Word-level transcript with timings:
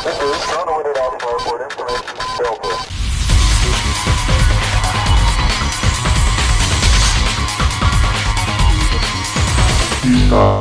Está 0.00 0.12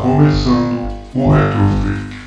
começando 0.02 0.89
o 1.15 1.31
Retrofake. 1.31 2.20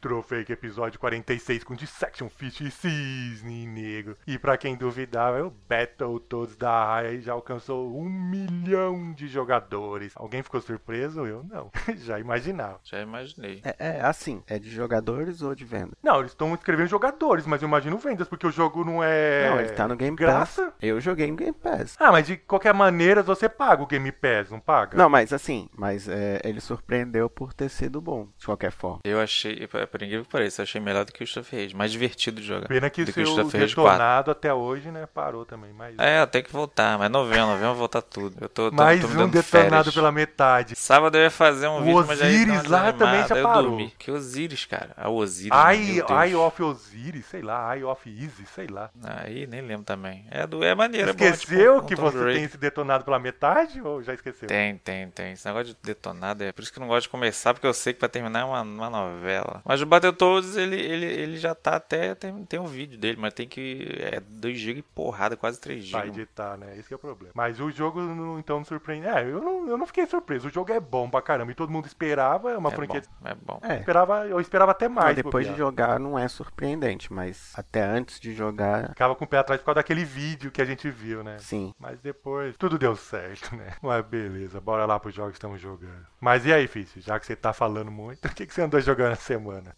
Retrofake 0.00 0.50
episódio 0.50 0.98
46 0.98 1.62
com 1.62 1.74
Dissection 1.74 2.30
Fish 2.30 2.62
e 2.62 2.70
Cisne 2.70 3.66
Negro. 3.66 4.16
E 4.26 4.38
pra 4.38 4.56
quem 4.56 4.74
duvidava, 4.74 5.44
o 5.44 5.52
Battletoads 5.68 6.56
da 6.56 6.86
Raia 6.86 7.20
já 7.20 7.34
alcançou 7.34 7.94
um 7.94 8.08
milhão 8.08 9.12
de 9.12 9.28
jogadores. 9.28 10.14
Alguém 10.16 10.42
ficou 10.42 10.58
surpreso? 10.62 11.26
Eu 11.26 11.44
não. 11.44 11.70
já 11.98 12.18
imaginava. 12.18 12.80
Já 12.82 13.02
imaginei. 13.02 13.60
É, 13.62 13.98
é 13.98 14.00
assim, 14.00 14.42
é 14.46 14.58
de 14.58 14.70
jogadores 14.70 15.42
ou 15.42 15.54
de 15.54 15.66
venda? 15.66 15.92
Não, 16.02 16.20
eles 16.20 16.32
estão 16.32 16.54
escrevendo 16.54 16.88
jogadores, 16.88 17.44
mas 17.44 17.60
eu 17.60 17.68
imagino 17.68 17.98
vendas, 17.98 18.26
porque 18.26 18.46
o 18.46 18.50
jogo 18.50 18.82
não 18.82 19.04
é. 19.04 19.50
Não, 19.50 19.60
ele 19.60 19.72
tá 19.72 19.86
no 19.86 19.96
Game 19.96 20.16
graça. 20.16 20.62
Pass. 20.62 20.74
Eu 20.80 20.98
joguei 20.98 21.30
no 21.30 21.36
Game 21.36 21.52
Pass. 21.52 21.96
Ah, 22.00 22.10
mas 22.10 22.26
de 22.26 22.38
qualquer 22.38 22.72
maneira 22.72 23.22
você 23.22 23.50
paga 23.50 23.82
o 23.82 23.86
Game 23.86 24.10
Pass, 24.12 24.50
não 24.50 24.60
paga? 24.60 24.96
Não, 24.96 25.10
mas 25.10 25.30
assim, 25.30 25.68
mas 25.76 26.08
é, 26.08 26.40
ele 26.42 26.60
surpreendeu 26.60 27.28
por 27.28 27.52
ter 27.52 27.68
sido 27.68 28.00
bom, 28.00 28.28
de 28.38 28.46
qualquer 28.46 28.72
forma. 28.72 29.00
Eu 29.04 29.20
achei, 29.20 29.58
por 29.90 30.02
incrível 30.02 30.24
que 30.24 30.30
pareça, 30.30 30.62
eu 30.62 30.64
achei 30.64 30.80
melhor 30.80 31.04
do 31.04 31.12
que 31.12 31.22
o 31.22 31.40
of 31.40 31.56
Rage. 31.56 31.74
Mais 31.74 31.90
divertido 31.92 32.40
de 32.40 32.46
jogar. 32.46 32.68
Pena 32.68 32.88
que 32.90 33.04
do 33.04 33.10
o 33.10 33.40
of 33.40 33.56
Rage 33.56 33.74
4. 33.74 33.92
detonado 33.92 34.30
até 34.30 34.52
hoje, 34.52 34.90
né, 34.90 35.06
parou 35.12 35.44
também. 35.44 35.72
Mas... 35.72 35.94
É, 35.98 36.24
tem 36.26 36.42
que 36.42 36.52
voltar, 36.52 36.98
mas 36.98 37.10
novembro, 37.10 37.46
novembro 37.46 37.74
voltar 37.74 38.02
tudo. 38.02 38.36
Eu 38.40 38.48
tô, 38.48 38.70
tô, 38.70 38.76
Mais 38.76 39.00
tô 39.00 39.08
me 39.08 39.22
um 39.22 39.28
detonado 39.28 39.44
férias. 39.70 39.94
pela 39.94 40.12
metade. 40.12 40.76
Sábado 40.76 41.16
eu 41.16 41.22
ia 41.22 41.30
fazer 41.30 41.68
um 41.68 41.78
O 41.78 41.82
vídeo, 41.82 42.04
mas 42.06 42.20
aí 42.22 42.34
Osiris 42.36 42.64
lá 42.64 42.92
também 42.92 43.20
já 43.20 43.22
desanimada, 43.22 43.38
eu 43.38 43.42
parou. 43.44 43.70
dormi. 43.70 43.92
Que 43.98 44.10
Osiris, 44.10 44.64
cara? 44.64 44.90
A 44.96 45.08
Osiris, 45.08 45.52
Eye. 45.52 46.02
Eye 46.26 46.34
of 46.34 46.62
Osiris, 46.62 47.26
sei 47.26 47.42
lá, 47.42 47.76
Eye 47.76 47.84
of 47.84 48.08
Easy, 48.08 48.46
sei 48.54 48.66
lá. 48.66 48.90
Aí 49.02 49.46
nem 49.46 49.60
lembro 49.60 49.84
também. 49.84 50.24
É, 50.30 50.46
do, 50.46 50.62
é 50.64 50.74
maneiro, 50.74 51.10
é 51.10 51.12
bom, 51.12 51.24
Esqueceu 51.24 51.74
tipo, 51.74 51.84
um 51.84 51.86
que 51.86 51.94
você 51.96 52.16
Raider. 52.18 52.34
tem 52.34 52.44
esse 52.44 52.58
detonado 52.58 53.04
pela 53.04 53.18
metade 53.18 53.80
ou 53.80 54.02
já 54.02 54.14
esqueceu? 54.14 54.48
Tem, 54.48 54.76
tem, 54.78 55.10
tem. 55.10 55.32
Esse 55.32 55.46
negócio 55.46 55.66
de 55.74 55.76
detonado 55.82 56.44
é 56.44 56.52
por 56.52 56.62
isso 56.62 56.72
que 56.72 56.78
eu 56.78 56.82
não 56.82 56.88
gosto 56.88 57.02
de 57.02 57.08
começar, 57.08 57.54
porque 57.54 57.66
eu 57.66 57.74
sei 57.74 57.92
que 57.92 58.00
vai 58.00 58.08
terminar 58.08 58.46
uma, 58.46 58.62
uma 58.62 58.90
novela. 58.90 59.62
Mas 59.64 59.79
o 59.82 59.86
Battletoads, 59.86 60.56
ele, 60.56 60.76
ele, 60.76 61.06
ele 61.06 61.36
já 61.38 61.54
tá 61.54 61.76
até. 61.76 62.14
Tem, 62.14 62.44
tem 62.44 62.60
um 62.60 62.66
vídeo 62.66 62.98
dele, 62.98 63.18
mas 63.20 63.32
tem 63.34 63.48
que. 63.48 63.86
É 64.00 64.20
2 64.20 64.58
GB 64.58 64.78
e 64.80 64.82
porrada, 64.82 65.36
quase 65.36 65.60
3 65.60 65.90
Pra 65.90 66.04
GB. 66.06 66.20
editar, 66.20 66.56
né? 66.56 66.76
Esse 66.78 66.88
que 66.88 66.94
é 66.94 66.96
o 66.96 67.00
problema. 67.00 67.32
Mas 67.34 67.60
o 67.60 67.70
jogo, 67.70 68.00
não- 68.00 68.38
então, 68.38 68.58
não 68.58 68.64
surpreende. 68.64 69.06
É, 69.06 69.22
eu 69.24 69.40
não, 69.40 69.68
eu 69.68 69.76
não 69.78 69.86
fiquei 69.86 70.06
surpreso. 70.06 70.48
O 70.48 70.50
jogo 70.50 70.72
é 70.72 70.80
bom 70.80 71.08
pra 71.08 71.22
caramba. 71.22 71.52
E 71.52 71.54
todo 71.54 71.70
mundo 71.72 71.86
esperava. 71.86 72.50
É 72.52 72.58
uma 72.58 72.70
É 72.70 72.74
franquia. 72.74 73.02
bom, 73.20 73.28
é 73.28 73.34
bom. 73.34 73.60
É, 73.62 73.78
Esperava, 73.80 74.26
eu 74.26 74.40
esperava 74.40 74.72
até 74.72 74.88
mais. 74.88 75.16
depois 75.16 75.46
de 75.46 75.56
jogar 75.56 75.98
não 75.98 76.18
é 76.18 76.26
surpreendente, 76.28 77.12
mas 77.12 77.52
até 77.56 77.82
antes 77.82 78.18
de 78.20 78.34
jogar, 78.34 78.88
Ficava 78.90 79.14
com 79.14 79.24
o 79.24 79.28
pé 79.28 79.38
atrás 79.38 79.60
por 79.60 79.66
causa 79.66 79.76
daquele 79.76 80.04
vídeo 80.04 80.50
que 80.50 80.60
a 80.60 80.64
gente 80.64 80.90
viu, 80.90 81.22
né? 81.22 81.36
sim. 81.38 81.72
Mas 81.78 81.98
depois 82.00 82.56
tudo 82.56 82.78
deu 82.78 82.94
certo, 82.96 83.54
né? 83.56 83.74
Mas 83.82 84.04
beleza, 84.06 84.60
bora 84.60 84.84
lá 84.86 84.98
pros 85.00 85.14
jogos 85.14 85.32
que 85.32 85.38
estamos 85.38 85.60
jogando. 85.60 86.06
Mas 86.20 86.44
e 86.46 86.52
aí, 86.52 86.66
Fício? 86.66 87.00
Já 87.00 87.18
que 87.18 87.26
você 87.26 87.34
tá 87.36 87.52
falando 87.52 87.90
muito, 87.90 88.24
o 88.28 88.34
que, 88.34 88.46
que 88.46 88.52
você 88.54 88.62
andou 88.62 88.80
jogando 88.80 89.12
essa 89.12 89.22
semana? 89.22 89.69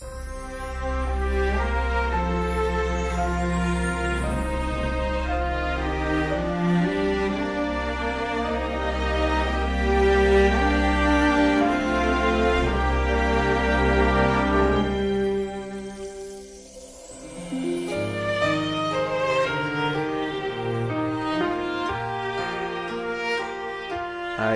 Bye. 0.00 0.33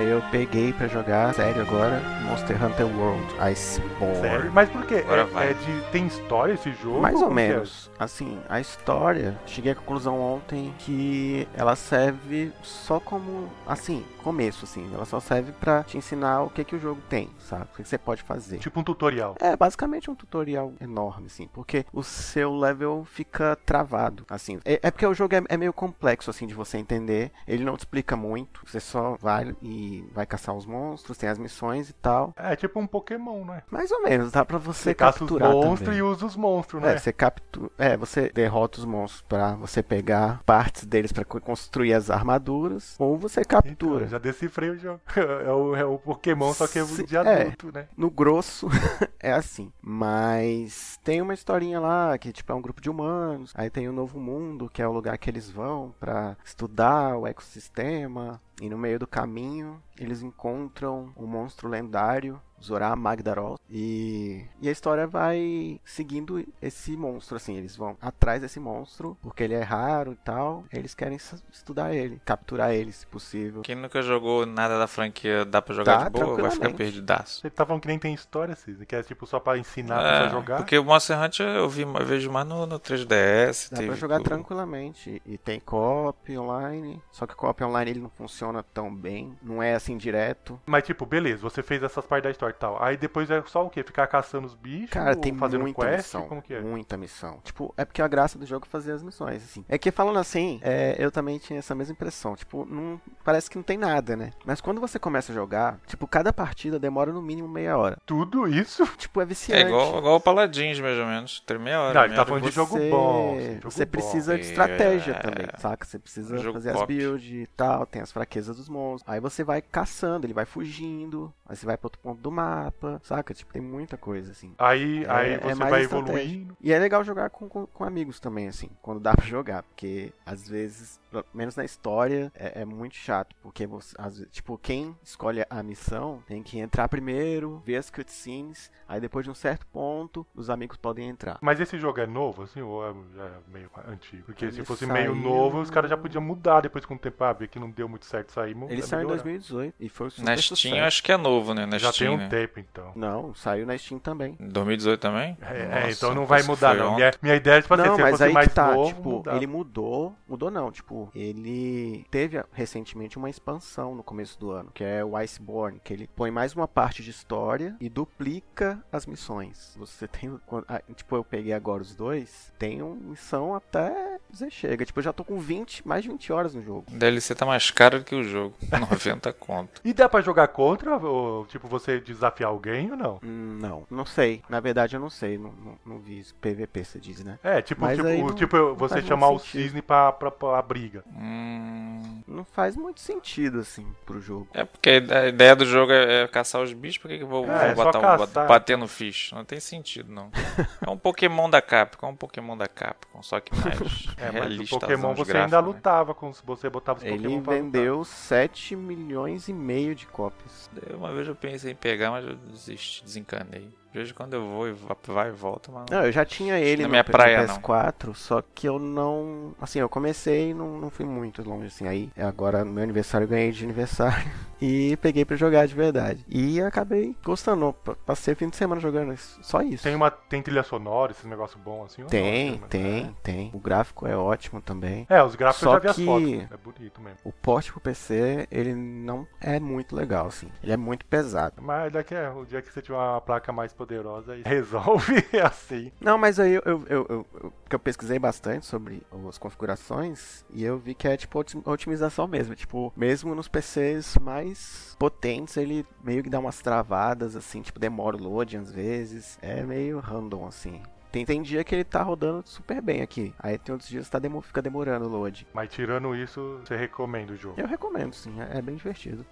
Aí 0.09 0.15
eu 0.15 0.23
peguei 0.31 0.73
pra 0.73 0.89
jogar, 0.89 1.35
sério 1.35 1.61
agora, 1.61 2.01
Monster 2.25 2.65
Hunter 2.65 2.87
World 2.87 3.27
Iceborne. 3.41 4.17
Sério? 4.23 4.51
Mas 4.55 4.71
por 4.71 4.87
quê? 4.87 5.03
Agora 5.05 5.29
É, 5.37 5.51
é 5.51 5.53
de, 5.53 5.91
tem 5.93 6.07
história 6.07 6.55
esse 6.55 6.73
jogo? 6.73 7.03
Mais 7.03 7.17
ou 7.21 7.27
que 7.27 7.33
é? 7.33 7.35
menos. 7.35 7.91
Assim, 7.99 8.39
a 8.49 8.59
história, 8.59 9.39
cheguei 9.45 9.73
à 9.73 9.75
conclusão 9.75 10.19
ontem 10.19 10.73
que 10.79 11.47
ela 11.53 11.77
serve 11.77 12.51
só 12.63 12.99
como, 12.99 13.51
assim, 13.67 14.03
começo, 14.25 14.65
assim. 14.65 14.89
Ela 14.95 15.05
só 15.05 15.21
serve 15.21 15.53
pra 15.53 15.83
te 15.85 15.99
ensinar 15.99 16.43
o 16.43 16.49
que 16.49 16.65
que 16.65 16.77
o 16.77 16.81
jogo 16.81 17.03
tem, 17.11 17.29
sabe? 17.39 17.65
O 17.65 17.77
que 17.77 17.83
que 17.83 17.89
você 17.89 17.99
pode 17.99 18.23
fazer. 18.23 18.57
Tipo 18.57 18.81
um 18.81 18.85
tutorial. 18.85 19.35
É 19.39 19.55
basicamente 19.57 20.11
um 20.11 20.15
tutorial 20.15 20.73
enorme, 20.81 21.27
assim, 21.27 21.47
porque 21.53 21.85
o 21.93 22.03
seu 22.03 22.57
level 22.57 23.05
fica 23.05 23.59
travado, 23.67 24.25
assim. 24.31 24.59
É, 24.65 24.81
é 24.85 24.91
porque 24.91 25.05
o 25.05 25.13
jogo 25.13 25.35
é, 25.35 25.43
é 25.51 25.57
meio 25.59 25.73
complexo, 25.75 26.31
assim, 26.31 26.47
de 26.47 26.55
você 26.55 26.79
entender. 26.79 27.31
Ele 27.47 27.63
não 27.63 27.77
te 27.77 27.81
explica 27.81 28.17
muito. 28.17 28.63
Você 28.65 28.81
só 28.81 29.15
vai 29.21 29.55
e 29.61 29.98
vai 30.13 30.27
caçar 30.27 30.55
os 30.55 30.67
monstros, 30.67 31.17
tem 31.19 31.29
as 31.29 31.39
missões 31.39 31.89
e 31.91 31.93
tal. 31.93 32.33
É 32.37 32.55
tipo 32.57 32.79
um 32.81 32.87
Pokémon, 32.87 33.45
né? 33.45 33.63
Mais 33.71 33.91
ou 33.91 34.03
menos, 34.03 34.33
dá 34.33 34.45
pra 34.45 34.59
você, 34.59 34.85
Você 34.91 34.95
caça 34.95 35.25
os 35.25 35.31
capturar 35.31 35.53
monstros 35.53 35.81
também. 35.81 35.99
e 35.99 36.03
usa 36.03 36.27
os 36.27 36.37
monstros, 36.37 36.83
É, 36.83 36.87
né? 36.87 36.99
você 36.99 37.13
captura, 37.13 37.71
é, 37.79 37.97
você 37.97 38.31
derrota 38.31 38.79
os 38.79 38.85
monstros 38.85 39.23
pra 39.23 39.55
você 39.55 39.83
pegar 39.83 40.43
partes 40.45 40.85
deles 40.85 41.13
pra 41.13 41.25
co- 41.25 41.41
construir 41.41 41.95
as 41.95 42.11
armaduras, 42.11 42.95
ou 42.99 43.17
você 43.19 43.45
captura. 43.45 43.97
Então, 44.05 44.09
já 44.09 44.19
decifrei 44.19 44.71
o 44.71 44.79
jogo. 44.79 45.01
É 45.49 45.53
o, 45.53 45.75
é 45.77 45.85
o 45.85 45.99
Pokémon, 45.99 46.53
só 46.53 46.67
que 46.67 46.79
é 46.79 46.85
de 46.85 47.17
é. 47.17 47.19
adulto, 47.21 47.71
né? 47.73 47.87
No 47.97 48.11
grosso 48.11 48.69
é 49.21 49.33
assim, 49.33 49.73
mas 49.83 50.99
tem 51.03 51.21
uma 51.23 51.35
historinha 51.35 51.81
lá 51.81 52.17
que 52.19 52.33
tipo 52.33 52.51
é 52.53 52.55
um 52.55 52.61
grupo 52.63 52.81
de 52.81 52.91
humanos, 52.91 53.53
aí 53.55 53.71
tem 53.71 53.89
o 53.89 53.93
Novo 53.93 54.19
Mundo, 54.21 54.69
que 54.73 54.83
é 54.83 54.87
o 54.89 54.93
lugar 54.93 55.17
que 55.19 55.29
eles 55.31 55.51
vão 55.51 55.95
pra 55.99 56.37
estudar 56.45 57.17
o 57.17 57.27
ecossistema, 57.27 58.41
e 58.61 58.69
no 58.69 58.79
meio 58.79 58.99
do 58.99 59.07
caminho 59.07 59.83
eles 59.99 60.23
encontram 60.23 61.13
um 61.17 61.27
monstro 61.27 61.69
lendário, 61.69 62.41
Zorah 62.63 62.97
Magdaros, 62.97 63.59
e, 63.71 64.45
e 64.61 64.69
a 64.69 64.73
história 64.73 65.07
vai 65.07 65.81
seguindo 65.85 66.45
esse 66.61 66.97
monstro, 66.97 67.37
assim, 67.37 67.57
eles 67.57 67.77
vão 67.77 67.97
atrás 68.01 68.41
desse 68.41 68.59
monstro, 68.59 69.17
porque 69.23 69.43
ele 69.43 69.55
é 69.55 69.63
raro 69.63 70.13
e 70.13 70.17
tal, 70.17 70.65
eles 70.73 70.95
querem 70.95 71.19
estudar 71.53 71.95
ele, 71.95 72.21
capturar 72.25 72.73
ele 72.73 72.93
se 72.93 73.07
possível. 73.07 73.63
Quem 73.63 73.75
nunca 73.75 74.03
jogou 74.03 74.47
nada 74.47 74.79
da 74.79 74.87
franquia 74.87 75.45
dá 75.45 75.61
pra 75.61 75.75
jogar 75.75 75.99
Dá, 75.99 76.05
de 76.05 76.11
boa 76.11 76.41
vai 76.41 76.51
ficar 76.51 76.73
perdidaço? 76.73 77.41
Você 77.41 77.51
tá 77.51 77.65
falando 77.65 77.83
que 77.83 77.89
nem 77.89 77.99
tem 77.99 78.15
história, 78.15 78.55
Cisne, 78.55 78.87
que 78.87 78.97
é 78.97 79.03
tipo 79.03 79.27
só 79.27 79.39
pra 79.39 79.59
ensinar 79.59 80.03
É, 80.03 80.21
pra 80.21 80.29
jogar. 80.29 80.57
Porque 80.59 80.79
o 80.79 80.85
Monster 80.85 81.21
Hunter 81.21 81.47
eu 81.47 81.69
vi, 81.69 81.83
eu 81.83 82.07
vejo 82.07 82.31
mais 82.31 82.47
no, 82.47 82.67
no 82.67 82.79
3DS. 82.79 83.71
Dá 83.71 83.77
teve 83.77 83.89
pra 83.89 83.97
jogar 83.97 84.21
tranquilamente. 84.21 85.23
E 85.25 85.37
tem 85.39 85.61
co-op 85.61 86.39
online. 86.39 87.01
Só 87.11 87.27
que 87.27 87.35
o 87.35 87.37
co-op 87.37 87.63
online 87.63 87.91
ele 87.91 88.01
não 88.01 88.11
funciona 88.11 88.63
tão 88.63 88.95
bem. 88.95 89.37
Não 89.43 89.63
é 89.63 89.75
assim 89.75 89.97
direto. 89.97 90.61
Mas 90.67 90.85
tipo, 90.85 91.05
beleza, 91.07 91.43
você 91.43 91.63
fez 91.63 91.83
essas 91.83 92.05
partes 92.07 92.25
da 92.25 92.31
história 92.31 92.48
e 92.51 92.55
tal. 92.55 92.83
Aí 92.83 92.97
depois 92.97 93.31
é 93.31 93.43
só 93.47 93.65
o 93.65 93.71
quê? 93.71 93.83
Ficar 93.83 94.07
caçando 94.07 94.47
os 94.47 94.55
bichos? 94.55 94.91
Cara, 94.91 95.11
ou 95.11 95.17
tem 95.17 95.35
fazendo 95.37 95.63
muita 95.63 95.81
quest? 95.83 95.97
missão. 95.99 96.29
Como 96.29 96.43
que 96.43 96.55
é? 96.55 96.61
Muita 96.61 96.97
missão. 96.97 97.41
Tipo, 97.45 97.73
é 97.77 97.85
porque 97.85 98.03
a 98.03 98.09
graça 98.09 98.39
do 98.39 98.47
jogo 98.47 98.67
é 98.67 98.71
fazer 98.71 98.93
as 98.93 99.03
missões, 99.03 99.43
assim. 99.43 99.65
É 99.69 99.79
que 99.79 99.91
falando 99.91 100.19
assim, 100.19 100.61
é, 100.63 100.97
eu 100.99 101.11
também 101.11 101.39
tinha 101.39 101.59
essa 101.59 101.75
mesma 101.75 101.93
impressão. 101.93 102.35
Tipo, 102.37 102.65
não, 102.65 103.01
parece 103.25 103.51
que 103.51 103.57
não 103.57 103.63
tem 103.63 103.77
nada, 103.79 104.17
né? 104.17 104.31
Mas 104.45 104.61
quando 104.61 104.81
você 104.81 104.99
começa 104.99 105.33
a 105.33 105.35
jogar, 105.35 105.79
tipo, 105.87 106.07
cada 106.07 106.33
partida 106.33 106.79
demora 106.79 107.13
no 107.13 107.23
mínimo 107.23 107.49
meia 107.49 107.77
hora. 107.77 107.99
Tudo 108.07 108.47
isso? 108.49 108.87
Tipo, 108.99 109.21
é 109.21 109.25
viciante. 109.25 109.63
É 109.63 109.67
igual, 109.67 109.99
igual 109.99 110.17
o 110.17 110.21
Paladins, 110.21 110.81
mais 110.81 110.99
ou 110.99 111.07
menos. 111.07 111.41
Tem 111.41 111.59
meia 111.59 111.81
hora. 111.81 111.95
Não, 111.95 112.01
ele 112.03 112.09
meia 112.15 112.21
tá 112.21 112.27
falando 112.27 112.45
de 112.45 112.51
jogo 112.51 112.77
bom. 112.91 113.39
jogo 113.41 113.71
você 113.71 113.85
bom. 113.85 113.91
precisa 113.91 114.35
de 114.37 114.41
É. 114.43 114.45
estratégia 114.45 115.15
também, 115.15 115.47
saca? 115.59 115.87
Você 115.87 115.99
precisa 115.99 116.37
jogo 116.39 116.55
fazer 116.55 116.71
as 116.71 116.77
pop. 116.79 116.87
builds 116.95 117.31
e 117.31 117.47
tal, 117.57 117.87
tem 117.87 118.03
as 118.03 118.11
fraquezas 118.11 118.57
dos 118.57 118.69
monstros. 118.69 119.13
Aí 119.13 119.21
você 119.21 119.45
vai 119.45 119.63
caçando, 119.63 120.27
ele 120.27 120.35
vai 120.35 120.45
fugindo, 120.45 121.33
aí 121.47 121.57
você 121.57 121.65
vai 121.65 121.77
pra 121.77 121.87
outro 121.87 122.01
ponto 122.01 122.21
do 122.21 122.31
mapa, 122.43 123.01
saca? 123.05 123.35
Tipo, 123.35 123.53
tem 123.53 123.63
muita 123.63 123.97
coisa, 123.97 124.31
assim. 124.33 124.55
Aí, 124.59 125.05
É- 125.05 125.11
aí 125.11 125.33
é 125.33 125.39
você 125.39 125.55
mais 125.55 125.71
vai 125.71 125.83
estratégia. 125.83 126.15
evoluindo. 126.21 126.57
E 126.61 126.73
é 126.73 126.79
legal 126.79 127.03
jogar 127.05 127.31
com, 127.31 127.49
com, 127.49 127.67
com 127.67 127.85
amigos 127.85 128.21
também, 128.21 128.49
assim, 128.49 128.71
quando 128.81 129.01
dá 129.01 129.13
pra 129.17 129.25
jogar, 129.27 129.63
porque 129.65 130.13
às 130.25 130.49
vezes, 130.49 131.01
pelo 131.11 131.25
menos 131.35 131.57
na 131.57 131.65
história, 131.65 132.31
é, 132.35 132.63
é 132.63 132.65
muito 132.65 132.95
chato, 132.97 133.35
porque 133.43 133.67
você, 133.67 133.95
às 133.99 134.19
vezes, 134.19 134.33
tipo, 134.33 134.57
quem 134.59 134.97
escolhe 135.03 135.45
a 135.49 135.63
missão 135.63 136.23
tem 136.27 136.43
que 136.43 136.59
entrar 136.59 136.89
primeiro, 136.89 137.63
ver 137.65 137.77
as 137.77 137.91
cutscenes, 137.91 138.71
aí 138.89 139.01
depois 139.01 139.25
de 139.25 139.31
um 139.31 139.35
certo 139.35 139.67
ponto, 139.67 140.27
os 140.35 140.51
amigos 140.51 140.77
podem 140.77 141.09
entrar. 141.09 141.39
Mas 141.41 141.61
esse 141.61 141.79
jogo 141.79 142.01
é 142.01 142.07
novo, 142.07 142.43
assim, 142.43 142.61
ou 142.61 142.85
é, 142.87 142.91
é 142.91 143.31
meio 143.53 143.71
antigo? 143.87 144.25
Porque 144.25 144.45
Ele 144.45 144.53
se 144.53 144.65
fosse 144.65 144.87
saiu- 144.87 144.93
meio 144.95 145.15
novo, 145.15 145.61
os 145.61 145.71
caras 145.71 145.91
já 145.91 145.97
podiam 145.97 146.23
mudar 146.23 146.61
depois 146.61 146.85
com 146.85 146.95
o 146.95 146.99
tempo. 146.99 147.23
Ah, 147.25 147.33
ver 147.33 147.49
que 147.49 147.59
não 147.59 147.71
deu 147.71 147.89
muito 147.89 148.07
certo 148.07 148.31
sair. 148.33 148.57
Ele 148.69 148.81
é 148.81 148.85
saiu 148.85 149.01
em 149.01 149.07
melhorar. 149.07 149.23
2018 149.23 149.75
e 149.81 149.89
foi 149.89 150.11
super 150.11 150.25
Na. 150.25 150.37
Steam 150.37 150.85
acho 150.85 151.03
que 151.03 151.11
é 151.13 151.17
novo, 151.17 151.53
né? 151.55 151.67
Na 151.67 151.79
Já 151.79 151.93
tem 151.93 152.09
um 152.09 152.17
né? 152.17 152.28
Tempo, 152.29 152.61
então. 152.61 152.93
Não, 152.95 153.35
saiu 153.35 153.67
na 153.67 153.77
Steam 153.77 153.99
também. 153.99 154.37
2018 154.41 155.01
também? 155.01 155.37
É, 155.41 155.67
Nossa, 155.67 155.79
é, 155.79 155.91
então 155.91 156.15
não 156.15 156.27
vai 156.27 156.43
mudar, 156.43 156.75
não. 156.75 156.97
Minha, 156.97 157.13
minha 157.23 157.35
ideia 157.35 157.59
é, 157.59 157.63
tipo 157.63 157.75
assim, 157.75 157.85
não, 157.85 157.99
mas 157.99 158.21
aí 158.21 158.33
mais 158.33 158.53
tá, 158.53 158.75
novo, 158.75 158.89
tipo, 158.89 159.11
mudava. 159.11 159.37
ele 159.37 159.47
mudou, 159.47 160.15
mudou 160.29 160.51
não, 160.51 160.71
tipo, 160.71 161.11
ele 161.15 162.07
teve 162.11 162.43
recentemente 162.53 163.17
uma 163.17 163.31
expansão 163.31 163.95
no 163.95 164.03
começo 164.03 164.39
do 164.39 164.51
ano, 164.51 164.71
que 164.73 164.85
é 164.85 165.05
o 165.05 165.17
Iceborne, 165.17 165.81
que 165.83 165.93
ele 165.93 166.09
põe 166.15 166.31
mais 166.31 166.55
uma 166.55 166.69
parte 166.69 167.03
de 167.03 167.11
história 167.11 167.77
e 167.81 167.89
duplica 167.89 168.83
as 168.93 169.07
missões. 169.07 169.75
Você 169.77 170.07
tem, 170.09 170.39
ah, 170.69 170.83
tipo, 170.95 171.17
eu 171.17 171.25
peguei 171.25 171.53
agora 171.53 171.83
os 171.83 171.95
dois, 171.95 172.53
tem 172.59 172.83
uma 172.83 172.95
missão 172.95 173.55
até 173.55 174.19
dizer 174.31 174.51
chega, 174.51 174.85
tipo, 174.85 174.99
eu 174.99 175.05
já 175.05 175.13
tô 175.13 175.25
com 175.25 175.39
20, 175.39 175.87
mais 175.87 176.03
de 176.03 176.09
20 176.09 176.33
horas 176.33 176.55
no 176.55 176.63
jogo. 176.63 176.85
O 176.93 176.97
DLC 176.97 177.35
tá 177.35 177.47
mais 177.47 177.71
caro 177.71 177.99
do 177.99 178.05
que 178.05 178.15
o 178.15 178.23
jogo. 178.23 178.55
90 178.79 179.33
conto. 179.33 179.81
E 179.85 179.93
dá 179.93 180.09
pra 180.09 180.21
jogar 180.21 180.49
contra, 180.49 180.97
ou 180.97 181.47
tipo, 181.47 181.69
você 181.69 182.01
desafiar 182.19 182.51
alguém 182.51 182.91
ou 182.91 182.97
não? 182.97 183.19
Não, 183.23 183.87
não 183.91 184.05
sei. 184.05 184.43
Na 184.49 184.61
verdade, 184.61 184.97
eu 184.97 185.01
não 185.01 185.11
sei. 185.11 185.39
Não, 185.39 185.53
não, 185.53 185.79
não 185.87 185.99
vi 185.99 186.19
isso. 186.19 186.35
PVP, 186.37 186.85
você 186.85 186.99
diz, 187.01 187.25
né? 187.25 187.39
É, 187.43 187.63
tipo, 187.63 187.81
Mas 187.81 187.97
tipo, 187.97 188.09
não- 188.09 188.35
tipo 188.35 188.57
não 188.57 188.75
você 188.75 189.01
chamar 189.03 189.29
o 189.31 189.39
sentido. 189.39 189.63
cisne 189.63 189.83
pra, 189.83 190.13
pra, 190.13 190.31
pra 190.31 190.61
briga. 190.63 191.03
Hum, 191.15 192.23
Não 192.27 192.45
faz 192.45 192.77
muito 192.77 193.01
sentido, 193.01 193.61
assim, 193.61 193.87
pro 194.05 194.21
jogo. 194.21 194.49
é 194.53 194.65
porque 194.65 194.91
a 195.11 195.29
ideia 195.29 195.57
do 195.57 195.65
jogo 195.65 195.93
é, 195.93 196.23
é 196.23 196.29
caçar 196.29 196.61
os 196.63 196.73
bichos, 196.73 196.99
por 196.99 197.09
que, 197.09 197.19
que 197.19 197.25
eu 197.25 197.29
vou, 197.29 197.45
É, 197.51 197.71
é 197.71 197.75
vou 197.75 197.85
só 197.85 197.93
botar, 197.93 198.45
um- 198.45 198.47
bater 198.47 198.77
no 198.77 198.87
fish? 198.89 199.33
Não 199.33 199.45
tem 199.45 199.61
sentido, 199.61 200.13
não. 200.13 200.31
É 200.87 200.91
um 200.91 200.97
Pokémon 200.99 201.49
da 201.51 201.61
Capcom, 201.61 202.07
é 202.07 202.11
um 202.11 202.17
Pokémon 202.17 202.57
da 202.57 202.69
Capcom, 202.69 203.23
só 203.23 203.41
que 203.41 203.55
mais 203.57 203.79
É, 204.19 204.25
mas 204.27 204.33
realista. 204.35 204.77
o 204.77 204.81
Pokémon 204.81 205.15
você 205.15 205.33
gráficos, 205.33 205.55
ainda 205.55 205.61
né? 205.63 205.67
lutava 205.75 206.15
com 206.15 206.33
se 206.33 206.43
você 206.45 206.69
botava 206.71 206.99
os 206.99 207.05
Ele 207.05 207.17
Pokémon 207.19 207.43
pra 207.43 207.53
lutar. 207.55 207.65
vendeu 207.65 208.05
7 208.05 208.77
milhões 208.77 209.49
e 209.49 209.53
meio 209.53 209.95
de 209.95 210.07
cópias. 210.07 210.71
Uma 210.95 211.13
vez 211.13 211.27
eu 211.29 211.35
pensei 211.35 211.73
em 211.73 211.77
pegar, 211.77 212.08
mas 212.11 212.25
eu 212.27 212.37
desisti, 212.37 213.05
desencanei. 213.05 213.73
De 213.91 213.99
vez 213.99 214.11
em 214.11 214.15
quando 214.15 214.35
eu 214.35 214.47
vou 214.47 214.69
e 214.69 214.73
va- 214.73 214.97
vai 215.07 215.29
e 215.29 215.33
volta, 215.33 215.73
mas 215.73 215.87
Não, 215.91 216.05
eu 216.05 216.13
já 216.13 216.25
tinha 216.25 216.59
ele 216.59 216.83
Na 216.83 216.89
no, 216.89 216.91
minha 216.91 217.05
praia, 217.05 217.47
no 217.47 217.55
PS4, 217.55 218.15
só 218.15 218.43
que 218.55 218.69
eu 218.69 218.79
não. 218.79 219.55
Assim, 219.61 219.79
eu 219.79 219.89
comecei 219.89 220.51
e 220.51 220.55
não, 220.55 220.79
não 220.79 220.91
fui 220.91 221.07
muito 221.07 221.43
longe, 221.49 221.69
assim. 221.69 221.87
Aí, 221.89 222.11
agora 222.19 222.65
no 222.65 222.71
meu 222.73 222.83
aniversário 222.85 223.25
eu 223.25 223.29
ganhei 223.29 223.51
de 223.51 223.65
aniversário 223.65 224.31
e 224.61 224.95
peguei 224.99 225.25
pra 225.25 225.37
jogar 225.37 225.67
de 225.67 225.75
verdade. 225.75 226.23
E 226.29 226.61
acabei 226.61 227.17
gostando. 227.25 227.73
pa- 227.73 227.97
Passei 228.05 228.35
o 228.35 228.37
fim 228.37 228.49
de 228.51 228.57
semana 228.57 228.79
jogando 228.81 229.13
isso, 229.15 229.39
só 229.43 229.63
isso. 229.63 229.85
Tem, 229.85 229.95
uma, 229.95 230.11
tem 230.11 230.43
trilha 230.43 230.63
sonora, 230.63 231.13
esses 231.13 231.25
negócios 231.25 231.59
bons 231.61 231.87
assim? 231.87 232.03
ou 232.03 232.05
não? 232.05 232.11
Tem, 232.11 232.59
Mas, 232.61 232.69
tem, 232.71 233.17
tem. 233.23 233.51
O 233.55 233.59
gráfico 233.59 234.07
é 234.07 234.15
ótimo 234.17 234.61
também. 234.61 235.07
É, 235.09 235.17
É, 235.17 235.23
os 235.25 235.35
gráficos 235.35 235.63
Só 235.65 235.77
eu 235.77 235.81
já 235.81 235.81
vi 235.81 235.89
as 235.89 235.97
que- 235.97 236.05
fotos. 236.05 236.53
É 236.53 236.57
bonito 236.63 237.01
mesmo. 237.01 237.19
O 237.25 237.33
porte 237.33 237.73
pro 237.73 237.81
PC, 237.81 238.47
ele 238.51 238.75
não 238.75 239.27
é 239.41 239.59
muito 239.59 239.97
legal, 239.97 240.27
assim. 240.27 240.49
Ele 240.63 240.73
é 240.73 240.77
muito 240.77 241.07
pesado. 241.07 241.55
Mas 241.63 241.91
daqui 241.93 242.15
é 242.15 242.29
o 242.31 242.45
dia 242.45 242.61
que 242.63 242.71
você 242.71 242.83
tiver 242.83 242.97
uma 242.99 243.21
placa 243.23 243.51
mais 243.51 243.73
poderosa 243.79 244.33
aí 244.33 244.43
resolve 244.47 245.15
assim. 245.43 245.91
Não, 246.01 246.19
mas 246.19 246.39
aí 246.41 246.53
eu, 246.55 246.63
eu, 246.67 246.85
eu, 246.89 247.07
eu, 247.09 247.27
eu- 247.71 247.79
pesquisei 247.79 248.19
bastante 248.19 248.67
sobre 248.67 249.03
as 249.29 249.39
configurações 249.39 250.45
e 250.53 250.65
eu 250.65 250.77
vi 250.79 250.95
que 250.95 251.07
é 251.07 251.17
tipo 251.17 251.39
otim- 251.39 251.63
otimização 251.65 252.27
mesmo. 252.27 252.55
Tipo, 252.55 252.93
mesmo 252.97 253.35
nos 253.35 253.47
PCs 253.49 254.17
mais 254.21 254.97
potentes, 254.99 255.57
ele 255.57 255.87
meio 256.03 256.23
que 256.23 256.29
dá 256.29 256.39
umas 256.41 256.61
travadas, 256.61 257.37
assim, 257.37 257.63
tipo, 257.63 257.79
demora 257.79 258.17
o 258.17 258.21
load 258.23 258.57
às 258.57 258.73
vezes. 258.73 259.39
É 259.41 259.63
meio 259.63 260.01
random, 260.01 260.47
assim. 260.47 260.83
Tem, 261.13 261.25
tem 261.25 261.41
dia 261.41 261.65
que 261.65 261.75
ele 261.75 261.85
tá 261.85 262.03
rodando 262.03 262.43
super 262.47 262.83
bem 262.83 263.01
aqui. 263.01 263.33
Aí 263.39 263.57
tem 263.57 263.73
outros 263.73 263.89
dias 263.89 264.05
que 264.07 264.11
tá 264.11 264.19
demo, 264.19 264.43
fica 264.43 264.61
demorando 264.61 265.07
o 265.07 265.09
load. 265.09 265.47
Mas 265.55 265.71
tirando 265.71 266.15
isso, 266.15 266.61
você 266.65 266.77
recomenda 266.77 267.33
o 267.33 267.37
jogo. 267.37 267.55
Eu 267.59 267.67
recomendo, 267.67 268.13
sim. 268.13 268.35
É, 268.41 268.59
é 268.59 268.63
bem 268.63 268.75
divertido. 268.77 269.25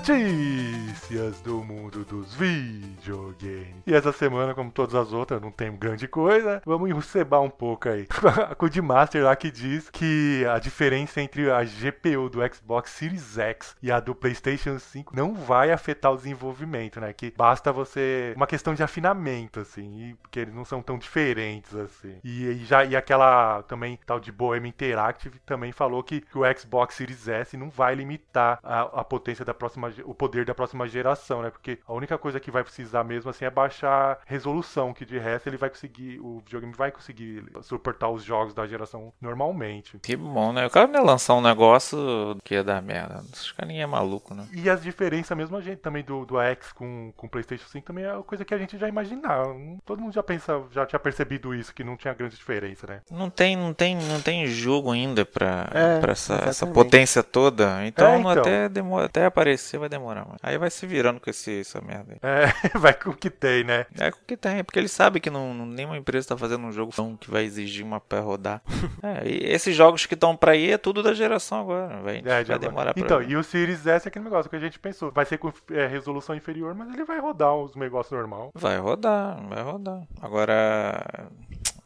Notícias 0.00 1.42
do 1.42 1.62
mundo 1.62 2.06
dos 2.06 2.32
videogames. 3.00 3.82
E 3.86 3.94
essa 3.94 4.12
semana, 4.12 4.54
como 4.54 4.70
todas 4.70 4.94
as 4.94 5.12
outras, 5.12 5.40
não 5.40 5.50
tem 5.50 5.74
grande 5.74 6.06
coisa. 6.06 6.62
Vamos 6.64 6.90
encebar 6.90 7.40
um 7.40 7.50
pouco 7.50 7.88
aí. 7.88 8.06
A 8.50 8.54
Codemaster 8.54 9.24
lá 9.24 9.34
que 9.34 9.50
diz 9.50 9.90
que 9.90 10.44
a 10.48 10.58
diferença 10.58 11.20
entre 11.20 11.50
a 11.50 11.62
GPU 11.62 12.28
do 12.28 12.40
Xbox 12.54 12.90
Series 12.90 13.38
X 13.38 13.76
e 13.82 13.90
a 13.90 14.00
do 14.00 14.14
PlayStation 14.14 14.78
5 14.78 15.14
não 15.14 15.34
vai 15.34 15.70
afetar 15.72 16.12
o 16.12 16.16
desenvolvimento, 16.16 17.00
né? 17.00 17.12
Que 17.12 17.32
basta 17.36 17.72
você. 17.72 18.32
Uma 18.36 18.46
questão 18.46 18.74
de 18.74 18.82
afinamento, 18.82 19.60
assim. 19.60 20.10
E, 20.10 20.14
porque 20.14 20.40
eles 20.40 20.54
não 20.54 20.64
são 20.64 20.82
tão 20.82 20.98
diferentes 20.98 21.74
assim. 21.74 22.18
E, 22.22 22.44
e 22.46 22.64
já 22.64 22.84
e 22.84 22.96
aquela 22.96 23.62
também 23.64 23.98
tal 24.06 24.20
de 24.20 24.30
Bohemia 24.30 24.68
Interactive 24.68 25.38
também 25.40 25.72
falou 25.72 26.02
que, 26.02 26.20
que 26.20 26.38
o 26.38 26.42
Xbox 26.58 26.94
Series 26.94 27.28
S 27.28 27.56
não 27.56 27.70
vai 27.70 27.94
limitar 27.94 28.58
a, 28.62 28.82
a 29.00 29.04
potência 29.04 29.44
da 29.44 29.54
próxima, 29.54 29.92
o 30.04 30.14
poder 30.14 30.44
da 30.44 30.54
próxima 30.54 30.86
geração, 30.86 31.42
né? 31.42 31.50
Porque 31.50 31.78
a 31.86 31.92
única 31.92 32.18
coisa 32.18 32.40
que 32.40 32.50
vai 32.50 32.62
precisar 32.62 32.89
mesmo 33.04 33.30
assim 33.30 33.44
é 33.44 33.50
baixar 33.50 34.18
resolução, 34.26 34.92
que 34.92 35.04
de 35.04 35.18
resto 35.18 35.48
ele 35.48 35.56
vai 35.56 35.70
conseguir, 35.70 36.18
o 36.20 36.40
videogame 36.44 36.74
vai 36.74 36.90
conseguir 36.90 37.44
suportar 37.62 38.08
os 38.08 38.22
jogos 38.22 38.54
da 38.54 38.66
geração 38.66 39.12
normalmente. 39.20 39.98
Que 39.98 40.16
bom, 40.16 40.52
né? 40.52 40.66
O 40.66 40.70
cara 40.70 40.86
não 40.86 41.00
ia 41.00 41.04
lançar 41.04 41.34
um 41.34 41.40
negócio 41.40 42.36
que 42.44 42.54
ia 42.54 42.64
dar 42.64 42.80
merda. 42.82 43.22
Os 43.32 43.52
carinha 43.52 43.84
é 43.84 43.86
maluco, 43.86 44.34
né? 44.34 44.46
E 44.52 44.68
as 44.68 44.82
diferenças 44.82 45.36
mesmo 45.36 45.56
a 45.56 45.60
gente 45.60 45.78
também 45.78 46.02
do, 46.02 46.24
do 46.24 46.40
X 46.40 46.72
com 46.72 47.12
com 47.16 47.26
o 47.26 47.30
PlayStation 47.30 47.66
5 47.68 47.86
também 47.86 48.04
é 48.04 48.12
uma 48.12 48.22
coisa 48.22 48.44
que 48.44 48.54
a 48.54 48.58
gente 48.58 48.78
já 48.78 48.88
imaginava. 48.88 49.54
Todo 49.84 50.00
mundo 50.00 50.12
já 50.12 50.22
pensa, 50.22 50.62
já 50.70 50.86
tinha 50.86 50.98
percebido 50.98 51.54
isso 51.54 51.74
que 51.74 51.84
não 51.84 51.96
tinha 51.96 52.14
grande 52.14 52.36
diferença, 52.36 52.86
né? 52.86 53.00
Não 53.10 53.30
tem, 53.30 53.56
não 53.56 53.72
tem, 53.72 53.96
não 53.96 54.20
tem 54.20 54.46
jogo 54.46 54.90
ainda 54.90 55.24
pra, 55.24 55.68
É, 55.72 56.00
pra 56.00 56.12
essa, 56.12 56.34
essa 56.46 56.66
potência 56.66 57.22
toda. 57.22 57.86
Então, 57.86 58.14
É, 58.14 58.18
então. 58.18 58.30
Até, 58.30 58.68
demora, 58.68 59.06
até 59.06 59.26
aparecer 59.26 59.78
vai 59.78 59.88
demorar, 59.88 60.24
mano. 60.24 60.38
Aí 60.42 60.56
vai 60.56 60.70
se 60.70 60.86
virando 60.86 61.20
com 61.20 61.28
esse, 61.30 61.60
essa 61.60 61.80
merda 61.80 62.12
aí. 62.12 62.18
É, 62.22 62.46
vai 62.80 62.94
com 62.94 63.10
o 63.10 63.16
que 63.16 63.30
tem, 63.30 63.64
né? 63.64 63.86
É 63.98 64.10
com 64.10 64.18
o 64.18 64.24
que 64.26 64.36
tem, 64.36 64.64
porque 64.64 64.78
ele 64.78 64.88
sabe 64.88 65.20
que 65.20 65.30
não, 65.30 65.54
nenhuma 65.66 65.96
empresa 65.96 66.28
tá 66.28 66.36
fazendo 66.36 66.66
um 66.66 66.72
jogo 66.72 66.92
que 67.18 67.30
vai 67.30 67.44
exigir 67.44 67.84
uma 67.84 68.00
pra 68.00 68.20
rodar. 68.20 68.62
é, 69.02 69.28
e 69.28 69.52
esses 69.52 69.74
jogos 69.74 70.06
que 70.06 70.14
estão 70.14 70.36
pra 70.36 70.56
ir 70.56 70.72
é 70.72 70.78
tudo 70.78 71.02
da 71.02 71.14
geração 71.14 71.60
agora. 71.60 72.00
Vai, 72.02 72.22
É, 72.24 72.44
vai 72.44 72.58
demorar 72.58 72.94
pra. 72.94 73.02
Então, 73.02 73.22
e 73.22 73.36
o 73.36 73.44
Series 73.44 73.86
S 73.86 74.06
é 74.06 74.08
aquele 74.08 74.24
negócio 74.24 74.50
que 74.50 74.56
a 74.56 74.60
gente 74.60 74.78
pensou. 74.78 75.10
Vai 75.10 75.24
ser 75.24 75.38
com 75.38 75.52
é, 75.70 75.86
resolução 75.86 76.34
inferior, 76.34 76.74
mas 76.74 76.92
ele 76.92 77.04
vai 77.04 77.20
rodar 77.20 77.54
os 77.54 77.74
negócios 77.76 78.12
normal. 78.12 78.50
Vai 78.54 78.78
rodar, 78.78 79.40
vai 79.48 79.62
rodar. 79.62 80.02
Agora. 80.20 81.28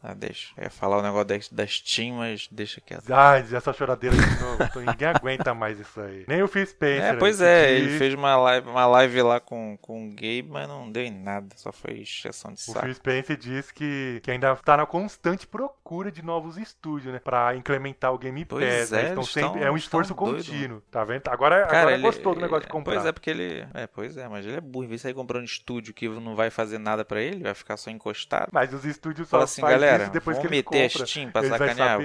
Ah, 0.07 0.13
deixa. 0.13 0.53
Eu 0.55 0.65
ia 0.65 0.69
falar 0.69 0.97
o 0.99 1.01
negócio 1.01 1.25
da, 1.25 1.35
da 1.63 1.67
Steam, 1.67 2.17
mas 2.17 2.47
deixa 2.51 2.79
quieto. 2.79 3.11
Ai, 3.11 3.43
essa 3.51 3.73
choradeira 3.73 4.15
de 4.15 4.39
novo. 4.39 4.79
Ninguém 4.85 5.07
aguenta 5.07 5.51
mais 5.53 5.79
isso 5.79 5.99
aí. 5.99 6.25
Nem 6.27 6.43
o 6.43 6.47
Phil 6.47 6.65
Spencer. 6.67 7.03
É, 7.03 7.13
pois 7.15 7.41
ele 7.41 7.49
é, 7.49 7.65
que- 7.65 7.71
ele 7.71 7.97
fez 7.97 8.13
uma 8.13 8.35
live, 8.37 8.69
uma 8.69 8.85
live 8.85 9.21
lá 9.23 9.39
com, 9.39 9.75
com 9.81 10.07
o 10.07 10.09
Gabe, 10.11 10.45
mas 10.47 10.67
não 10.67 10.91
deu 10.91 11.01
em 11.03 11.11
nada, 11.11 11.47
só 11.55 11.71
foi 11.71 12.01
exceção 12.01 12.53
de 12.53 12.59
O 12.59 12.73
saco. 12.73 12.85
Phil 12.85 12.93
Spencer 12.93 13.35
diz 13.35 13.71
que, 13.71 14.19
que 14.23 14.29
ainda 14.29 14.51
está 14.53 14.77
na 14.77 14.85
constante 14.85 15.47
procura 15.47 16.11
de 16.11 16.21
novos 16.23 16.57
estúdios, 16.57 17.11
né? 17.11 17.19
Pra 17.19 17.55
incrementar 17.55 18.13
o 18.13 18.17
Game 18.19 18.45
Pois 18.45 18.63
Pass. 18.63 18.91
é, 18.93 18.95
né? 18.95 19.01
Estão 19.09 19.21
eles 19.23 19.29
sempre, 19.31 19.63
é 19.63 19.71
um 19.71 19.75
esforço 19.77 20.13
doido, 20.13 20.35
contínuo. 20.37 20.81
Tá 20.91 21.03
vendo? 21.03 21.23
Agora, 21.29 21.65
Cara, 21.65 21.79
agora 21.79 21.93
ele 21.93 22.03
gostou 22.03 22.35
do 22.35 22.41
negócio 22.41 22.65
de 22.65 22.71
comprar. 22.71 22.93
Pois 22.93 23.05
é, 23.07 23.11
porque 23.11 23.29
ele. 23.31 23.65
É, 23.73 23.87
pois 23.87 24.17
é, 24.17 24.27
mas 24.27 24.45
ele 24.45 24.57
é 24.57 24.61
burro. 24.61 24.85
Em 24.85 24.87
vez 24.87 24.99
de 25.01 25.03
sair 25.03 25.13
comprando 25.15 25.45
estúdio 25.45 25.93
que 25.93 26.07
não 26.07 26.35
vai 26.35 26.49
fazer 26.51 26.77
nada 26.77 27.03
pra 27.03 27.21
ele, 27.21 27.41
vai 27.43 27.53
ficar 27.55 27.75
só 27.77 27.89
encostado. 27.89 28.49
Mas 28.51 28.71
os 28.73 28.85
estúdios 28.85 29.27
só 29.27 29.37
Fala 29.37 29.43
assim, 29.45 29.61
galera, 29.61 29.94
isso 30.03 30.11
depois 30.11 30.37
que 30.37 30.47
meter 30.49 30.85
a 30.85 30.89
compram. 30.89 31.07
Steam 31.07 31.31
pra 31.31 31.43
sacanear. 31.43 31.99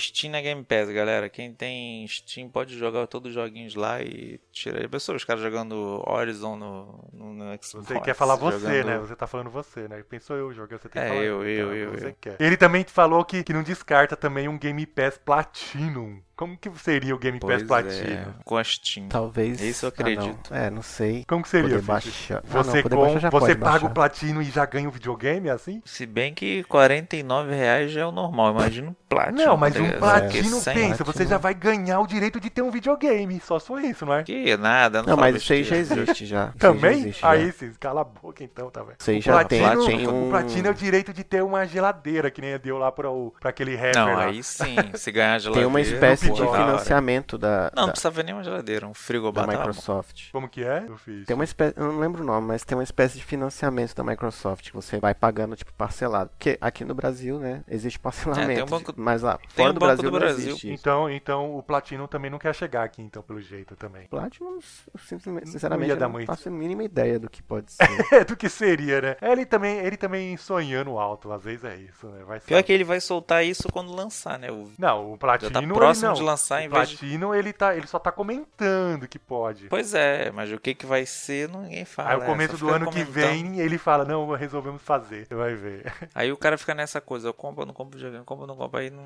Steam 0.00 0.30
na 0.32 0.40
Game 0.40 0.64
Pass, 0.64 0.88
galera. 0.90 1.28
Quem 1.28 1.52
tem 1.52 2.06
Steam 2.08 2.48
pode 2.48 2.78
jogar 2.78 3.06
todos 3.06 3.28
os 3.30 3.34
joguinhos 3.34 3.74
lá 3.74 4.00
e 4.02 4.40
tirar. 4.52 4.80
Já 4.82 4.88
pensou 4.88 5.14
os 5.16 5.24
caras 5.24 5.42
jogando 5.42 6.02
Horizon 6.06 6.56
no, 6.56 7.08
no, 7.12 7.34
no 7.34 7.44
Xbox? 7.62 7.86
Você 7.88 8.00
quer 8.00 8.14
falar 8.14 8.36
você, 8.36 8.58
jogando- 8.58 8.86
né? 8.86 8.98
Você 8.98 9.16
tá 9.16 9.26
falando 9.26 9.50
você, 9.50 9.88
né? 9.88 10.02
Pensou 10.08 10.36
eu 10.36 10.52
jogando, 10.52 10.80
você 10.80 10.88
tem 10.88 11.02
que 11.02 11.06
É, 11.06 11.08
falar 11.08 11.22
eu, 11.22 11.44
eu, 11.44 11.66
então, 11.66 11.74
eu, 11.74 11.98
Você 11.98 12.08
eu. 12.08 12.16
quer. 12.20 12.36
Ele 12.38 12.56
também 12.56 12.84
falou 12.84 13.24
que, 13.24 13.42
que 13.42 13.52
não 13.52 13.62
descarta 13.62 14.16
também 14.16 14.48
um 14.48 14.58
Game 14.58 14.84
Pass 14.86 15.18
Platinum. 15.18 16.20
Como 16.38 16.56
que 16.56 16.70
seria 16.78 17.14
o 17.14 17.18
Game 17.18 17.40
Pass 17.40 17.48
Pois 17.50 17.62
Platino? 17.64 18.10
é, 18.12 18.26
com 18.44 18.56
a 18.56 18.62
Steam. 18.62 19.08
Talvez. 19.08 19.60
Isso 19.60 19.86
eu 19.86 19.88
ah, 19.90 19.92
não. 20.02 20.06
acredito. 20.12 20.54
É, 20.54 20.70
não 20.70 20.82
sei. 20.82 21.24
Como 21.26 21.42
que 21.42 21.48
seria, 21.48 21.68
Poder 21.68 21.82
baixar. 21.82 22.38
Ah, 22.38 22.62
Você, 22.62 22.82
não, 22.84 22.90
com- 22.90 23.30
você 23.30 23.54
paga 23.56 23.70
baixar. 23.72 23.86
o 23.86 23.90
Platino 23.90 24.40
e 24.40 24.44
já 24.44 24.64
ganha 24.64 24.88
o 24.88 24.92
videogame, 24.92 25.50
assim? 25.50 25.82
Se 25.84 26.06
bem 26.06 26.32
que 26.32 26.62
49 26.64 27.52
reais 27.54 27.90
já 27.90 28.02
é 28.02 28.06
o 28.06 28.12
normal, 28.12 28.52
imagina 28.52 28.90
um 28.90 28.96
Platinum. 29.08 29.44
Não, 29.46 29.56
mas 29.56 29.74
tá 29.74 29.80
um? 29.80 29.90
Platino, 29.98 30.56
100, 30.60 30.74
pensa, 30.74 30.96
você 30.98 31.04
Platino. 31.04 31.30
já 31.30 31.38
vai 31.38 31.54
ganhar 31.54 31.98
o 31.98 32.06
direito 32.06 32.38
de 32.38 32.50
ter 32.50 32.60
um 32.62 32.70
videogame. 32.70 33.40
Só 33.40 33.58
só 33.58 33.78
isso, 33.80 34.04
não 34.06 34.14
é? 34.14 34.22
Que 34.22 34.56
nada, 34.56 35.00
não, 35.02 35.08
Não, 35.10 35.16
mas 35.16 35.34
isso 35.36 35.52
aí 35.52 35.64
já 35.64 35.76
existe 35.76 36.24
já. 36.26 36.52
Também? 36.58 37.00
existe. 37.00 37.24
Aí 37.26 37.50
sim, 37.52 37.72
cala 37.80 38.02
a 38.02 38.04
boca 38.04 38.44
então, 38.44 38.70
tá 38.70 38.82
vendo? 38.82 38.96
O 39.00 39.20
já 39.20 39.42
tem, 39.44 39.62
Platino- 39.62 39.86
tem 39.86 40.06
O 40.06 40.26
um... 40.26 40.30
Platino 40.30 40.68
é 40.68 40.70
o 40.70 40.74
direito 40.74 41.12
de 41.12 41.24
ter 41.24 41.42
uma 41.42 41.66
geladeira, 41.66 42.30
que 42.30 42.40
nem 42.40 42.56
deu 42.58 42.76
lá 42.78 42.92
pra, 42.92 43.10
o, 43.10 43.32
pra 43.40 43.50
aquele 43.50 43.74
rapper 43.74 43.96
Não, 43.96 44.14
lá. 44.14 44.24
aí 44.26 44.42
sim, 44.42 44.76
se 44.94 45.10
ganhar 45.10 45.32
Tem 45.32 45.40
geladeira. 45.40 45.68
uma 45.68 45.80
espécie 45.80 46.27
de 46.32 46.40
financiamento 46.40 47.38
da, 47.38 47.70
Não, 47.74 47.82
não 47.82 47.86
da, 47.86 47.92
precisava 47.92 48.22
nem 48.22 48.34
uma 48.34 48.42
geladeira, 48.44 48.86
um 48.86 48.90
da 48.90 48.94
frigobar 48.94 49.44
tava 49.46 49.56
bom. 49.56 49.58
Microsoft. 49.58 50.30
Como 50.32 50.48
que 50.48 50.62
é? 50.64 50.84
Eu 50.88 50.96
fiz. 50.96 51.26
Tem 51.26 51.34
uma 51.34 51.44
espécie, 51.44 51.74
eu 51.76 51.92
não 51.92 51.98
lembro 52.00 52.22
o 52.22 52.26
nome, 52.26 52.46
mas 52.46 52.64
tem 52.64 52.76
uma 52.76 52.84
espécie 52.84 53.16
de 53.18 53.24
financiamento 53.24 53.94
da 53.94 54.02
Microsoft 54.04 54.66
que 54.68 54.74
você 54.74 54.98
vai 54.98 55.14
pagando 55.14 55.56
tipo 55.56 55.72
parcelado. 55.72 56.30
Porque 56.30 56.58
aqui 56.60 56.84
no 56.84 56.94
Brasil, 56.94 57.38
né, 57.38 57.62
existe 57.68 57.98
parcelamento. 57.98 58.50
É, 58.50 58.54
tem 58.54 58.64
um 58.64 58.66
banco- 58.66 58.94
mas 58.96 59.22
lá 59.22 59.38
tem 59.38 59.48
fora 59.50 59.70
um 59.70 59.74
do 59.74 59.80
Banco 59.80 59.86
Brasil, 59.94 60.10
do 60.10 60.12
não 60.12 60.18
Brasil. 60.18 60.48
existe. 60.48 60.70
Então, 60.70 61.10
então 61.10 61.56
o 61.56 61.62
Platino 61.62 62.06
também 62.08 62.30
não 62.30 62.38
quer 62.38 62.54
chegar 62.54 62.84
aqui, 62.84 63.02
então, 63.02 63.22
pelo 63.22 63.40
jeito 63.40 63.76
também. 63.76 64.06
Platinum, 64.08 64.58
eu 64.94 65.00
simplesmente, 65.00 65.48
sinceramente, 65.50 65.94
não 65.96 66.10
muito. 66.10 66.26
faço 66.26 66.48
a 66.48 66.52
mínima 66.52 66.82
ideia 66.82 67.18
do 67.18 67.28
que 67.28 67.42
pode 67.42 67.70
ser. 67.72 67.88
É 68.12 68.24
do 68.24 68.36
que 68.36 68.48
seria, 68.48 69.00
né? 69.00 69.16
Ele 69.22 69.44
também, 69.44 69.78
ele 69.78 69.96
também 69.96 70.36
sonhando 70.36 70.98
alto, 70.98 71.32
às 71.32 71.42
vezes 71.44 71.64
é 71.64 71.76
isso, 71.76 72.06
né? 72.08 72.24
Vai 72.24 72.40
Pior 72.40 72.62
que 72.62 72.72
ele 72.72 72.84
vai 72.84 73.00
soltar 73.00 73.44
isso 73.44 73.68
quando 73.72 73.94
lançar, 73.94 74.38
né? 74.38 74.50
O... 74.50 74.68
Não, 74.78 75.12
o 75.12 75.18
Platino. 75.18 75.50
Já 75.52 75.60
tá 75.60 75.66
próximo 75.74 76.08
não. 76.08 76.14
De 76.18 76.24
lançar, 76.24 76.62
em 76.62 76.68
vez 76.68 76.88
de- 76.88 76.96
Platino, 76.96 77.34
ele, 77.34 77.52
tá, 77.52 77.76
ele 77.76 77.86
só 77.86 77.98
tá 77.98 78.12
comentando 78.12 79.08
que 79.08 79.18
pode. 79.18 79.68
Pois 79.68 79.94
é, 79.94 80.30
mas 80.30 80.52
o 80.52 80.58
que 80.58 80.74
que 80.74 80.86
vai 80.86 81.06
ser, 81.06 81.48
ninguém 81.48 81.84
fala. 81.84 82.10
Aí 82.10 82.16
o 82.18 82.22
é, 82.22 82.26
começo 82.26 82.56
do 82.56 82.68
ano 82.68 82.90
que 82.90 83.02
vem, 83.04 83.58
ele 83.60 83.78
fala, 83.78 84.04
não, 84.04 84.30
resolvemos 84.32 84.82
fazer. 84.82 85.26
Você 85.26 85.34
vai 85.34 85.54
ver. 85.54 85.92
Aí 86.14 86.30
o 86.32 86.36
cara 86.36 86.58
fica 86.58 86.74
nessa 86.74 87.00
coisa, 87.00 87.28
eu 87.28 87.34
compro, 87.34 87.64
não 87.64 87.74
compro 87.74 87.96
videogame, 87.96 88.24
compro, 88.24 88.46
não 88.46 88.56
compro, 88.56 88.80
aí 88.80 88.90
não, 88.90 89.04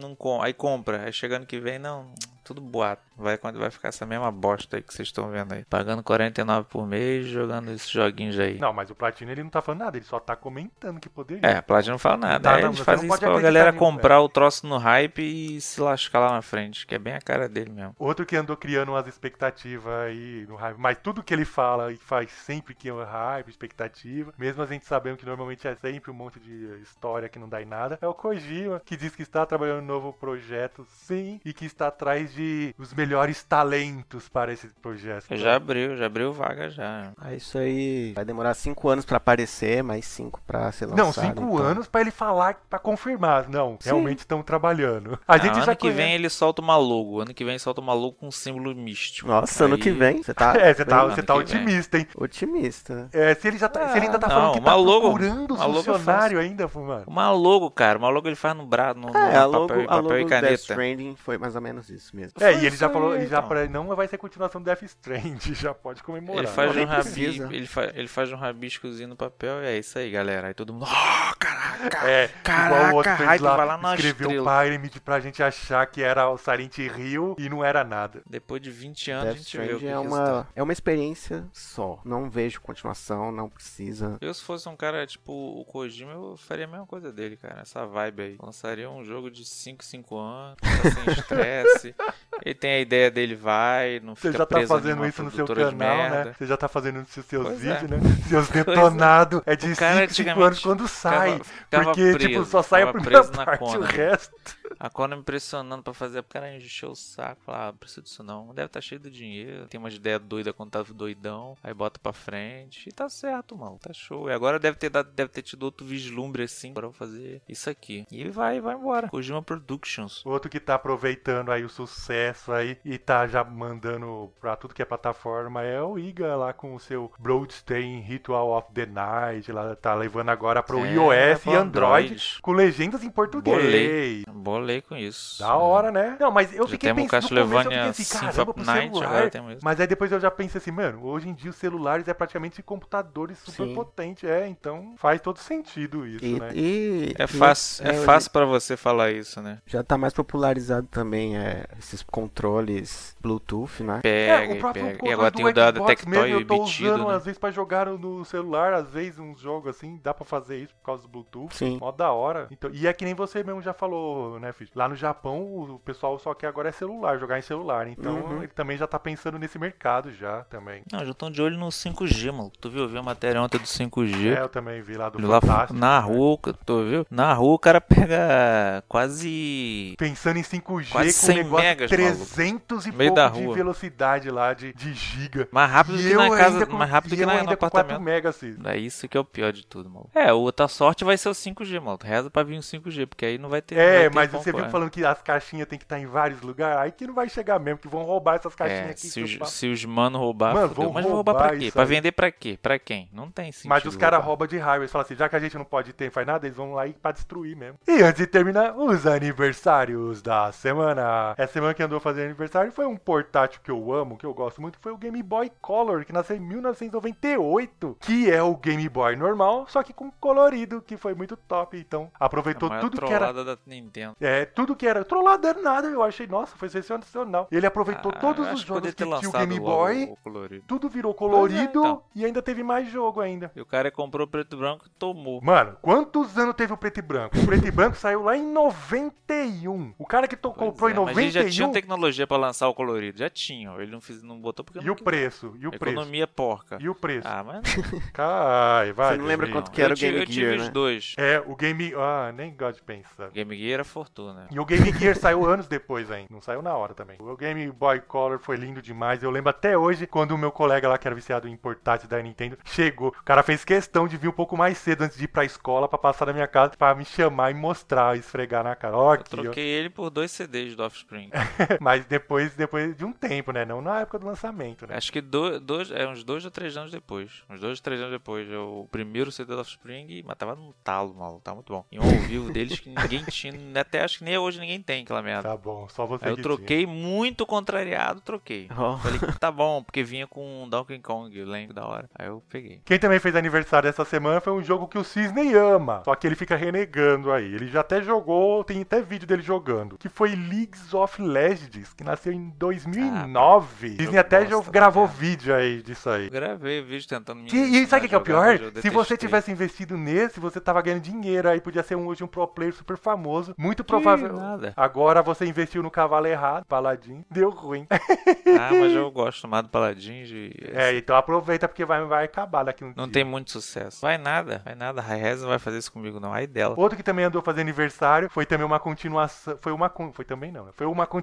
não 0.00 0.14
compra, 0.14 0.46
aí 0.46 0.52
compra, 0.52 1.02
aí 1.04 1.12
chegando 1.12 1.46
que 1.46 1.58
vem, 1.58 1.78
não, 1.78 2.12
tudo 2.42 2.60
boato. 2.60 3.02
Vai 3.16 3.36
quando 3.38 3.58
vai 3.58 3.70
ficar 3.70 3.88
essa 3.88 4.06
mesma 4.06 4.30
bosta 4.30 4.76
aí 4.76 4.82
que 4.82 4.92
vocês 4.92 5.08
estão 5.08 5.30
vendo 5.30 5.52
aí. 5.52 5.64
Pagando 5.64 6.02
49 6.02 6.68
por 6.68 6.86
mês, 6.86 7.26
jogando 7.26 7.70
esses 7.70 7.88
joguinhos 7.88 8.38
aí. 8.38 8.58
Não, 8.58 8.72
mas 8.72 8.90
o 8.90 8.94
Platino 8.94 9.30
ele 9.30 9.42
não 9.42 9.50
tá 9.50 9.60
falando 9.60 9.80
nada, 9.80 9.96
ele 9.96 10.04
só 10.04 10.18
tá 10.18 10.34
comentando 10.34 10.98
que 10.98 11.08
poderia. 11.08 11.48
É, 11.48 11.58
a 11.58 11.62
Platinum 11.62 11.92
não 11.92 11.98
fala 11.98 12.16
nada. 12.16 12.50
Tá, 12.50 12.56
aí 12.56 12.62
não, 12.62 12.72
você 12.72 12.84
fazem 12.84 13.06
não 13.06 13.14
isso 13.14 13.24
pra 13.24 13.40
galera 13.40 13.72
comprar 13.72 14.20
o 14.20 14.28
troço 14.28 14.66
no 14.66 14.78
hype 14.78 15.22
e 15.22 15.60
se 15.60 15.80
lascar 15.80 16.20
lá 16.20 16.32
na 16.32 16.42
frente, 16.42 16.86
que 16.86 16.94
é 16.94 16.98
bem 16.98 17.14
a 17.14 17.20
cara 17.20 17.48
dele 17.48 17.70
mesmo. 17.70 17.94
Outro 17.98 18.26
que 18.26 18.36
andou 18.36 18.56
criando 18.56 18.90
umas 18.90 19.06
expectativas 19.06 19.92
aí 19.92 20.46
no 20.48 20.56
hype, 20.56 20.78
mas 20.78 20.98
tudo 21.02 21.22
que 21.22 21.32
ele 21.32 21.44
fala 21.44 21.92
e 21.92 21.96
faz 21.96 22.30
sempre 22.30 22.74
que 22.74 22.88
é 22.88 22.94
um 22.94 23.04
hype, 23.04 23.48
expectativa, 23.48 24.32
mesmo 24.38 24.62
a 24.62 24.66
gente 24.66 24.86
sabendo 24.86 25.16
que 25.16 25.26
normalmente 25.26 25.66
é 25.68 25.74
sempre 25.74 26.10
um 26.10 26.14
monte 26.14 26.40
de 26.40 26.80
história 26.82 27.28
que 27.28 27.38
não 27.38 27.48
dá 27.48 27.62
em 27.62 27.66
nada, 27.66 27.98
é 28.00 28.06
o 28.06 28.14
Kojima, 28.14 28.80
que 28.84 28.96
diz 28.96 29.14
que 29.14 29.22
está 29.22 29.44
trabalhando 29.46 29.80
em 29.80 29.84
um 29.84 29.86
novo 29.86 30.12
projeto, 30.12 30.86
sim, 30.88 31.40
e 31.44 31.52
que 31.52 31.64
está 31.64 31.88
atrás 31.88 32.31
de 32.32 32.74
os 32.78 32.92
melhores 32.94 33.42
talentos 33.42 34.28
para 34.28 34.52
esse 34.52 34.68
projeto. 34.80 35.24
Já 35.36 35.56
abriu, 35.56 35.96
já 35.96 36.06
abriu 36.06 36.32
vaga 36.32 36.68
já. 36.70 37.12
ah, 37.18 37.34
isso 37.34 37.58
aí 37.58 38.12
vai 38.14 38.24
demorar 38.24 38.54
cinco 38.54 38.88
anos 38.88 39.04
pra 39.04 39.16
aparecer, 39.18 39.82
mais 39.82 40.04
cinco 40.04 40.40
pra 40.46 40.70
ser 40.72 40.86
lançado. 40.86 41.04
Não, 41.04 41.12
cinco 41.12 41.42
então. 41.44 41.56
anos 41.58 41.86
pra 41.88 42.00
ele 42.00 42.10
falar, 42.10 42.54
pra 42.68 42.78
confirmar. 42.78 43.48
Não, 43.48 43.76
Sim. 43.80 43.90
realmente 43.90 44.18
estão 44.20 44.42
trabalhando. 44.42 45.18
A 45.26 45.36
gente 45.38 45.50
Ah, 45.52 45.60
já 45.60 45.62
ano 45.64 45.76
que 45.76 45.80
conhece. 45.82 45.96
vem 45.96 46.14
ele 46.14 46.28
solta 46.28 46.60
uma 46.62 46.76
logo. 46.76 47.20
Ano 47.20 47.34
que 47.34 47.44
vem 47.44 47.58
solta 47.58 47.80
uma 47.80 47.92
logo 47.92 48.12
com 48.16 48.28
um 48.28 48.30
símbolo 48.32 48.74
místico. 48.74 49.28
Nossa, 49.28 49.64
ano 49.64 49.74
Aí- 49.74 49.80
que 49.80 49.90
vem. 49.90 50.22
Você 50.22 50.34
tá 50.34 50.52
É, 50.62 50.72
você 50.74 50.84
tá, 50.84 51.00
Ano 51.02 51.14
você 51.14 51.22
tá 51.22 51.34
que 51.34 51.44
vem. 51.44 51.62
otimista, 51.62 51.98
hein? 51.98 52.06
otimista. 52.16 53.08
É, 53.12 53.34
se 53.34 53.48
ele 53.48 53.58
já 53.58 53.68
tá, 53.68 53.88
se 53.88 53.96
ele 53.96 54.06
ainda 54.06 54.18
tá 54.18 54.26
Ah, 54.26 54.30
falando 54.30 54.46
não, 54.46 54.54
que 54.54 54.60
tá 54.60 54.74
logo- 54.74 55.00
procurando 55.12 55.54
uma 55.54 55.64
logo 55.66 55.78
eu 55.78 55.94
funcionário 55.94 56.38
ainda, 56.38 56.68
mano. 56.74 57.04
Uma 57.06 57.30
logo, 57.32 57.70
cara. 57.70 57.98
Uma 57.98 58.08
logo 58.08 58.28
ele 58.28 58.36
faz 58.36 58.56
no 58.56 58.66
braço, 58.66 58.98
no, 58.98 59.08
no 59.10 59.16
É, 59.16 59.20
a 59.36 59.42
papel, 59.42 59.50
logo, 59.50 59.64
a 59.64 59.68
papel 59.86 60.02
logo 60.02 60.16
e 60.16 60.22
do 60.24 60.28
Death 60.28 60.40
caneta. 60.40 60.54
Stranding 60.54 61.16
foi 61.16 61.38
mais 61.38 61.54
ou 61.54 61.60
menos 61.62 61.88
isso 61.90 62.14
mesmo. 62.14 62.21
É, 62.40 62.52
Foi 62.52 62.62
e 62.62 62.66
ele 62.66 62.76
já 62.76 62.88
falou, 62.88 63.14
ele 63.14 63.26
já 63.26 63.38
então. 63.38 63.48
pra- 63.48 63.66
não 63.68 63.86
vai 63.94 64.06
ser 64.08 64.18
continuação 64.18 64.60
do 64.60 64.64
Death 64.64 64.82
Strand, 64.82 65.38
já 65.54 65.72
pode 65.74 66.02
comemorar. 66.02 66.44
Ele 66.44 66.46
faz, 66.52 66.76
um 66.76 66.84
rabi, 66.84 67.24
ele, 67.50 67.66
fa, 67.66 67.92
ele 67.94 68.08
faz 68.08 68.32
um 68.32 68.36
rabiscozinho 68.36 69.08
no 69.08 69.16
papel 69.16 69.62
e 69.62 69.66
é 69.66 69.78
isso 69.78 69.98
aí, 69.98 70.10
galera. 70.10 70.48
Aí 70.48 70.54
todo 70.54 70.72
mundo. 70.72 70.86
Oh, 70.86 71.34
caraca! 71.38 72.08
É, 72.08 72.28
Caraca, 72.42 72.74
igual 72.76 72.92
o 72.92 72.94
outro 72.96 73.16
fez 73.16 73.40
lá, 73.40 73.56
vai 73.56 73.66
lá 73.66 73.76
na 73.78 73.94
escreveu 73.94 74.28
estrela. 74.30 74.62
Pyramid 74.62 75.00
pra 75.00 75.20
gente 75.20 75.42
achar 75.42 75.84
que 75.86 76.02
era 76.02 76.28
o 76.28 76.38
Silent 76.38 76.78
Hill 76.78 77.34
e 77.38 77.48
não 77.48 77.64
era 77.64 77.82
nada. 77.84 78.22
Depois 78.28 78.60
de 78.62 78.70
20 78.70 79.10
anos 79.10 79.24
Death 79.24 79.34
a 79.34 79.38
gente 79.38 79.56
vê 79.58 79.62
o 79.62 79.66
Stranding 79.76 79.86
que 79.86 79.88
é 79.92 79.98
uma, 79.98 80.48
é 80.56 80.62
uma 80.62 80.72
experiência 80.72 81.44
só. 81.52 82.00
Não 82.04 82.30
vejo 82.30 82.60
continuação, 82.60 83.32
não 83.32 83.48
precisa. 83.48 84.16
Eu, 84.20 84.32
se 84.32 84.42
fosse 84.42 84.68
um 84.68 84.76
cara 84.76 85.06
tipo 85.06 85.32
o 85.32 85.64
Kojima, 85.64 86.12
eu 86.12 86.36
faria 86.36 86.64
a 86.66 86.68
mesma 86.68 86.86
coisa 86.86 87.12
dele, 87.12 87.36
cara. 87.36 87.62
Essa 87.62 87.84
vibe 87.86 88.22
aí. 88.22 88.36
Lançaria 88.40 88.88
um 88.88 89.04
jogo 89.04 89.30
de 89.30 89.44
5, 89.44 89.84
5 89.84 90.16
anos, 90.18 90.56
tá 90.60 90.90
sem 90.90 91.12
estresse. 91.12 91.94
Ele 92.44 92.54
tem 92.54 92.70
a 92.72 92.80
ideia 92.80 93.10
dele, 93.10 93.34
vai, 93.34 94.00
não 94.00 94.14
Você 94.14 94.28
fica 94.28 94.38
já 94.38 94.46
tá 94.46 94.66
fazendo 94.66 95.06
isso 95.06 95.22
no 95.22 95.30
seu 95.30 95.44
de 95.44 95.54
canal, 95.54 95.96
né? 96.10 96.34
Você 96.36 96.46
já 96.46 96.56
tá 96.56 96.66
fazendo 96.66 97.02
isso 97.02 97.20
nos 97.20 97.26
seus 97.28 97.46
Pois 97.46 97.64
é. 97.66 97.74
vídeos, 97.78 97.90
né? 97.90 97.98
Seus 98.28 98.48
detonados 98.48 99.42
é, 99.46 99.54
de 99.54 99.70
O 99.72 99.76
cara 99.76 100.00
5, 100.00 100.14
5 100.14 100.30
antigamente 100.30 100.42
anos 100.46 100.60
quando 100.60 100.88
sai. 100.88 101.32
ficava- 101.32 101.44
ficava 101.44 101.84
porque, 101.84 102.00
preso, 102.12 102.18
tipo, 102.28 102.44
só 102.46 102.62
sai 102.62 102.82
a 102.82 102.86
primeira 102.92 103.18
preso 103.22 103.32
na 103.36 103.44
parte, 103.44 103.62
o 103.62 103.66
Konami. 103.66 103.92
resto. 103.92 104.32
A 104.80 104.90
Konami 104.90 105.20
me 105.20 105.24
pressionando 105.24 105.82
pra 105.82 105.92
fazer, 105.94 106.18
o 106.20 106.24
cara 106.24 106.56
encheu 106.56 106.90
o 106.90 106.96
saco, 106.96 107.40
falar, 107.44 107.68
ah, 107.68 107.72
não 107.72 107.76
preciso 107.76 108.02
disso 108.02 108.22
não, 108.24 108.52
deve 108.54 108.66
estar 108.66 108.80
cheio 108.80 109.00
de 109.00 109.10
dinheiro, 109.10 109.66
tem 109.68 109.78
umas 109.78 109.94
ideias 109.94 110.20
doidas 110.22 110.54
quando 110.56 110.70
tá 110.70 110.82
doidão, 110.82 111.56
aí 111.62 111.72
bota 111.74 112.00
pra 112.00 112.12
frente, 112.12 112.88
e 112.88 112.92
tá 112.92 113.08
certo, 113.08 113.56
mano, 113.56 113.78
tá 113.80 113.92
show. 113.92 114.28
E 114.28 114.32
agora 114.32 114.58
deve 114.58 114.76
ter 114.78 114.88
dado, 114.90 115.10
deve 115.12 115.28
ter 115.30 115.42
tido 115.42 115.62
outro 115.64 115.86
vislumbre 115.86 116.42
assim 116.42 116.72
pra 116.72 116.86
eu 116.86 116.92
fazer 116.92 117.42
isso 117.48 117.68
aqui. 117.70 118.04
E 118.10 118.28
vai, 118.28 118.60
vai 118.60 118.74
embora. 118.74 119.08
Kojima 119.08 119.42
Productions. 119.42 120.24
Outro 120.24 120.50
que 120.50 120.58
tá 120.58 120.74
aproveitando 120.74 121.52
aí 121.52 121.62
o 121.64 121.68
sucesso 121.68 122.01
aí 122.10 122.78
e 122.84 122.98
tá 122.98 123.26
já 123.26 123.44
mandando 123.44 124.32
pra 124.40 124.56
tudo 124.56 124.74
que 124.74 124.82
é 124.82 124.84
plataforma 124.84 125.62
é 125.62 125.80
o 125.82 125.98
Iga 125.98 126.34
lá 126.36 126.52
com 126.52 126.74
o 126.74 126.80
seu 126.80 127.12
Broadstein 127.18 128.00
Ritual 128.00 128.50
of 128.56 128.68
the 128.72 128.86
Night. 128.86 129.50
Lá 129.52 129.74
tá 129.76 129.94
levando 129.94 130.30
agora 130.30 130.62
pro 130.62 130.84
É, 130.84 130.92
iOS 130.94 131.46
e 131.46 131.50
Android, 131.50 131.56
Android. 131.56 132.38
com 132.42 132.52
legendas 132.52 133.02
em 133.04 133.10
português. 133.10 133.56
Bolei. 133.56 134.24
Bolei 134.28 134.80
com 134.80 134.96
isso. 134.96 135.38
Da 135.38 135.54
hora, 135.56 135.90
né? 135.90 136.16
Não, 136.18 136.30
mas 136.30 136.52
eu 136.54 136.64
Já 136.66 136.70
fiquei 136.72 136.92
pensando 136.94 137.22
no 137.22 137.28
começo, 137.28 137.34
eu 137.34 137.70
Castlevania 137.70 137.92
fiquei 137.92 138.18
assim, 138.18 138.26
caramba, 138.26 138.54
pro 138.54 138.64
Night, 138.64 138.98
celular. 138.98 139.30
Mas 139.62 139.80
aí 139.80 139.86
depois 139.86 140.12
eu 140.12 140.20
já 140.20 140.30
pensei 140.30 140.58
assim, 140.58 140.70
mano, 140.70 141.04
hoje 141.04 141.28
em 141.28 141.34
dia 141.34 141.50
os 141.50 141.56
celulares 141.56 142.08
é 142.08 142.14
praticamente 142.14 142.62
computadores 142.62 143.38
super 143.38 143.66
Sim. 143.66 143.74
potentes, 143.74 144.24
é, 144.24 144.46
então 144.48 144.94
faz 144.96 145.20
todo 145.20 145.38
sentido 145.38 146.06
isso, 146.06 146.24
E, 146.24 146.38
né? 146.40 146.50
e- 146.54 147.14
É 147.18 147.26
fácil, 147.26 147.86
é 147.86 147.90
hoje 147.92 148.04
fácil 148.04 148.30
para 148.30 148.44
você 148.44 148.76
falar 148.76 149.10
isso, 149.10 149.40
né? 149.42 149.58
Já 149.66 149.82
tá 149.82 149.96
mais 149.98 150.12
popularizado 150.12 150.86
também 150.88 151.36
é, 151.36 151.64
esses 151.92 152.02
controles 152.10 153.16
Bluetooth, 153.20 153.82
né? 153.82 154.00
Pega, 154.02 154.44
É, 154.44 154.48
o 154.48 154.56
e 154.56 154.58
próprio 154.58 154.82
pega. 154.84 154.94
E 154.94 154.98
controle 154.98 155.12
agora 155.14 155.30
do 155.30 155.36
tem 155.36 155.46
o 155.46 155.52
da, 155.52 155.70
da 155.70 155.84
Tectoy 155.84 156.10
mesmo, 156.10 156.26
eu 156.40 156.46
tô 156.46 156.54
embutido, 156.54 156.88
usando 156.94 157.08
né? 157.08 157.14
às 157.14 157.24
vezes 157.24 157.38
pra 157.38 157.50
jogar 157.50 157.86
no- 157.86 158.24
celular, 158.24 158.72
às 158.72 158.88
vezes 158.90 159.18
uns 159.18 159.40
jogos 159.40 159.76
assim, 159.76 160.00
dá 160.02 160.12
pra 160.14 160.24
fazer 160.24 160.58
isso 160.58 160.74
por 160.76 160.84
causa 160.86 161.02
do 161.02 161.08
Bluetooth. 161.08 161.54
Sim. 161.56 161.78
Mó 161.78 161.92
da 161.92 162.10
hora. 162.12 162.48
Então, 162.50 162.70
e 162.72 162.86
é 162.86 162.92
que 162.92 163.04
nem 163.04 163.14
você 163.14 163.42
mesmo 163.44 163.60
já 163.62 163.72
falou, 163.72 164.38
né, 164.40 164.52
Fish? 164.52 164.70
Lá 164.74 164.88
no 164.88 164.94
Japão, 164.96 165.40
o 165.42 165.78
pessoal 165.84 166.18
só 166.18 166.34
quer 166.34 166.46
agora 166.48 166.68
é 166.68 166.72
celular, 166.72 167.18
jogar 167.18 167.38
em 167.38 167.42
celular. 167.42 167.86
Então, 167.88 168.16
Uhum. 168.22 168.38
ele 168.38 168.48
também 168.48 168.76
já 168.76 168.86
tá 168.86 168.98
pensando 168.98 169.38
nesse 169.38 169.58
mercado 169.58 170.10
já, 170.12 170.44
também. 170.44 170.82
Não, 170.92 171.04
já 171.04 171.10
estão 171.12 171.30
de 171.30 171.40
olho 171.42 171.58
no 171.58 171.68
5G, 171.70 172.30
mano. 172.32 172.50
Tu 172.60 172.70
viu? 172.70 172.82
Eu 172.82 172.88
vi 172.88 172.98
a 172.98 173.02
matéria 173.02 173.40
ontem 173.42 173.58
do 173.58 173.66
5G. 173.66 174.36
É, 174.36 174.40
eu 174.40 174.48
também 174.48 174.80
vi 174.82 174.94
lá 174.96 175.08
do 175.08 175.20
Lá 175.26 175.40
Fantástico. 175.40 175.78
na 175.78 176.00
né? 176.00 176.06
rua, 176.06 176.38
tu 176.64 176.84
viu? 176.84 177.06
Na 177.10 177.32
rua 177.34 177.54
o 177.54 177.58
cara 177.58 177.80
pega 177.80 178.82
quase. 178.88 179.94
Pensando 179.98 180.36
em 180.38 180.42
5G 180.42 180.90
Quase 180.92 181.08
com 181.20 181.26
100 181.26 181.36
negócio 181.36 181.66
megas, 181.90 182.18
300 182.34 182.86
e 182.86 182.92
Meio 182.92 183.14
pouco 183.14 183.14
da 183.14 183.28
de 183.48 183.54
velocidade 183.54 184.30
lá, 184.30 184.54
de, 184.54 184.72
de 184.72 184.92
giga. 184.94 185.48
Mais 185.50 185.70
rápido 185.70 186.00
E 186.00 186.08
que 186.08 186.14
na 186.14 186.30
casa. 186.36 186.66
com- 186.66 186.76
mais 186.76 186.90
rápido 186.90 187.16
que 187.16 187.26
na, 187.26 187.32
no 187.34 187.38
ainda 187.40 187.56
com 187.56 187.60
4 187.60 187.78
apartamento. 187.80 188.02
megas, 188.04 188.36
assim. 188.36 188.56
É 188.64 188.76
isso 188.76 189.08
que 189.08 189.16
é 189.16 189.20
o 189.20 189.24
pior 189.24 189.52
de 189.52 189.64
tudo, 189.66 189.88
mano. 189.90 190.08
É, 190.14 190.32
outra 190.32 190.68
sorte 190.68 191.04
vai 191.04 191.16
ser 191.16 191.28
o 191.28 191.32
5G, 191.34 191.80
mano. 191.80 191.98
Reza 192.02 192.30
pra 192.30 192.42
vir 192.42 192.58
o 192.58 192.62
5G, 192.62 193.06
porque 193.06 193.24
aí 193.26 193.38
não 193.38 193.48
vai 193.48 193.60
ter. 193.62 193.74
vai 193.74 193.84
É, 193.84 194.00
ter 194.08 194.14
mas 194.14 194.30
você 194.30 194.52
viu 194.52 194.64
é. 194.64 194.68
falando 194.68 194.90
que 194.90 195.04
as 195.04 195.20
caixinhas 195.22 195.66
tem 195.68 195.78
que 195.78 195.84
estar 195.84 195.98
em 195.98 196.06
vários 196.06 196.40
lugares, 196.42 196.78
aí 196.78 196.92
que 196.92 197.06
não 197.06 197.14
vai 197.14 197.28
chegar 197.28 197.58
mesmo, 197.58 197.78
que 197.78 197.88
vão 197.88 198.02
roubar 198.02 198.36
essas 198.36 198.54
caixinhas 198.54 198.86
É, 198.88 198.90
aqui. 198.90 199.06
se 199.06 199.22
os, 199.22 199.50
se 199.50 199.68
os 199.68 199.84
mano 199.84 200.18
roubar, 200.18 200.54
Mano, 200.54 200.68
fudeu. 200.74 200.92
Mas 200.92 201.04
vão 201.04 201.14
roubar 201.14 201.34
pra 201.34 201.56
quê? 201.56 201.70
Pra 201.72 201.82
aí. 201.82 201.88
vender 201.88 202.12
pra 202.12 202.30
quê? 202.30 202.58
Pra 202.60 202.78
quem? 202.78 203.08
Não 203.12 203.30
tem 203.30 203.50
sentido. 203.52 203.68
Mas 203.70 203.84
os 203.84 203.96
caras 203.96 204.22
roubam 204.24 204.46
de 204.46 204.58
raiva. 204.58 204.84
Eles 204.84 204.92
falam 204.92 205.04
assim, 205.04 205.16
já 205.16 205.28
que 205.28 205.36
a 205.36 205.38
gente 205.40 205.56
não 205.56 205.64
pode 205.64 205.92
ter, 205.92 206.10
faz 206.10 206.26
nada, 206.26 206.46
eles 206.46 206.56
vão 206.56 206.72
lá 206.74 206.86
e 206.86 206.92
pra 206.92 207.12
destruir 207.12 207.56
mesmo. 207.56 207.78
E 207.86 208.02
antes 208.02 208.20
de 208.20 208.26
terminar, 208.26 208.76
os 208.76 209.06
aniversários 209.06 210.22
da 210.22 210.50
semana. 210.52 211.34
Essa 211.36 211.54
semana 211.54 211.71
que 211.74 211.82
andou 211.82 212.00
fazendo 212.00 212.26
aniversário 212.26 212.72
foi 212.72 212.86
um 212.86 212.96
portátil 212.96 213.60
que 213.62 213.70
eu 213.70 213.92
amo, 213.92 214.16
que 214.16 214.26
eu 214.26 214.34
gosto 214.34 214.60
muito, 214.60 214.78
foi 214.80 214.92
o 214.92 214.96
Game 214.96 215.22
Boy 215.22 215.50
Color, 215.60 216.04
que 216.04 216.12
nasceu 216.12 216.36
em 216.36 216.40
1998, 216.40 217.96
que 218.00 218.30
é 218.30 218.42
o 218.42 218.56
Game 218.56 218.88
Boy 218.88 219.16
normal, 219.16 219.66
só 219.68 219.82
que 219.82 219.92
com 219.92 220.10
colorido, 220.12 220.80
que 220.82 220.96
foi 220.96 221.14
muito 221.14 221.36
top. 221.36 221.76
Então, 221.78 222.10
aproveitou 222.18 222.68
maior 222.68 222.80
tudo 222.82 223.00
que 223.00 223.12
era 223.12 223.26
trollada 223.26 223.44
da 223.56 223.62
Nintendo. 223.66 224.16
é, 224.20 224.44
tudo 224.44 224.76
que 224.76 224.86
era 224.86 225.04
trollado 225.04 225.46
era 225.46 225.60
nada, 225.60 225.88
eu 225.88 226.02
achei, 226.02 226.26
nossa, 226.26 226.56
foi 226.56 226.68
sensacional. 226.68 227.48
Ele 227.50 227.66
aproveitou 227.66 228.12
Ah, 228.14 228.18
todos 228.18 228.50
os 228.52 228.60
jogos 228.60 228.94
que 228.94 229.04
tinha 229.04 229.28
o 229.28 229.32
Game 229.32 229.58
Boy, 229.60 230.04
o 230.24 230.62
tudo 230.66 230.88
virou 230.88 231.14
colorido 231.14 231.62
então. 231.80 232.02
e 232.14 232.24
ainda 232.24 232.42
teve 232.42 232.62
mais 232.62 232.88
jogo 232.88 233.20
ainda. 233.20 233.50
E 233.54 233.60
o 233.60 233.66
cara 233.66 233.90
comprou 233.90 234.26
preto 234.26 234.56
e 234.56 234.58
branco 234.58 234.84
e 234.86 234.90
tomou. 234.98 235.40
Mano, 235.42 235.76
quantos 235.80 236.36
anos 236.38 236.54
teve 236.54 236.72
o 236.72 236.76
preto 236.76 236.98
e 236.98 237.02
branco? 237.02 237.38
O 237.38 237.46
preto 237.46 237.66
e 237.66 237.70
branco 237.70 237.96
saiu 237.96 238.22
lá 238.22 238.36
em 238.36 238.44
91. 238.46 239.94
O 239.98 240.06
cara 240.06 240.26
que 240.28 240.36
to- 240.36 240.52
comprou 240.52 240.88
é, 240.90 240.92
em 240.92 240.96
mas 240.96 241.16
eles 241.16 241.32
já 241.32 241.42
91 241.62 241.72
tinham 241.72 241.72
tecnologia 241.72 242.26
pra 242.26 242.36
lançar 242.36 242.68
o 242.68 242.74
colorido. 242.74 243.18
Já 243.18 243.28
tinham. 243.30 243.80
Ele 243.80 243.90
não, 243.90 244.00
fez, 244.00 244.22
não 244.22 244.40
botou 244.40 244.64
porque 244.64 244.78
e 244.80 244.84
não 244.84 244.92
o 244.94 244.96
preço, 244.96 245.54
e 245.58 245.66
o 245.66 245.70
preço. 245.70 245.94
Economia 245.96 246.26
porca. 246.26 246.78
E 246.80 246.88
o 246.88 246.94
preço. 246.94 247.26
Ah, 247.26 247.42
mas 247.44 247.62
Cai, 248.12 248.92
vai. 248.92 249.12
Você 249.14 249.18
não 249.18 249.26
lembra 249.26 249.48
quanto 249.48 249.70
que 249.70 249.80
era 249.82 249.92
eu 249.92 249.96
o 249.96 249.98
Game 250.00 250.12
tive, 250.14 250.22
eu 250.22 250.26
tive 250.26 250.46
Gear, 250.46 250.56
os 250.60 250.66
né? 250.66 250.70
dois. 250.70 251.14
É, 251.16 251.42
o 251.46 251.56
Game. 251.56 251.92
Ah, 251.96 252.32
nem 252.34 252.54
gosto 252.54 252.76
de 252.76 252.82
pensar. 252.82 253.30
Game 253.30 253.56
Gear 253.56 253.72
era 253.74 253.84
fortuna. 253.84 254.46
E 254.50 254.58
o 254.58 254.64
Game 254.64 254.92
Gear 254.92 255.16
saiu 255.16 255.44
anos 255.48 255.66
depois 255.66 256.10
ainda. 256.10 256.28
Não 256.30 256.40
saiu 256.40 256.62
na 256.62 256.74
hora 256.74 256.94
também. 256.94 257.16
O 257.20 257.36
Game 257.36 257.70
Boy 257.70 258.00
Color 258.00 258.38
foi 258.38 258.56
lindo 258.56 258.80
demais. 258.82 259.22
Eu 259.22 259.30
lembro 259.30 259.50
até 259.50 259.76
hoje 259.76 260.06
quando 260.06 260.32
o 260.32 260.38
meu 260.38 260.50
colega 260.52 260.88
lá, 260.88 260.98
que 260.98 261.06
era 261.06 261.14
viciado 261.14 261.48
em 261.48 261.56
portátil 261.56 262.08
da 262.08 262.20
Nintendo, 262.22 262.58
chegou. 262.64 263.08
O 263.08 263.24
cara 263.24 263.42
fez 263.42 263.64
questão 263.64 264.06
de 264.06 264.16
vir 264.16 264.28
um 264.28 264.32
pouco 264.32 264.56
mais 264.56 264.78
cedo 264.78 265.02
antes 265.02 265.16
de 265.16 265.24
ir 265.24 265.28
pra 265.28 265.44
escola 265.44 265.88
pra 265.88 265.98
passar 265.98 266.26
na 266.26 266.32
minha 266.32 266.46
casa 266.46 266.72
pra 266.76 266.94
me 266.94 267.04
chamar 267.04 267.50
e 267.50 267.54
mostrar, 267.54 268.16
esfregar 268.16 268.64
na 268.64 268.74
cara. 268.74 268.96
Ó, 268.96 269.06
Eu 269.08 269.20
aqui, 269.20 269.24
ó. 269.38 269.42
troquei 269.42 269.64
ele 269.64 269.90
por 269.90 270.10
dois 270.10 270.30
CDs 270.30 270.74
do 270.76 270.82
Offspring. 270.84 271.30
Mas 271.80 272.04
depois, 272.04 272.54
depois 272.54 272.96
de 272.96 273.04
um 273.04 273.12
tempo, 273.12 273.52
né? 273.52 273.64
Não 273.64 273.80
na 273.80 274.00
época 274.00 274.18
do 274.18 274.26
lançamento, 274.26 274.86
né? 274.86 274.96
Acho 274.96 275.12
que 275.12 275.20
do, 275.20 275.60
dois, 275.60 275.90
é, 275.90 276.06
uns 276.06 276.24
dois 276.24 276.44
ou 276.44 276.50
três 276.50 276.76
anos 276.76 276.92
depois. 276.92 277.42
Uns 277.50 277.60
dois 277.60 277.78
ou 277.78 277.82
três 277.82 278.00
anos 278.00 278.12
depois. 278.12 278.48
Eu, 278.50 278.82
o 278.82 278.88
primeiro 278.88 279.30
CD 279.30 279.54
do 279.54 279.60
Offspring, 279.60 280.22
mas 280.26 280.36
tava 280.36 280.54
num 280.54 280.72
talo, 280.84 281.14
maluco. 281.14 281.40
Tá 281.40 281.54
muito 281.54 281.72
bom. 281.72 281.84
E 281.90 281.98
um 281.98 282.02
ao 282.02 282.18
vivo 282.28 282.52
deles 282.52 282.78
que 282.80 282.88
ninguém 282.88 283.24
tinha. 283.30 283.52
Até 283.80 284.02
acho 284.02 284.18
que 284.18 284.24
nem 284.24 284.38
hoje 284.38 284.60
ninguém 284.60 284.80
tem 284.80 285.02
aquela 285.02 285.22
merda. 285.22 285.48
Tá 285.48 285.56
bom, 285.56 285.88
só 285.88 286.06
você 286.06 286.24
Aí 286.24 286.32
eu 286.32 286.36
que 286.36 286.42
troquei 286.42 286.86
muito 286.86 287.46
contrariado, 287.46 288.20
troquei. 288.20 288.68
Ó, 288.76 288.98
Falei, 288.98 289.20
tá 289.38 289.50
bom, 289.50 289.82
porque 289.82 290.02
vinha 290.02 290.26
com 290.26 290.66
Donkey 290.68 290.98
Kong, 290.98 291.36
eu 291.36 291.46
lembro 291.46 291.74
da 291.74 291.86
hora. 291.86 292.08
Aí 292.14 292.26
eu 292.26 292.42
peguei. 292.48 292.80
Quem 292.84 292.98
também 292.98 293.18
fez 293.18 293.34
aniversário 293.34 293.88
essa 293.88 294.04
semana 294.04 294.40
foi 294.40 294.52
um 294.52 294.62
jogo 294.62 294.88
que 294.88 294.98
o 294.98 295.04
Cisney 295.04 295.54
ama. 295.54 296.02
Só 296.04 296.14
que 296.14 296.26
ele 296.26 296.36
fica 296.36 296.56
renegando 296.56 297.32
aí. 297.32 297.54
Ele 297.54 297.68
já 297.68 297.80
até 297.80 298.02
jogou, 298.02 298.64
tem 298.64 298.82
até 298.82 299.00
vídeo 299.00 299.26
dele 299.26 299.42
jogando. 299.42 299.98
Que 299.98 300.08
foi 300.08 300.34
Leagues 300.34 300.92
of 300.94 301.20
Legends, 301.32 301.92
que 301.94 302.04
nasceu 302.04 302.32
em 302.32 302.50
2009. 302.56 303.88
Disney 303.90 304.04
jogo 304.04 304.18
até 304.18 304.46
já 304.46 304.60
gravou 304.70 305.04
merda. 305.04 305.18
vídeo 305.18 305.54
aí 305.54 305.82
disso 305.82 306.10
aí. 306.10 306.26
Eu 306.26 306.30
gravei 306.30 306.82
vídeo 306.82 307.08
tentando 307.08 307.42
me 307.42 307.50
E, 307.52 307.82
e 307.82 307.86
sabe 307.86 308.06
o 308.06 308.08
que, 308.08 308.14
é 308.14 308.18
o 308.18 308.20
pior? 308.20 308.58
Se 308.80 308.90
você 308.90 309.16
tivesse 309.16 309.50
investido 309.50 309.96
nesse, 309.96 310.38
você 310.38 310.60
tava 310.60 310.80
ganhando 310.82 311.02
dinheiro 311.02 311.48
aí, 311.48 311.60
podia 311.60 311.82
ser 311.82 311.96
um, 311.96 312.06
hoje 312.06 312.22
um 312.22 312.26
pro 312.26 312.46
player 312.46 312.74
super 312.74 312.96
famoso. 312.96 313.54
Muito 313.56 313.82
provável. 313.84 314.32
nada. 314.32 314.72
Agora 314.76 315.22
você 315.22 315.44
investiu 315.46 315.82
no 315.82 315.90
cavalo 315.90 316.26
errado, 316.26 316.64
paladin, 316.66 317.24
deu 317.30 317.50
ruim. 317.50 317.86
Ah, 317.90 318.70
mas 318.72 318.92
eu 318.94 319.10
gosto 319.10 319.48
mais 319.48 319.64
do 319.64 319.68
Paladins 319.68 320.28
e... 320.30 320.52
É, 320.72 320.96
então 320.96 321.16
aproveita 321.16 321.68
porque 321.68 321.84
vai, 321.84 322.04
vai 322.04 322.24
acabar 322.24 322.64
daqui 322.64 322.84
um 322.84 322.92
Não 322.96 323.04
dia. 323.04 323.12
tem 323.14 323.24
muito 323.24 323.50
sucesso. 323.50 324.00
Vai 324.00 324.18
nada, 324.18 324.62
vai 324.64 324.74
nada. 324.74 325.00
A 325.00 325.04
Rez 325.04 325.40
não 325.40 325.48
vai 325.48 325.58
fazer 325.58 325.78
isso 325.78 325.92
comigo, 325.92 326.20
não. 326.20 326.32
Aí 326.32 326.46
dela. 326.46 326.74
Outro 326.76 326.96
que 326.96 327.02
também 327.02 327.24
andou 327.24 327.42
fazendo 327.42 327.62
aniversário 327.62 328.28
foi 328.30 328.44
também 328.44 328.66
uma 328.66 328.80
continuação. 328.80 329.56
Foi 329.60 329.72
uma. 329.72 329.92
Foi 330.12 330.24
também 330.24 330.50
não. 330.50 330.66
né? 330.66 330.70
Foi 330.74 330.86
uma 330.86 331.06
continuação 331.06 331.21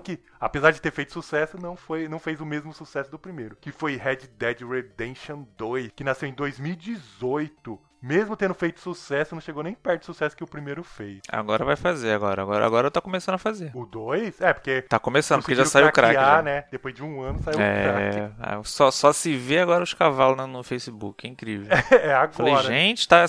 que, 0.00 0.18
apesar 0.40 0.70
de 0.70 0.80
ter 0.80 0.90
feito 0.90 1.12
sucesso, 1.12 1.58
não, 1.58 1.76
foi, 1.76 2.08
não 2.08 2.18
fez 2.18 2.40
o 2.40 2.46
mesmo 2.46 2.72
sucesso 2.72 3.10
do 3.10 3.18
primeiro. 3.18 3.56
Que 3.60 3.70
foi 3.70 3.96
Red 3.96 4.28
Dead 4.38 4.62
Redemption 4.62 5.44
2, 5.56 5.92
que 5.94 6.04
nasceu 6.04 6.28
em 6.28 6.32
2018. 6.32 7.80
Mesmo 8.04 8.36
tendo 8.36 8.52
feito 8.52 8.80
sucesso, 8.80 9.34
não 9.34 9.40
chegou 9.40 9.62
nem 9.62 9.72
perto 9.72 10.02
do 10.02 10.04
sucesso 10.04 10.36
que 10.36 10.44
o 10.44 10.46
primeiro 10.46 10.84
fez. 10.84 11.22
Agora 11.26 11.64
vai 11.64 11.74
fazer, 11.74 12.12
agora. 12.12 12.42
Agora, 12.42 12.66
agora 12.66 12.90
tá 12.90 13.00
começando 13.00 13.36
a 13.36 13.38
fazer. 13.38 13.70
O 13.74 13.86
2, 13.86 14.42
é, 14.42 14.52
porque. 14.52 14.82
Tá 14.82 14.98
começando, 14.98 15.40
porque 15.40 15.54
já 15.54 15.64
saiu 15.64 15.86
o 15.86 15.92
crack. 15.92 16.12
Já. 16.12 16.42
né? 16.42 16.66
Depois 16.70 16.94
de 16.94 17.02
um 17.02 17.22
ano 17.22 17.42
saiu 17.42 17.54
o 17.54 17.58
crack. 17.58 18.18
É, 18.18 18.62
só, 18.64 18.90
só 18.90 19.10
se 19.10 19.34
vê 19.34 19.60
agora 19.60 19.82
os 19.82 19.94
cavalos 19.94 20.36
no, 20.36 20.46
no 20.46 20.62
Facebook, 20.62 21.26
é 21.26 21.30
incrível. 21.30 21.68
É, 21.94 22.12
agora. 22.12 22.32
Falei, 22.32 22.56
gente, 22.58 23.08
tá, 23.08 23.24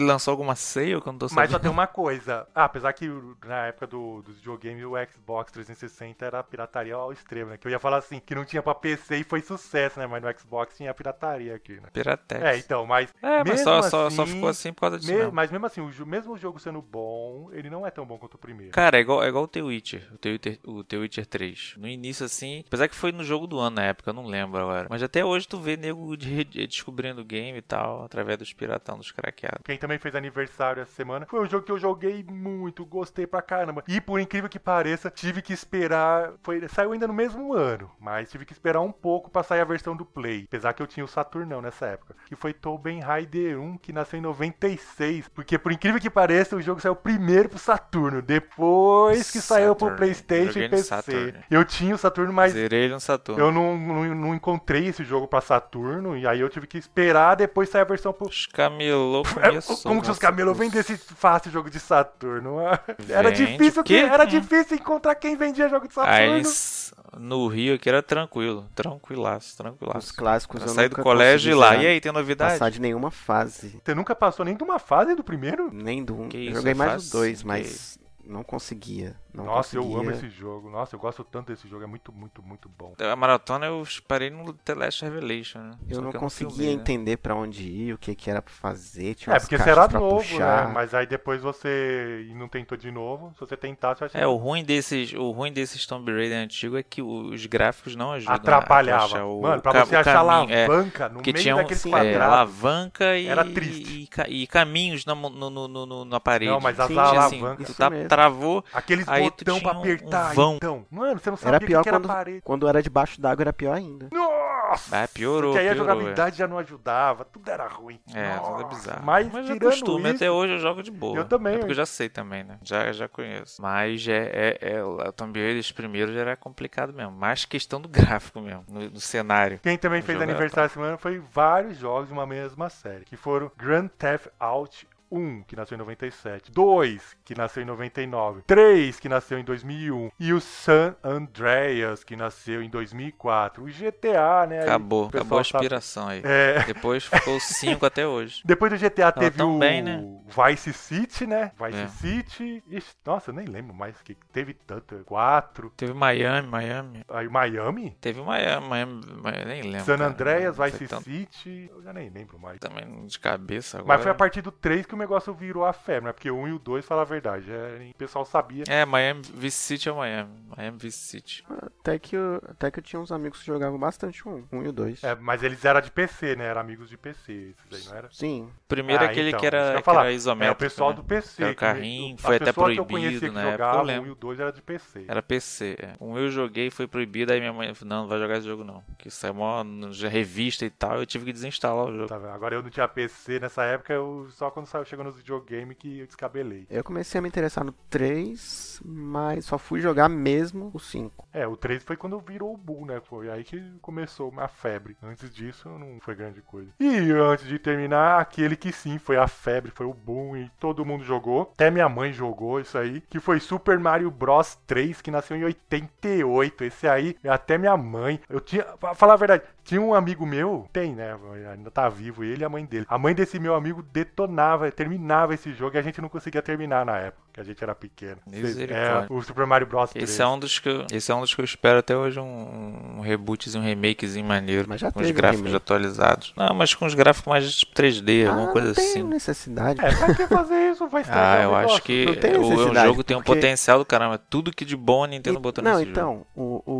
lançou 0.00 0.32
alguma 0.32 0.54
sale 0.56 1.00
que 1.00 1.08
eu 1.08 1.12
não 1.12 1.18
tô 1.18 1.26
Mas 1.26 1.32
sabendo. 1.32 1.50
só 1.52 1.58
tem 1.58 1.70
uma 1.70 1.86
coisa. 1.86 2.46
Ah, 2.54 2.64
apesar 2.64 2.92
que 2.92 3.08
na 3.46 3.66
época 3.66 3.86
do, 3.86 4.22
dos 4.22 4.36
videogames 4.36 4.84
o 4.84 4.92
Xbox 5.10 5.52
360 5.52 6.26
era 6.26 6.42
pirataria 6.42 6.94
ao 6.94 7.12
extremo, 7.12 7.50
né? 7.50 7.56
Que 7.56 7.66
eu 7.66 7.70
ia 7.70 7.78
falar 7.78 7.98
assim, 7.98 8.20
que 8.20 8.34
não 8.34 8.44
tinha 8.44 8.62
pra 8.62 8.74
PC 8.74 9.18
e 9.18 9.24
foi 9.24 9.40
sucesso, 9.40 9.98
né? 9.98 10.06
Mas 10.06 10.22
no 10.22 10.38
Xbox 10.38 10.76
tinha 10.76 10.92
pirataria 10.92 11.54
aqui, 11.54 11.74
né? 11.74 11.88
Piratex. 11.92 12.42
É, 12.44 12.58
então, 12.58 12.84
mas. 12.84 13.14
É, 13.22 13.38
mas 13.38 13.44
mesmo 13.44 13.64
só, 13.64 13.82
só, 13.82 14.10
só 14.18 14.26
ficou 14.26 14.48
assim 14.48 14.72
por 14.72 14.80
causa 14.82 14.98
disso 14.98 15.10
me- 15.12 15.18
mesmo. 15.18 15.32
mas 15.32 15.50
mesmo 15.50 15.66
assim, 15.66 15.80
o, 15.80 16.06
mesmo 16.06 16.32
o 16.34 16.38
jogo 16.38 16.58
sendo 16.58 16.80
bom, 16.82 17.48
ele 17.52 17.70
não 17.70 17.86
é 17.86 17.90
tão 17.90 18.04
bom 18.06 18.18
quanto 18.18 18.34
o 18.34 18.38
primeiro. 18.38 18.72
Cara, 18.72 18.98
é 18.98 19.00
igual, 19.00 19.22
é 19.22 19.28
igual 19.28 19.44
o 19.44 19.48
The 19.48 19.62
Witcher, 19.62 20.08
o 20.12 20.18
The 20.18 20.28
Witcher, 20.30 20.58
o 20.64 20.84
The 20.84 20.96
Witcher 20.96 21.26
3. 21.26 21.74
No 21.78 21.88
início, 21.88 22.24
assim, 22.26 22.62
apesar 22.66 22.88
que 22.88 22.94
foi 22.94 23.12
no 23.12 23.24
jogo 23.24 23.46
do 23.46 23.58
ano 23.58 23.76
na 23.76 23.84
época, 23.84 24.10
eu 24.10 24.14
não 24.14 24.26
lembro 24.26 24.58
agora. 24.60 24.86
Mas 24.90 25.02
até 25.02 25.24
hoje 25.24 25.46
tu 25.48 25.58
vê 25.58 25.76
nego 25.76 26.16
de- 26.16 26.44
de- 26.44 26.66
descobrindo 26.66 27.20
o 27.20 27.24
game 27.24 27.58
e 27.58 27.62
tal, 27.62 28.04
através 28.04 28.38
dos 28.38 28.52
piratão, 28.52 28.98
dos 28.98 29.10
craqueados. 29.12 29.60
Quem 29.64 29.78
também 29.78 29.98
fez 29.98 30.14
aniversário 30.14 30.82
essa 30.82 30.92
semana 30.92 31.26
foi 31.28 31.40
um 31.40 31.46
jogo 31.48 31.64
que 31.64 31.72
eu 31.72 31.78
joguei 31.78 32.24
muito, 32.24 32.84
gostei 32.84 33.26
pra 33.26 33.42
caramba. 33.42 33.82
E 33.88 34.00
por 34.00 34.20
incrível 34.20 34.48
que 34.48 34.58
pareça, 34.58 35.10
tive 35.10 35.40
que 35.42 35.52
esperar. 35.52 36.32
Foi, 36.42 36.66
saiu 36.68 36.92
ainda 36.92 37.06
no 37.06 37.14
mesmo 37.14 37.52
ano, 37.54 37.90
mas 38.00 38.30
tive 38.30 38.44
que 38.44 38.52
esperar 38.52 38.80
um 38.80 38.92
pouco 38.92 39.30
pra 39.30 39.42
sair 39.42 39.60
a 39.60 39.64
versão 39.64 39.96
do 39.96 40.04
Play. 40.04 40.44
Apesar 40.48 40.72
que 40.72 40.82
eu 40.82 40.86
tinha 40.86 41.04
o 41.04 41.08
Saturnão 41.08 41.60
nessa 41.62 41.86
época. 41.86 42.16
Que 42.26 42.36
foi 42.36 42.52
Tobin 42.52 43.00
Raider 43.00 43.60
1, 43.60 43.78
que 43.78 43.92
nasceu 43.98 44.18
em 44.18 44.22
96. 44.22 45.28
Porque 45.28 45.58
por 45.58 45.72
incrível 45.72 46.00
que 46.00 46.08
pareça, 46.10 46.56
o 46.56 46.62
jogo 46.62 46.80
saiu 46.80 46.96
primeiro 46.96 47.48
pro 47.48 47.58
Saturno. 47.58 48.22
Depois 48.22 49.30
que 49.30 49.40
saiu 49.40 49.74
pro 49.74 49.88
Saturn. 49.88 49.96
PlayStation 49.96 50.58
e 50.58 50.68
PC. 50.68 50.82
Saturn. 50.84 51.34
Eu 51.50 51.64
tinha 51.64 51.94
o 51.94 51.98
Saturno, 51.98 52.32
mas 52.32 52.52
Zerei 52.52 52.88
no 52.88 53.00
Saturno. 53.00 53.40
eu 53.42 53.52
não, 53.52 53.76
não, 53.76 54.14
não 54.14 54.34
encontrei 54.34 54.86
esse 54.86 55.04
jogo 55.04 55.26
pra 55.26 55.40
Saturno. 55.40 56.16
E 56.16 56.26
aí 56.26 56.40
eu 56.40 56.48
tive 56.48 56.66
que 56.66 56.78
esperar 56.78 57.34
depois 57.36 57.68
sair 57.68 57.82
a 57.82 57.84
versão 57.84 58.12
pro 58.12 58.28
Os 58.28 58.46
camelô 58.46 59.22
é, 59.42 59.48
começou. 59.48 59.76
como 59.78 60.02
que 60.02 60.10
os 60.10 60.18
vendem 60.54 60.80
esse 60.80 60.96
fácil 60.96 61.50
jogo 61.50 61.70
de 61.70 61.80
Saturno? 61.80 62.58
Ah, 62.66 62.80
Era 63.08 63.30
Vende, 63.30 63.46
difícil, 63.46 63.82
porque- 63.82 63.94
era 63.96 64.24
Hum. 64.24 64.26
difícil 64.26 64.76
encontrar 64.76 65.14
quem 65.14 65.36
vendia 65.36 65.68
jogo 65.68 65.88
de 65.88 65.94
Saturno. 65.94 66.16
Aí 66.16 66.30
eles, 66.30 66.92
no 67.18 67.46
Rio 67.48 67.74
aqui 67.74 67.88
era 67.88 68.02
tranquilo, 68.02 68.66
tranquilaço, 68.74 69.48
os 69.48 69.56
tranquilaço. 69.56 70.14
clássicos 70.14 70.62
Pra 70.62 70.70
eu 70.70 70.74
sair 70.74 70.88
do 70.88 70.96
colégio 70.96 71.52
e 71.52 71.54
lá. 71.54 71.76
E 71.76 71.86
aí, 71.86 72.00
tem 72.00 72.12
novidade? 72.12 72.52
Passar 72.52 72.70
de 72.70 72.80
nenhuma 72.80 73.10
fase. 73.10 73.80
Você 73.84 73.94
nunca 73.94 74.14
passou 74.14 74.44
nem 74.44 74.56
de 74.56 74.62
uma 74.62 74.78
fase 74.78 75.14
do 75.14 75.24
primeiro? 75.24 75.70
Nem 75.72 76.04
do 76.04 76.20
um. 76.20 76.28
Que 76.28 76.36
Eu 76.36 76.42
isso, 76.42 76.54
joguei 76.56 76.72
é 76.72 76.74
mais 76.74 77.04
os 77.04 77.10
dois, 77.10 77.40
que 77.40 77.46
mas 77.46 77.98
não 78.28 78.42
conseguia. 78.44 79.16
Não 79.32 79.44
Nossa, 79.44 79.76
eu 79.76 79.82
conseguia. 79.82 80.00
amo 80.02 80.10
esse 80.10 80.28
jogo. 80.30 80.70
Nossa, 80.70 80.96
eu 80.96 81.00
gosto 81.00 81.22
tanto 81.24 81.52
desse 81.52 81.68
jogo. 81.68 81.84
É 81.84 81.86
muito, 81.86 82.12
muito, 82.12 82.42
muito 82.42 82.68
bom. 82.68 82.92
A 82.98 83.16
maratona 83.16 83.66
eu 83.66 83.82
parei 84.06 84.30
no 84.30 84.52
The 84.52 84.74
Last 84.74 85.04
Revelation, 85.04 85.58
né? 85.60 85.70
Eu 85.88 85.96
Só 85.96 86.00
não 86.02 86.12
conseguia 86.12 86.66
né? 86.66 86.72
entender 86.72 87.16
pra 87.18 87.34
onde 87.34 87.62
ir, 87.62 87.92
o 87.94 87.98
que, 87.98 88.14
que 88.14 88.30
era 88.30 88.42
pra 88.42 88.52
fazer. 88.52 89.14
Tinha 89.14 89.36
É, 89.36 89.38
porque 89.40 89.56
você 89.56 89.64
caixas 89.64 89.78
era 89.78 89.88
pra 89.88 90.00
novo, 90.00 90.16
puxar. 90.16 90.66
né? 90.68 90.72
Mas 90.74 90.92
aí 90.94 91.06
depois 91.06 91.40
você 91.40 92.26
e 92.28 92.34
não 92.34 92.48
tentou 92.48 92.76
de 92.76 92.90
novo. 92.90 93.32
Se 93.34 93.40
você 93.40 93.56
tentar, 93.56 93.94
você 93.94 94.00
vai 94.00 94.08
ser 94.08 94.18
É, 94.18 94.26
o 94.26 94.34
ruim 94.36 94.64
desses, 94.64 95.12
o 95.12 95.30
ruim 95.30 95.52
desses 95.52 95.86
Tomb 95.86 96.10
Raider 96.12 96.38
antigo 96.38 96.76
é 96.76 96.82
que 96.82 97.00
os 97.02 97.46
gráficos 97.46 97.94
não 97.96 98.12
ajudam 98.12 98.34
atrapalhava. 98.34 99.24
o, 99.24 99.42
Mano, 99.42 99.62
pra 99.62 99.84
você 99.84 99.94
o 99.94 99.98
achar 100.00 100.14
caminho, 100.24 100.52
é, 100.54 100.64
alavanca 100.64 101.08
no 101.08 101.20
meio 101.22 101.32
tinha 101.34 101.54
um, 101.54 101.58
daqueles 101.58 101.86
é, 101.86 101.90
quadrados. 101.90 102.22
alavanca 102.22 103.16
e, 103.16 103.26
Era 103.26 103.44
triste. 103.44 104.02
e, 104.02 104.06
ca- 104.06 104.28
e 104.28 104.46
caminhos 104.46 105.04
na, 105.06 105.14
no, 105.14 105.30
no, 105.30 105.68
no, 105.68 105.86
no- 105.86 106.04
na 106.04 106.18
parede. 106.20 106.50
Não, 106.50 106.60
mas 106.60 106.78
as 106.80 106.86
assim, 106.90 106.98
alavancas- 106.98 107.76
tá- 107.76 107.90
mesmo. 107.90 108.08
Travou, 108.18 108.64
Aqueles 108.72 109.04
botão 109.06 109.60
pra 109.60 109.72
apertar, 109.72 110.32
um 110.32 110.34
vão. 110.34 110.54
então. 110.56 110.86
Mano, 110.90 111.20
você 111.20 111.30
não 111.30 111.36
sabia 111.36 111.56
Era 111.56 111.66
pior 111.66 111.78
que, 111.78 111.82
que 111.84 111.88
era 111.88 111.98
quando, 111.98 112.06
parede. 112.08 112.40
quando 112.42 112.68
era 112.68 112.82
debaixo 112.82 113.20
d'água, 113.20 113.42
era 113.44 113.52
pior 113.52 113.74
ainda. 113.76 114.08
Nossa! 114.12 115.02
Ah, 115.04 115.08
piorou, 115.08 115.52
Porque 115.52 115.58
aí 115.60 115.68
a 115.68 115.74
piorou, 115.74 115.88
jogabilidade 115.94 116.36
já 116.36 116.46
não 116.46 116.58
ajudava, 116.58 117.24
tudo 117.24 117.48
era 117.50 117.66
ruim. 117.66 117.98
É, 118.14 118.38
tudo 118.40 118.60
é 118.60 118.64
Nossa, 118.64 118.64
bizarro. 118.64 119.04
Mas, 119.04 119.26
é 119.26 119.42
tirando 119.42 119.60
costume, 119.60 120.08
isso, 120.08 120.16
até 120.16 120.30
hoje 120.30 120.52
eu 120.54 120.58
jogo 120.58 120.82
de 120.82 120.90
boa. 120.90 121.16
Eu 121.18 121.24
também, 121.24 121.54
É 121.54 121.58
porque 121.58 121.70
eu- 121.70 121.72
eu 121.72 121.76
já 121.76 121.86
sei 121.86 122.08
também, 122.08 122.44
né? 122.44 122.58
Já, 122.62 122.92
já 122.92 123.08
conheço. 123.08 123.62
Mas 123.62 124.06
é, 124.08 124.56
é, 124.60 124.72
é, 124.72 124.84
o 124.84 125.12
Tomb 125.12 125.38
Raider, 125.40 125.60
os 125.60 125.72
primeiros 125.72 126.14
já 126.14 126.20
era 126.20 126.36
complicado 126.36 126.92
mesmo. 126.92 127.12
Mais 127.12 127.44
questão 127.44 127.80
do 127.80 127.88
gráfico 128.20 128.40
mesmo, 128.40 128.64
no, 128.68 128.90
no 128.90 129.00
cenário. 129.00 129.58
Quem 129.62 129.78
também 129.78 130.02
fez 130.02 130.20
aniversário 130.20 130.66
essa 130.66 130.74
semana 130.74 130.98
foi 130.98 131.18
vários 131.18 131.78
jogos 131.78 132.08
de 132.08 132.12
uma 132.12 132.26
mesma 132.26 132.68
série, 132.68 133.04
que 133.04 133.16
foram 133.16 133.50
Grand 133.56 133.88
Theft 133.88 134.26
Auto 134.38 134.86
1, 135.10 135.42
que 135.44 135.56
nasceu 135.56 135.76
em 135.76 135.78
97, 135.78 136.50
2, 136.52 137.16
que 137.24 137.34
nasceu 137.34 137.62
em 137.62 137.66
99, 137.66 138.42
3, 138.46 138.98
que 139.00 139.08
nasceu 139.08 139.38
em 139.38 139.44
2001 139.44 140.10
e 140.18 140.32
o 140.32 140.40
San 140.40 140.94
Andreas, 141.02 142.02
que 142.04 142.16
nasceu 142.16 142.62
em 142.62 142.68
2004. 142.70 143.62
O 143.62 143.66
GTA, 143.66 144.46
né? 144.48 144.62
Acabou, 144.62 145.06
acabou 145.08 145.38
a 145.38 145.40
inspiração 145.42 146.08
aí. 146.08 146.22
É, 146.24 146.64
Depois 146.64 147.04
ficou 147.04 147.38
5 147.40 147.84
até 147.86 148.06
hoje. 148.06 148.42
depois 148.44 148.72
do 148.72 148.78
GTA 148.78 149.12
teve 149.12 149.36
tão 149.36 149.56
o 149.56 149.58
bem, 149.58 149.82
né? 149.82 150.02
Vice 150.26 150.72
City, 150.72 151.26
né? 151.26 151.52
Vice 151.58 151.78
É. 151.78 151.88
City. 151.88 152.62
Ixi, 152.70 152.94
nossa, 153.04 153.32
nem 153.32 153.46
lembro 153.46 153.74
mais 153.74 154.00
que 154.02 154.14
teve 154.32 154.54
tanto. 154.54 155.02
4. 155.04 155.72
Teve 155.76 155.92
Miami, 155.92 156.48
Miami. 156.48 157.04
Aí 157.08 157.28
Miami, 157.28 157.96
Teve 158.00 158.20
Miami, 158.22 158.66
Miami, 158.68 159.00
Miami 159.22 159.44
nem 159.44 159.62
lembro. 159.62 159.84
San 159.86 159.98
cara. 159.98 160.10
Andreas, 160.10 160.56
Não 160.58 160.64
Vice 160.66 160.86
tanto- 160.86 161.04
City. 161.04 161.70
Eu 161.74 161.82
já 161.82 161.92
nem 161.92 162.08
lembro 162.10 162.38
mais. 162.38 162.58
Também 162.58 163.06
de 163.06 163.18
cabeça 163.18 163.78
agora. 163.78 163.88
Mas 163.94 164.02
foi 164.02 164.10
a 164.10 164.14
partir 164.14 164.40
do 164.42 164.50
3 164.50 164.86
que 164.86 164.94
o 164.98 165.00
negócio 165.00 165.32
virou 165.32 165.64
a 165.64 165.72
febre, 165.72 166.06
né? 166.06 166.12
Porque 166.12 166.30
o 166.30 166.36
1 166.36 166.48
e 166.48 166.52
o 166.52 166.58
2, 166.58 166.84
fala 166.84 167.02
a 167.02 167.04
verdade, 167.04 167.50
é, 167.50 167.90
o 167.90 167.96
pessoal 167.96 168.24
sabia. 168.24 168.64
É, 168.68 168.84
Miami, 168.84 169.22
Vice 169.34 169.56
City 169.56 169.88
é 169.88 169.92
Miami. 169.92 170.30
Miami, 170.56 170.78
Vice 170.78 170.98
City. 170.98 171.44
Até 171.80 171.98
que, 171.98 172.16
eu, 172.16 172.42
até 172.48 172.70
que 172.70 172.78
eu 172.80 172.82
tinha 172.82 173.00
uns 173.00 173.12
amigos 173.12 173.40
que 173.40 173.46
jogavam 173.46 173.78
bastante 173.78 174.28
um, 174.28 174.44
um 174.52 174.62
e 174.62 174.68
o 174.68 174.72
dois. 174.72 175.02
É, 175.04 175.14
mas 175.14 175.42
eles 175.42 175.64
eram 175.64 175.80
de 175.80 175.90
PC, 175.90 176.36
né? 176.36 176.46
Eram 176.46 176.60
amigos 176.60 176.88
de 176.88 176.96
PC, 176.98 177.54
esses 177.70 177.86
aí, 177.86 177.90
não 177.90 177.96
era? 177.98 178.08
Sim. 178.10 178.48
Primeiro 178.66 179.02
Ah, 179.04 179.06
aquele 179.06 179.28
então, 179.28 179.40
que 179.40 179.46
era, 179.46 179.76
que 179.78 179.82
falar. 179.82 180.00
era 180.02 180.12
isométrico. 180.12 180.52
É, 180.64 180.66
o 180.66 180.70
pessoal 180.70 180.90
né? 180.90 180.96
do 180.96 181.04
PC. 181.04 181.42
Era 181.42 181.52
o 181.52 181.54
que- 181.54 181.60
carrinho, 181.60 182.14
as 182.16 182.20
foi 182.20 182.36
até 182.36 182.44
pessoas 182.46 182.74
que 182.74 182.80
eu 182.80 182.84
conhecia 182.86 183.18
proibido 183.20 183.28
que 183.28 183.34
na 183.34 183.40
época, 183.48 183.64
jogavam, 183.64 183.74
eu 183.76 183.80
o 183.80 183.82
1 183.84 183.86
lembro. 183.86 184.08
e 184.08 184.10
o 184.10 184.14
2 184.14 184.40
era 184.40 184.52
de 184.52 184.62
PC. 184.62 185.04
Era 185.08 185.22
PC, 185.22 185.76
é. 185.80 185.94
Um 186.00 186.18
eu 186.18 186.30
joguei, 186.30 186.70
foi 186.70 186.86
proibido, 186.86 187.32
aí 187.32 187.40
minha 187.40 187.52
mãe 187.52 187.72
falou, 187.74 187.88
não, 187.94 188.02
não 188.02 188.08
vai 188.08 188.18
jogar 188.18 188.38
esse 188.38 188.46
jogo 188.46 188.64
não. 188.64 188.82
Que 188.98 189.08
isso 189.08 189.26
é 189.26 189.32
mó 189.32 189.64
já 189.90 190.08
revista 190.08 190.64
e 190.64 190.70
tal, 190.70 190.98
eu 190.98 191.06
tive 191.06 191.26
que 191.26 191.32
desinstalar 191.32 191.86
o 191.86 191.92
jogo. 191.94 192.08
Tá 192.08 192.18
vendo? 192.18 192.30
Agora 192.30 192.54
eu 192.54 192.62
não 192.62 192.70
tinha 192.70 192.88
PC 192.88 193.38
nessa 193.40 193.62
época, 193.64 193.92
eu, 193.92 194.26
só 194.30 194.50
quando 194.50 194.66
saiu, 194.66 194.84
chegou 194.88 195.04
nos 195.04 195.16
videogames 195.16 195.76
que 195.78 196.00
eu 196.00 196.06
descabelei. 196.06 196.66
Eu 196.70 196.82
comecei 196.82 197.18
a 197.18 197.22
me 197.22 197.28
interessar 197.28 197.64
no 197.64 197.72
3, 197.90 198.80
mas 198.84 199.44
só 199.44 199.58
fui 199.58 199.80
jogar 199.80 200.08
mesmo 200.08 200.70
o 200.72 200.78
5. 200.78 201.28
É, 201.32 201.46
o 201.46 201.56
3 201.56 201.82
foi 201.82 201.96
quando 201.96 202.18
virou 202.20 202.54
o 202.54 202.56
boom, 202.56 202.86
né? 202.86 203.00
Foi 203.00 203.30
aí 203.30 203.44
que 203.44 203.62
começou 203.80 204.28
uma 204.28 204.48
febre. 204.48 204.96
Antes 205.02 205.32
disso, 205.32 205.68
não 205.68 205.98
foi 206.00 206.14
grande 206.14 206.40
coisa. 206.42 206.70
E 206.80 207.12
antes 207.12 207.46
de 207.46 207.58
terminar, 207.58 208.20
aquele 208.20 208.56
que 208.56 208.72
sim 208.72 208.98
foi 208.98 209.16
a 209.16 209.28
febre, 209.28 209.70
foi 209.70 209.86
o 209.86 209.94
boom 209.94 210.36
e 210.36 210.50
todo 210.58 210.84
mundo 210.84 211.04
jogou. 211.04 211.52
Até 211.54 211.70
minha 211.70 211.88
mãe 211.88 212.12
jogou 212.12 212.60
isso 212.60 212.78
aí, 212.78 213.02
que 213.02 213.20
foi 213.20 213.40
Super 213.40 213.78
Mario 213.78 214.10
Bros 214.10 214.56
3, 214.66 215.00
que 215.02 215.10
nasceu 215.10 215.36
em 215.36 215.44
88. 215.44 216.64
Esse 216.64 216.88
aí, 216.88 217.16
até 217.28 217.58
minha 217.58 217.76
mãe. 217.76 218.20
Eu 218.28 218.40
tinha, 218.40 218.64
pra 218.64 218.94
falar 218.94 219.14
a 219.14 219.16
verdade, 219.18 219.44
tinha 219.68 219.80
um 219.82 219.92
amigo 219.92 220.24
meu, 220.24 220.66
tem, 220.72 220.94
né? 220.94 221.14
Ainda 221.52 221.70
tá 221.70 221.88
vivo 221.90 222.24
ele 222.24 222.40
e 222.42 222.44
a 222.44 222.48
mãe 222.48 222.64
dele. 222.64 222.86
A 222.88 222.96
mãe 222.98 223.14
desse 223.14 223.38
meu 223.38 223.54
amigo 223.54 223.82
detonava, 223.82 224.70
terminava 224.72 225.34
esse 225.34 225.52
jogo 225.52 225.76
e 225.76 225.78
a 225.78 225.82
gente 225.82 226.00
não 226.00 226.08
conseguia 226.08 226.40
terminar 226.40 226.86
na 226.86 226.96
época, 226.96 227.22
que 227.34 227.40
a 227.40 227.44
gente 227.44 227.62
era 227.62 227.74
pequeno. 227.74 228.16
É, 228.32 229.06
o 229.12 229.20
Super 229.22 229.46
Mario 229.46 229.66
Bros 229.66 229.90
3. 229.90 230.08
Esse 230.08 230.22
é 230.22 230.26
um 230.26 230.38
dos 230.38 230.58
que 230.58 230.68
eu, 230.70 230.86
esse 230.90 231.12
é 231.12 231.14
um 231.14 231.20
dos 231.20 231.34
que 231.34 231.40
eu 231.40 231.44
espero 231.44 231.78
até 231.80 231.94
hoje 231.94 232.18
um, 232.18 232.96
um 232.96 233.00
rebootzinho, 233.00 233.62
um 233.62 233.66
remakezinho 233.66 234.24
maneiro, 234.26 234.66
Mas 234.66 234.80
já 234.80 234.90
com 234.90 235.00
os 235.00 235.10
gráficos 235.10 235.44
remake. 235.46 235.56
atualizados. 235.62 236.32
Não, 236.34 236.54
mas 236.54 236.74
com 236.74 236.86
os 236.86 236.94
gráficos 236.94 237.28
mais 237.30 237.44
3D, 237.74 238.26
alguma 238.26 238.48
ah, 238.48 238.52
coisa 238.52 238.68
não 238.68 238.74
tem 238.74 238.84
assim. 238.88 239.02
necessidade. 239.02 239.80
É, 239.84 239.94
pra 239.94 240.14
que 240.14 240.26
fazer 240.26 240.70
isso? 240.70 240.88
Vai 240.88 241.02
estragar 241.02 241.28
Ah, 241.40 241.42
eu 241.42 241.54
acho 241.54 241.82
que 241.82 242.06
não 242.06 242.42
o, 242.42 242.70
o 242.70 242.74
jogo 242.74 243.04
tem 243.04 243.16
um 243.16 243.20
porque- 243.20 243.34
potencial 243.34 243.78
do 243.78 243.84
caramba. 243.84 244.16
Tudo 244.18 244.50
que 244.50 244.64
de 244.64 244.76
bom 244.76 245.04
a 245.04 245.06
Nintendo 245.06 245.38
E- 245.38 245.42
botou 245.42 245.62
não, 245.62 245.72
nesse 245.72 245.84
jogo. 245.84 245.90
então, 245.92 246.26
o, 246.34 246.62
o, 246.64 246.72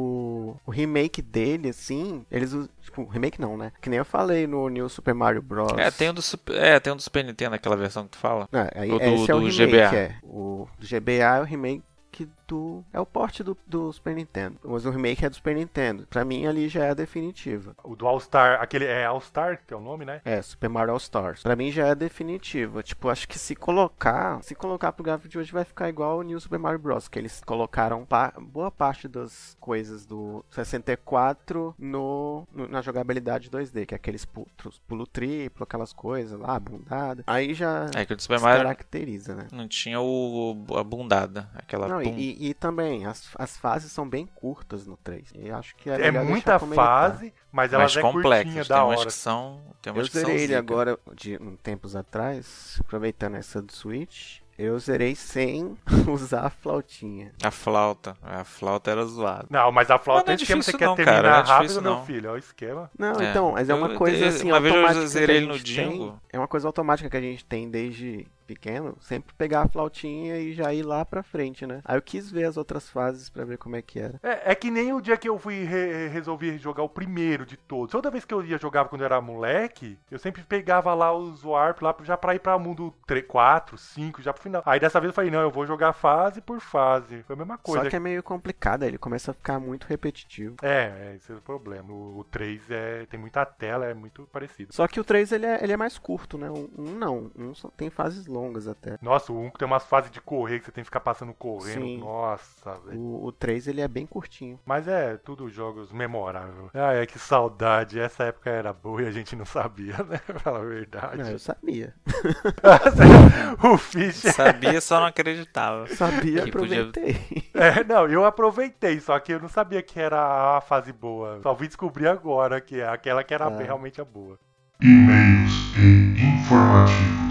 o 0.66 0.70
remake 0.70 1.20
dele, 1.22 1.68
assim, 1.70 2.24
eles. 2.30 2.52
Tipo, 2.82 3.04
remake 3.06 3.40
não, 3.40 3.56
né? 3.56 3.72
Que 3.80 3.90
nem 3.90 3.98
eu 3.98 4.04
falei 4.04 4.46
no 4.46 4.68
New 4.68 4.88
Super 4.88 5.14
Mario 5.14 5.42
Bros. 5.42 5.72
É, 5.76 5.90
tem 5.90 6.10
um 6.10 6.14
do 6.14 6.22
Super, 6.22 6.56
é, 6.56 6.78
tem 6.80 6.92
um 6.92 6.96
do 6.96 7.02
Super 7.02 7.24
Nintendo, 7.24 7.54
aquela 7.54 7.76
versão 7.76 8.04
que 8.04 8.10
tu 8.10 8.18
fala. 8.18 8.48
Não, 8.50 8.68
aí, 8.74 8.90
O 8.90 8.98
do- 8.98 9.04
esse 9.04 9.30
é 9.30 9.34
o 9.34 9.40
do 9.40 9.46
remake, 9.46 9.66
GBA. 9.72 9.96
é. 9.96 10.14
O 10.22 10.68
do 10.78 10.86
GBA 10.86 11.36
é 11.36 11.40
o 11.40 11.44
remake 11.44 12.28
do. 12.48 12.84
É 12.92 12.98
o 12.98 13.06
porte 13.06 13.42
do, 13.44 13.56
do 13.66 13.92
Super 13.92 14.14
Nintendo. 14.16 14.56
Mas 14.64 14.84
o 14.86 14.90
remake 14.90 15.24
é 15.24 15.28
do 15.30 15.36
Super 15.36 15.54
Nintendo. 15.54 16.06
Pra 16.08 16.24
mim 16.24 16.46
ali 16.46 16.68
já 16.68 16.84
é 16.86 16.90
a 16.90 16.94
definitiva. 16.94 17.76
O 17.84 17.94
do 17.94 18.06
All 18.06 18.18
Star, 18.18 18.60
aquele 18.60 18.86
é 18.86 19.04
All 19.04 19.20
Star, 19.20 19.60
que 19.66 19.72
é 19.72 19.76
o 19.76 19.80
nome, 19.80 20.04
né? 20.04 20.20
É, 20.24 20.40
Super 20.42 20.68
Mario 20.68 20.92
All 20.92 20.96
Stars. 20.98 21.42
Pra 21.42 21.54
mim 21.54 21.70
já 21.70 21.86
é 21.88 21.94
definitiva. 21.94 22.82
Tipo, 22.82 23.08
acho 23.10 23.28
que 23.28 23.38
se 23.38 23.54
colocar. 23.54 24.42
Se 24.42 24.54
colocar 24.54 24.92
pro 24.92 25.04
gráfico 25.04 25.28
de 25.28 25.38
hoje 25.38 25.52
vai 25.52 25.64
ficar 25.64 25.88
igual 25.88 26.18
o 26.18 26.22
New 26.22 26.40
Super 26.40 26.58
Mario 26.58 26.78
Bros. 26.78 27.06
Que 27.08 27.18
eles 27.18 27.40
colocaram 27.44 28.04
pa- 28.04 28.32
boa 28.40 28.70
parte 28.70 29.06
das 29.06 29.56
coisas 29.60 30.06
do 30.06 30.44
64 30.50 31.74
no, 31.78 32.46
no- 32.52 32.68
na 32.68 32.80
jogabilidade 32.80 33.50
2D, 33.50 33.86
que 33.86 33.94
é 33.94 33.96
aqueles 33.96 34.24
pulo 34.24 35.06
triplo, 35.06 35.64
aquelas 35.64 35.92
coisas 35.92 36.38
lá, 36.38 36.58
bundada. 36.58 37.22
Aí 37.26 37.54
já 37.54 37.86
É 37.94 38.04
que 38.06 38.14
o 38.14 38.20
Super 38.20 38.38
se 38.38 38.44
Mario 38.44 38.62
caracteriza, 38.62 39.34
né? 39.34 39.46
não 39.52 39.68
tinha 39.68 40.00
o, 40.00 40.64
a 40.76 40.84
bundada, 40.84 41.48
aquela 41.54 41.88
Não, 41.88 42.02
pum. 42.02 42.14
e, 42.16 42.36
e 42.38 42.54
também, 42.54 43.06
as, 43.06 43.28
as 43.36 43.56
fases 43.56 43.90
são 43.92 44.08
bem 44.08 44.26
curtas 44.26 44.86
no 44.86 44.96
3. 44.96 45.32
E 45.34 45.50
acho 45.50 45.74
que 45.76 45.90
é, 45.90 46.06
É 46.06 46.10
muita 46.10 46.58
fase, 46.58 47.32
mas 47.52 47.72
elas 47.72 47.96
é 47.96 48.00
curtinha, 48.00 48.22
complexas. 48.22 48.68
da 48.68 48.76
Tem 48.76 48.84
umas 48.84 48.98
hora. 49.00 49.06
que 49.08 49.12
são. 49.14 49.60
Tem 49.82 49.90
Eu 49.92 49.94
umas 49.98 50.08
que 50.08 50.14
são 50.14 50.22
zerei 50.22 50.36
ele 50.36 50.46
zica. 50.48 50.58
agora, 50.58 50.98
de 51.14 51.36
um 51.40 51.56
tempos 51.56 51.94
atrás, 51.96 52.76
aproveitando 52.80 53.36
essa 53.36 53.60
do 53.62 53.72
Switch. 53.72 54.38
Eu 54.58 54.76
zerei 54.80 55.14
sem 55.14 55.78
usar 56.12 56.46
a 56.46 56.50
flautinha. 56.50 57.32
A 57.44 57.50
flauta. 57.50 58.16
A 58.20 58.42
flauta 58.42 58.90
era 58.90 59.04
zoada. 59.04 59.46
Não, 59.48 59.70
mas 59.70 59.88
a 59.88 59.98
flauta 60.00 60.24
Mas 60.24 60.26
não 60.26 60.32
é 60.32 60.34
é 60.34 60.42
esquema, 60.42 60.62
você 60.62 60.72
difícil 60.72 60.78
quer 60.80 60.86
não, 60.86 60.96
terminar 60.96 61.22
cara, 61.22 61.28
não 61.28 61.36
é 61.36 61.38
rápido, 61.46 61.60
difícil 61.62 61.82
meu 61.82 61.92
não. 61.94 62.04
filho, 62.04 62.28
é 62.28 62.32
o 62.32 62.36
esquema. 62.36 62.90
Não, 62.98 63.20
É. 63.20 63.30
então, 63.30 63.52
mas 63.52 63.68
é 63.70 63.74
uma 63.74 63.90
Eu- 63.90 63.96
coisa 63.96 64.16
eu- 64.24 64.28
assim, 64.28 64.50
uma 64.50 64.58
vez 64.60 64.74
eu 64.74 64.80
automática 64.80 65.04
que 65.04 65.12
zerei 65.12 65.40
no 65.46 65.54
tem. 65.54 65.62
Dingo. 65.62 66.20
É 66.32 66.38
uma 66.38 66.48
coisa 66.48 66.66
automática 66.66 67.08
que 67.08 67.16
a 67.16 67.20
gente 67.20 67.44
tem 67.44 67.70
desde 67.70 68.26
pequeno, 68.48 68.96
sempre 69.00 69.34
pegar 69.34 69.62
a 69.62 69.68
flautinha 69.68 70.38
e 70.38 70.54
já 70.54 70.72
ir 70.72 70.82
lá 70.82 71.04
pra 71.04 71.22
frente, 71.22 71.66
né? 71.66 71.80
Aí 71.84 71.96
eu 71.96 72.02
quis 72.02 72.30
ver 72.30 72.44
as 72.44 72.56
outras 72.56 72.88
fases 72.88 73.28
pra 73.28 73.44
ver 73.44 73.58
como 73.58 73.76
é 73.76 73.82
que 73.82 74.00
era. 74.00 74.18
É, 74.22 74.52
é 74.52 74.54
que 74.54 74.70
nem 74.70 74.92
o 74.92 75.00
dia 75.00 75.16
que 75.18 75.28
eu 75.28 75.38
fui 75.38 75.64
re- 75.64 76.08
resolvi 76.08 76.56
jogar 76.58 76.82
o 76.82 76.88
primeiro 76.88 77.44
de 77.44 77.56
todos. 77.56 77.92
Toda 77.92 78.10
vez 78.10 78.24
que 78.24 78.32
eu 78.32 78.42
ia 78.44 78.56
jogar 78.58 78.86
quando 78.86 79.02
eu 79.02 79.04
era 79.04 79.20
moleque, 79.20 79.98
eu 80.10 80.18
sempre 80.18 80.42
pegava 80.42 80.94
lá 80.94 81.12
os 81.14 81.44
Warp 81.44 81.82
lá 81.82 81.94
já 82.02 82.16
pra 82.16 82.34
ir 82.34 82.38
pra 82.40 82.58
mundo 82.58 82.94
3, 83.06 83.26
4, 83.26 83.76
5, 83.76 84.22
já 84.22 84.32
pro 84.32 84.42
final. 84.42 84.62
Aí 84.64 84.80
dessa 84.80 84.98
vez 84.98 85.10
eu 85.10 85.14
falei, 85.14 85.30
não, 85.30 85.40
eu 85.40 85.50
vou 85.50 85.66
jogar 85.66 85.92
fase 85.92 86.40
por 86.40 86.58
fase. 86.60 87.22
Foi 87.24 87.34
a 87.34 87.38
mesma 87.38 87.58
coisa. 87.58 87.84
Só 87.84 87.90
que 87.90 87.96
é 87.96 88.00
meio 88.00 88.22
complicado, 88.22 88.82
ele 88.84 88.96
começa 88.96 89.30
a 89.30 89.34
ficar 89.34 89.60
muito 89.60 89.86
repetitivo. 89.86 90.56
É, 90.62 91.10
é, 91.12 91.14
esse 91.16 91.30
é 91.30 91.34
o 91.34 91.40
problema. 91.40 91.92
O, 91.92 92.20
o 92.20 92.24
3 92.24 92.70
é, 92.70 93.06
tem 93.06 93.20
muita 93.20 93.44
tela, 93.44 93.84
é 93.86 93.94
muito 93.94 94.26
parecido. 94.32 94.72
Só 94.74 94.86
que 94.88 94.98
o 95.00 95.04
3 95.04 95.32
ele 95.32 95.44
é, 95.46 95.62
ele 95.62 95.72
é 95.72 95.76
mais 95.76 95.98
curto, 95.98 96.38
né? 96.38 96.50
Um, 96.50 96.68
um 96.78 96.92
não, 96.94 97.30
um 97.36 97.54
só 97.54 97.68
tem 97.68 97.90
fases 97.90 98.26
longas 98.26 98.37
até. 98.70 98.98
Nossa, 99.02 99.32
o 99.32 99.38
1 99.40 99.50
tem 99.50 99.66
umas 99.66 99.84
fases 99.84 100.10
de 100.10 100.20
correr 100.20 100.58
que 100.58 100.66
você 100.66 100.72
tem 100.72 100.82
que 100.82 100.88
ficar 100.88 101.00
passando 101.00 101.32
correndo. 101.34 101.82
Sim. 101.82 101.98
Nossa, 101.98 102.74
velho. 102.86 102.98
O, 103.00 103.26
o 103.26 103.32
3 103.32 103.66
ele 103.68 103.80
é 103.80 103.88
bem 103.88 104.06
curtinho. 104.06 104.58
Mas 104.64 104.86
é 104.88 105.16
tudo 105.16 105.48
jogos 105.48 105.92
memoráveis. 105.92 106.70
Ai, 106.74 107.06
que 107.06 107.18
saudade. 107.18 107.98
Essa 108.00 108.24
época 108.24 108.50
era 108.50 108.72
boa 108.72 109.02
e 109.02 109.06
a 109.06 109.10
gente 109.10 109.34
não 109.36 109.44
sabia, 109.44 109.96
né? 110.04 110.18
Pra 110.26 110.38
falar 110.38 110.60
a 110.60 110.64
verdade. 110.64 111.18
Não, 111.18 111.30
eu 111.30 111.38
sabia. 111.38 111.94
o 113.62 113.76
Fischer. 113.78 114.32
Sabia, 114.32 114.80
só 114.80 115.00
não 115.00 115.06
acreditava. 115.06 115.86
Sabia, 115.88 116.42
Que 116.42 116.52
podia- 116.52 116.82
aproveitei. 116.82 117.48
É, 117.58 117.82
não, 117.82 118.06
eu 118.06 118.24
aproveitei, 118.24 119.00
só 119.00 119.18
que 119.18 119.32
eu 119.32 119.40
não 119.40 119.48
sabia 119.48 119.82
que 119.82 119.98
era 119.98 120.56
a 120.56 120.60
fase 120.60 120.92
boa. 120.92 121.40
Só 121.42 121.52
vim 121.54 121.66
descobrir 121.66 122.06
agora 122.06 122.60
que 122.60 122.80
é 122.80 122.86
aquela 122.88 123.24
que 123.24 123.34
era 123.34 123.46
Ah. 123.46 123.58
realmente 123.62 124.00
a 124.00 124.04
boa. 124.04 124.38
E-mails 124.80 125.52
e 125.76 126.20
informativos. 126.22 127.27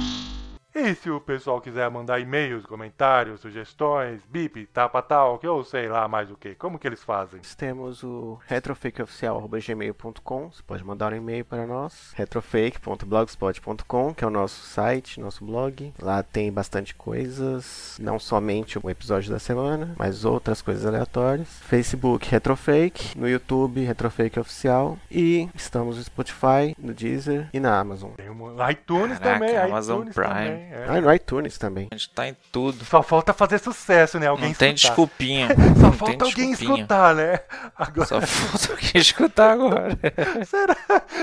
E 0.79 0.93
se 0.93 1.09
o 1.09 1.19
pessoal 1.19 1.59
quiser 1.59 1.89
mandar 1.89 2.19
e-mails, 2.19 2.63
comentários, 2.63 3.41
sugestões, 3.41 4.21
bip, 4.29 4.67
tapa 4.67 5.01
tal, 5.01 5.39
que 5.39 5.47
eu 5.47 5.63
sei 5.63 5.89
lá 5.89 6.07
mais 6.07 6.29
o 6.29 6.35
que, 6.35 6.53
como 6.53 6.77
que 6.77 6.85
eles 6.85 7.03
fazem? 7.03 7.39
Nós 7.39 7.55
temos 7.55 8.03
o 8.03 8.37
retrofakeoficial.gmail.com. 8.45 10.51
Você 10.51 10.61
pode 10.61 10.83
mandar 10.83 11.13
um 11.13 11.15
e-mail 11.15 11.43
para 11.43 11.65
nós. 11.65 12.13
retrofake.blogspot.com, 12.15 14.13
que 14.13 14.23
é 14.23 14.27
o 14.27 14.29
nosso 14.29 14.67
site, 14.67 15.19
nosso 15.19 15.43
blog. 15.43 15.91
Lá 15.99 16.21
tem 16.21 16.51
bastante 16.51 16.93
coisas, 16.93 17.97
não 17.99 18.19
somente 18.19 18.77
o 18.77 18.87
episódio 18.87 19.31
da 19.31 19.39
semana, 19.39 19.95
mas 19.97 20.25
outras 20.25 20.61
coisas 20.61 20.85
aleatórias. 20.85 21.59
Facebook 21.61 22.29
Retrofake, 22.29 23.17
no 23.17 23.27
YouTube 23.27 23.83
Retrofake 23.83 24.39
Oficial 24.39 24.95
e 25.09 25.49
estamos 25.55 25.97
no 25.97 26.03
Spotify, 26.03 26.75
no 26.77 26.93
Deezer 26.93 27.49
e 27.51 27.59
na 27.59 27.79
Amazon. 27.79 28.11
Tem 28.11 28.29
um 28.29 28.69
iTunes 28.69 29.17
Caraca, 29.17 29.39
também, 29.39 29.57
Amazon 29.57 30.01
iTunes 30.01 30.13
Prime. 30.13 30.33
também. 30.33 30.66
É. 30.71 30.85
Ah, 30.87 31.01
no 31.01 31.13
iTunes 31.13 31.57
também. 31.57 31.87
A 31.91 31.95
gente 31.95 32.09
tá 32.09 32.27
em 32.27 32.35
tudo. 32.51 32.83
Só 32.85 33.01
falta 33.03 33.33
fazer 33.33 33.59
sucesso, 33.59 34.19
né? 34.19 34.27
Alguém 34.27 34.49
não 34.49 34.55
tem 34.55 34.73
escutar. 34.73 34.89
desculpinha. 34.89 35.47
Só 35.79 35.81
não 35.81 35.93
falta 35.93 36.25
alguém 36.25 36.49
desculpinha. 36.51 36.75
escutar, 36.83 37.15
né? 37.15 37.39
Agora, 37.75 38.07
Só 38.07 38.21
falta 38.21 38.71
alguém 38.73 38.91
escutar 39.01 39.51
agora. 39.51 39.99
será, 40.45 40.75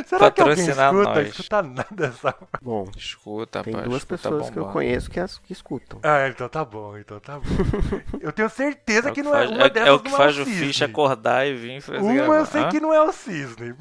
será 0.07 0.30
que 0.30 0.40
alguém 0.40 0.64
escuta? 0.68 0.90
nós. 0.92 1.28
Escuta 1.28 1.62
nada, 1.62 2.12
sabe? 2.12 2.37
Bom, 2.62 2.88
Escuta, 2.96 3.62
tem 3.62 3.72
rapaz. 3.72 3.88
duas 3.90 4.02
escuta 4.02 4.16
pessoas 4.22 4.50
que 4.50 4.59
eu 4.59 4.66
conheço 4.66 5.11
que, 5.11 5.20
as, 5.20 5.38
que 5.38 5.52
escutam. 5.52 6.00
Ah, 6.02 6.28
então 6.28 6.48
tá 6.48 6.64
bom, 6.64 6.96
então 6.98 7.20
tá 7.20 7.38
bom. 7.38 7.44
Eu 8.20 8.33
tenho 8.33 8.48
certeza 8.48 9.09
É 9.09 9.11
o 9.11 9.14
que 9.14 9.22
que 9.22 9.28
não 9.28 9.37
é 9.37 9.46
uma 9.48 9.64
é, 9.64 9.70
dessas 9.70 9.88
é 9.88 9.92
o 9.92 9.98
que 10.00 10.11
não 10.11 10.16
faz 10.16 10.38
é 10.38 10.42
o. 10.42 10.46
Fish 10.46 10.83
acordar 10.83 11.46
e 11.46 11.54
vir 11.54 11.80
fazer 11.80 11.98
Uma 11.98 12.14
eu 12.14 12.24
gravar. 12.26 12.46
sei 12.46 12.62
Hã? 12.62 12.68
que 12.70 12.80
não 12.80 12.92
é 12.92 13.02
o 13.02 13.12
cisne. 13.12 13.74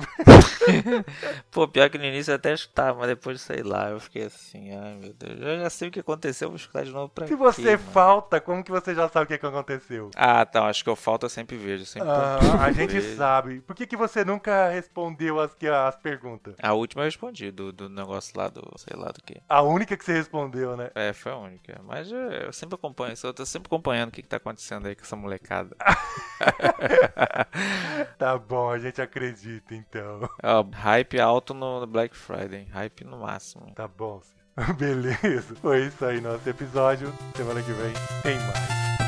Pô, 1.51 1.67
pior 1.67 1.89
que 1.89 1.97
no 1.97 2.05
início 2.05 2.31
eu 2.31 2.35
até 2.35 2.53
estava, 2.53 2.99
mas 2.99 3.07
depois, 3.07 3.41
sei 3.41 3.63
lá, 3.63 3.89
eu 3.89 3.99
fiquei 3.99 4.23
assim, 4.23 4.75
ai 4.75 4.95
meu 4.95 5.13
Deus. 5.13 5.39
Eu 5.53 5.61
já 5.61 5.69
sei 5.69 5.89
o 5.89 5.91
que 5.91 5.99
aconteceu, 5.99 6.49
vou 6.49 6.57
escutar 6.57 6.83
de 6.83 6.91
novo 6.91 7.09
pra 7.09 7.27
Se 7.27 7.35
você 7.35 7.61
quê, 7.61 7.77
mano? 7.77 7.91
falta, 7.91 8.41
como 8.41 8.63
que 8.63 8.71
você 8.71 8.93
já 8.93 9.07
sabe 9.09 9.25
o 9.25 9.27
que, 9.27 9.37
que 9.37 9.45
aconteceu? 9.45 10.09
Ah, 10.15 10.45
tá, 10.45 10.65
acho 10.65 10.83
que 10.83 10.89
eu 10.89 10.95
falto, 10.95 11.25
eu 11.25 11.29
sempre 11.29 11.55
vejo. 11.57 11.85
Sempre 11.85 12.09
Ah, 12.09 12.39
a 12.65 12.71
gente 12.71 13.01
sabe. 13.15 13.61
Por 13.61 13.75
que, 13.75 13.87
que 13.87 13.95
você 13.97 14.23
nunca 14.25 14.69
respondeu 14.69 15.39
as, 15.39 15.55
as 15.87 15.95
perguntas? 15.97 16.55
A 16.61 16.73
última 16.73 17.03
eu 17.03 17.05
respondi, 17.05 17.51
do, 17.51 17.71
do 17.71 17.89
negócio 17.89 18.37
lá 18.37 18.49
do, 18.49 18.61
sei 18.77 18.97
lá 18.97 19.07
do 19.11 19.21
que. 19.23 19.41
A 19.47 19.61
única 19.61 19.95
que 19.95 20.03
você 20.03 20.13
respondeu, 20.13 20.75
né? 20.75 20.91
É, 20.95 21.13
foi 21.13 21.31
a 21.31 21.37
única. 21.37 21.81
Mas 21.83 22.11
eu, 22.11 22.17
eu 22.31 22.53
sempre 22.53 22.75
acompanho, 22.75 23.13
eu 23.23 23.33
tô 23.33 23.45
sempre 23.45 23.67
acompanhando 23.67 24.09
o 24.09 24.11
que, 24.11 24.21
que 24.21 24.27
tá 24.27 24.37
acontecendo 24.37 24.87
aí 24.87 24.95
com 24.95 25.01
essa 25.03 25.15
molecada. 25.15 25.75
Tá 28.17 28.37
bom, 28.37 28.69
a 28.69 28.79
gente 28.79 29.01
acredita 29.01 29.75
então. 29.75 30.29
Ó, 30.43 30.65
hype 30.73 31.19
alto 31.19 31.53
no 31.53 31.85
Black 31.85 32.15
Friday, 32.15 32.65
hype 32.71 33.03
no 33.03 33.19
máximo. 33.19 33.73
Tá 33.75 33.87
bom. 33.87 34.21
Beleza. 34.77 35.55
Foi 35.61 35.87
isso 35.87 36.05
aí, 36.05 36.21
nosso 36.21 36.47
episódio. 36.47 37.13
Semana 37.35 37.61
que 37.61 37.71
vem 37.71 37.93
tem 38.21 38.37
mais. 38.39 39.02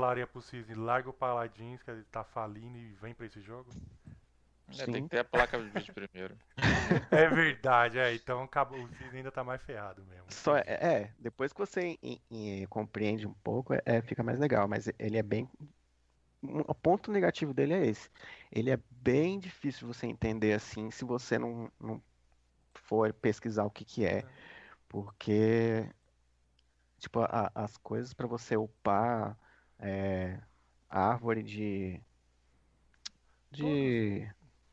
Falaria 0.00 0.26
pro 0.26 0.40
Cisne, 0.40 0.74
larga 0.74 1.10
o 1.10 1.12
Paladins, 1.12 1.82
que 1.82 1.90
ele 1.90 2.02
tá 2.04 2.24
falindo 2.24 2.78
e 2.78 2.88
vem 3.02 3.12
pra 3.12 3.26
esse 3.26 3.40
jogo? 3.42 3.70
É, 4.78 4.86
tem 4.86 5.02
que 5.02 5.10
ter 5.10 5.18
a 5.18 5.24
placa 5.24 5.58
de 5.58 5.68
vídeo 5.68 5.94
primeiro. 5.94 6.34
É 7.12 7.28
verdade, 7.28 7.98
é. 7.98 8.14
Então 8.14 8.42
acabou, 8.42 8.82
o 8.82 8.88
Cisne 8.88 9.18
ainda 9.18 9.30
tá 9.30 9.44
mais 9.44 9.60
ferrado 9.62 10.02
mesmo. 10.04 10.24
Só 10.30 10.56
é, 10.56 10.62
é, 10.66 11.14
depois 11.18 11.52
que 11.52 11.58
você 11.58 11.98
em- 12.02 12.20
em- 12.30 12.66
compreende 12.66 13.26
um 13.26 13.34
pouco, 13.34 13.74
é, 13.74 13.80
é, 13.84 14.00
fica 14.00 14.22
mais 14.22 14.38
legal, 14.38 14.66
mas 14.68 14.88
ele 14.98 15.18
é 15.18 15.22
bem. 15.22 15.48
O 16.42 16.74
ponto 16.74 17.10
negativo 17.12 17.52
dele 17.52 17.74
é 17.74 17.86
esse. 17.86 18.08
Ele 18.50 18.70
é 18.70 18.78
bem 18.90 19.38
difícil 19.38 19.86
você 19.86 20.06
entender 20.06 20.54
assim 20.54 20.90
se 20.90 21.04
você 21.04 21.38
não, 21.38 21.70
não 21.78 22.02
for 22.74 23.12
pesquisar 23.14 23.64
o 23.64 23.70
que 23.70 23.84
que 23.84 24.04
é. 24.06 24.24
Porque, 24.88 25.88
tipo, 26.98 27.20
a- 27.20 27.50
as 27.54 27.76
coisas 27.76 28.12
para 28.14 28.26
você 28.26 28.56
upar 28.56 29.36
é, 29.80 30.42
a 30.88 31.10
árvore 31.12 31.42
de, 31.42 32.04
de 33.50 34.28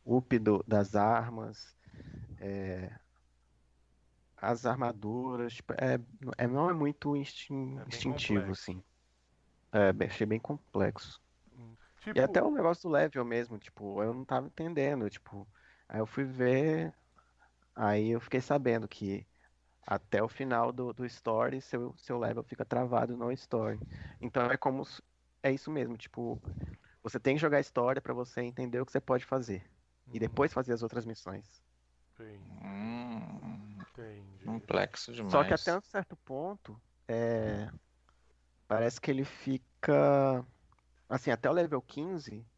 up 0.06 0.40
do- 0.40 0.64
das 0.68 0.96
armas, 0.96 1.78
é, 2.40 2.92
as 4.36 4.66
armaduras, 4.66 5.56
tipo, 5.56 5.74
é, 5.74 5.96
é- 6.38 6.48
não 6.48 6.70
é 6.70 6.74
muito 6.74 7.16
instin- 7.16 7.80
É 7.80 7.88
instintivo, 7.88 8.52
assim. 8.52 8.84
É, 9.74 10.06
achei 10.06 10.26
bem 10.28 10.40
complexo. 10.40 11.20
Tipo, 12.00 12.20
E 12.20 12.22
até 12.22 12.42
o 12.44 12.52
negócio 12.52 12.84
do 12.84 12.94
level 12.94 13.26
mesmo, 13.26 13.58
tipo, 13.60 14.02
eu 14.04 14.14
não 14.14 14.26
tava 14.26 14.48
entendendo, 14.48 15.10
tipo, 15.10 15.50
aí 15.88 16.00
eu 16.00 16.06
fui 16.08 16.24
ver, 16.26 16.96
aí 17.76 18.10
eu 18.10 18.22
fiquei 18.22 18.42
sabendo 18.42 18.88
que 18.88 19.28
até 19.88 20.24
o 20.24 20.30
final 20.30 20.74
do, 20.74 20.94
do 20.94 21.06
story, 21.08 21.62
seu, 21.62 21.96
seu 21.98 22.20
level 22.20 22.44
fica 22.44 22.66
travado 22.66 23.18
no 23.18 23.32
story. 23.34 23.84
Então 24.22 24.46
é 24.52 24.58
como, 24.58 24.84
é 25.44 25.52
isso 25.54 25.72
mesmo, 25.72 25.98
tipo, 25.98 26.42
você 27.04 27.20
tem 27.20 27.36
que 27.36 27.42
jogar 27.42 27.58
a 27.60 27.62
história 27.62 28.02
pra 28.02 28.14
você 28.14 28.42
entender 28.42 28.82
o 28.82 28.86
que 28.88 28.92
você 28.94 29.02
pode 29.02 29.26
fazer. 29.26 29.72
E 30.14 30.20
hum, 30.20 30.20
depois 30.20 30.54
fazer 30.54 30.74
as 30.74 30.84
outras 30.84 31.06
missões. 31.06 31.64
Entendi, 32.12 32.60
Hum, 32.62 33.80
entendi. 33.82 34.46
complexo 34.46 35.14
demais. 35.14 35.28
Só 35.28 35.44
que 35.44 35.54
até 35.54 35.76
um 35.78 35.82
certo 35.82 36.18
ponto, 36.18 36.82
é, 37.10 37.72
parece 38.68 39.00
que 39.02 39.12
ele 39.12 39.26
fica, 39.26 40.46
assim, 41.10 41.32
até 41.32 41.50
o 41.50 41.54
level 41.54 41.82
15, 41.82 42.50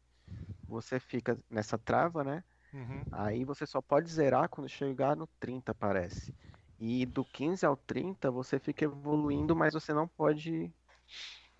você 0.66 1.00
fica 1.00 1.38
nessa 1.50 1.78
trava, 1.78 2.24
né? 2.24 2.44
Uhum. 2.72 3.06
Aí 3.10 3.44
você 3.44 3.66
só 3.66 3.82
pode 3.82 4.10
zerar 4.12 4.48
quando 4.50 4.68
chegar 4.68 5.16
no 5.16 5.28
30, 5.40 5.74
parece. 5.74 6.32
E 6.80 7.04
do 7.06 7.24
15 7.24 7.66
ao 7.66 7.76
30 7.76 8.30
você 8.30 8.58
fica 8.58 8.84
evoluindo, 8.84 9.54
mas 9.54 9.74
você 9.74 9.92
não 9.92 10.08
pode 10.08 10.72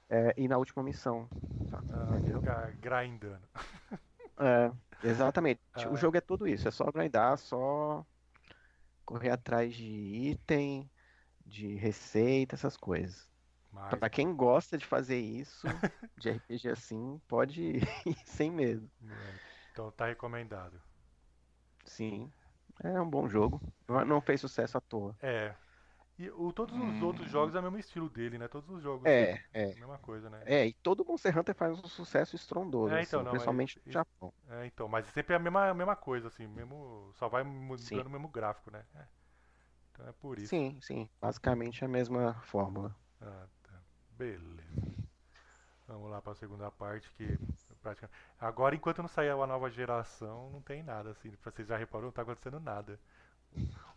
é, 0.09 0.35
ir 0.40 0.48
na 0.48 0.59
última 0.59 0.83
missão. 0.83 1.30
Ah, 1.92 2.16
Entendeu? 2.18 2.40
ficar 2.40 2.72
grindando. 2.80 3.48
É, 4.38 4.72
exatamente. 5.06 5.61
Ah. 5.74 5.88
O 5.90 5.96
jogo 5.96 6.16
é 6.16 6.20
tudo 6.20 6.48
isso, 6.48 6.66
é 6.66 6.70
só 6.70 6.90
grindar, 6.90 7.37
só 7.37 8.04
correr 9.04 9.30
atrás 9.30 9.74
de 9.74 9.85
item, 10.30 10.90
de 11.46 11.74
receita, 11.76 12.54
essas 12.54 12.76
coisas. 12.76 13.28
Mas, 13.72 13.98
Pra 13.98 14.09
quem 14.11 14.35
gosta 14.35 14.78
de 14.78 14.87
fazer 14.87 15.18
isso, 15.20 15.66
de 16.16 16.30
RPG 16.30 16.68
assim, 16.70 17.20
pode 17.28 17.62
ir 18.06 18.16
sem 18.24 18.50
medo. 18.50 18.90
então 19.72 19.90
tá 19.92 20.06
recomendado. 20.06 20.80
Sim, 21.85 22.33
é 22.85 23.01
um 23.01 23.09
bom 23.09 23.29
jogo. 23.29 23.61
Não 23.88 24.05
não 24.05 24.21
fez 24.21 24.40
sucesso 24.40 24.79
à 24.79 24.81
toa. 24.81 25.16
É. 25.23 25.55
E 26.19 26.31
o, 26.31 26.53
todos 26.53 26.75
os 26.77 26.83
Hum. 26.83 27.05
outros 27.07 27.31
jogos 27.31 27.55
é 27.55 27.61
o 27.61 27.62
mesmo 27.62 27.79
estilo 27.79 28.09
dele, 28.11 28.38
né? 28.38 28.47
Todos 28.49 28.69
os 28.71 28.83
jogos. 28.83 29.09
É, 29.09 29.38
é. 29.53 29.75
Mesma 29.75 29.99
coisa, 29.99 30.29
né? 30.29 30.43
É, 30.47 30.66
e 30.66 30.75
todo 30.75 31.05
Monster 31.05 31.37
Hunter 31.38 31.55
faz 31.55 31.79
um 31.79 31.88
sucesso 31.88 32.37
estrondoso, 32.37 32.95
É, 32.95 33.03
então, 33.03 33.21
assim, 33.21 33.25
não, 33.25 33.31
principalmente 33.33 33.77
mas- 33.77 33.87
no 33.87 33.93
Japão. 33.93 34.33
É, 34.49 34.66
então, 34.66 34.88
mas 34.88 35.07
sempre 35.07 35.33
é 35.35 35.37
a 35.37 35.38
mesma, 35.40 35.69
a 35.71 35.75
mesma 35.75 35.97
coisa, 35.97 36.29
assim, 36.29 36.47
mesmo. 36.47 37.11
Só 37.14 37.29
vai 37.29 37.43
mudando 37.43 37.87
Sim. 37.87 38.01
o 38.07 38.11
mesmo 38.11 38.29
gráfico, 38.29 38.71
né? 38.71 38.85
É. 38.95 39.07
Então 39.93 40.09
é 40.09 40.12
por 40.12 40.38
isso. 40.38 40.55
Sim, 40.55 40.79
sim. 40.83 41.09
Basicamente 41.21 41.83
é 41.83 41.87
a 41.87 41.88
mesma 41.88 42.35
fórmula. 42.43 42.95
Ah, 43.21 43.47
tá. 43.62 43.83
Beleza. 44.11 45.09
Vamos 45.87 46.11
lá 46.11 46.23
pra 46.23 46.35
segunda 46.35 46.71
parte 46.71 47.11
que 47.12 47.38
praticamente. 47.83 48.19
Agora, 48.38 48.75
enquanto 48.75 49.03
não 49.03 49.09
sair 49.09 49.31
a 49.31 49.47
nova 49.47 49.71
geração, 49.71 50.51
não 50.51 50.62
tem 50.62 50.83
nada, 50.83 51.11
assim. 51.11 51.31
Vocês 51.43 51.69
já 51.69 51.77
reparou, 51.77 52.07
não 52.07 52.12
tá 52.12 52.23
acontecendo 52.23 52.61
nada. 52.61 52.99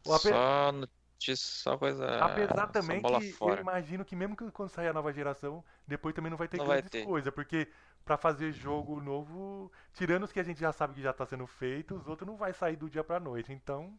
Ape- 0.06 0.30
Só 0.30 0.72
notícia, 0.72 1.36
só 1.64 1.78
coisa. 1.78 2.06
Apesar 2.18 2.68
também 2.68 3.04
que 3.04 3.38
eu 3.44 3.56
fora. 3.56 3.56
imagino 3.56 4.06
que 4.06 4.16
mesmo 4.16 4.36
que 4.36 4.50
quando 4.52 4.70
sair 4.70 4.88
a 4.88 4.94
nova 4.94 5.12
geração, 5.12 5.64
depois 5.88 6.14
também 6.16 6.30
não 6.30 6.38
vai 6.38 6.48
ter 6.48 6.58
Não 6.58 6.66
grandes 6.66 6.90
ter. 6.90 7.06
coisas, 7.06 7.34
porque 7.34 7.68
pra 8.06 8.18
fazer 8.18 8.52
jogo 8.52 9.02
novo, 9.02 9.72
tirando 9.94 10.24
os 10.24 10.32
que 10.32 10.40
a 10.40 10.44
gente 10.44 10.60
já 10.60 10.72
sabe 10.72 10.94
que 10.96 11.02
já 11.02 11.12
tá 11.14 11.26
sendo 11.26 11.48
feito, 11.48 11.96
os 11.96 12.08
outros 12.08 12.28
não 12.28 12.38
vai 12.38 12.54
sair 12.54 12.76
do 12.76 12.90
dia 12.90 13.04
pra 13.04 13.20
noite, 13.20 13.52
então 13.52 13.98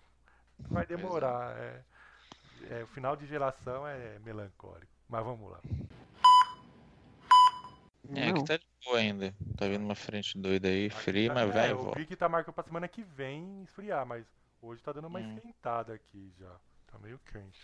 vai 0.70 0.87
demorar. 0.87 1.57
É, 1.59 1.85
é, 2.62 2.85
o 2.85 2.88
final 2.88 3.16
de 3.16 3.27
geração 3.27 3.87
é 3.87 4.18
melancólico. 4.20 4.92
Mas 5.09 5.25
vamos 5.25 5.51
lá. 5.51 5.62
É, 8.14 8.32
Não. 8.32 8.34
que 8.34 8.44
tá 8.44 8.56
de 8.56 8.66
boa 8.84 8.98
ainda. 8.98 9.34
Tá 9.56 9.66
vindo 9.66 9.84
uma 9.84 9.94
frente 9.94 10.36
doida 10.38 10.68
aí, 10.68 10.90
fria, 10.90 11.30
Aqui 11.32 11.34
mas 11.40 11.48
tá- 11.48 11.54
vai 11.54 11.64
é, 11.64 11.68
e 11.68 11.70
eu 11.72 11.78
volta. 11.78 11.98
vi 11.98 12.06
que 12.06 12.16
tá 12.16 12.28
marcando 12.28 12.54
pra 12.54 12.64
semana 12.64 12.86
que 12.88 13.02
vem 13.02 13.62
esfriar, 13.62 14.04
mas 14.04 14.26
hoje 14.60 14.82
tá 14.82 14.92
dando 14.92 15.06
uma 15.08 15.20
Hum. 15.20 15.34
esquentada 15.36 15.94
aqui 15.94 16.32
já. 16.38 16.54
Tá 16.86 16.98
meio 16.98 17.18
quente. 17.20 17.58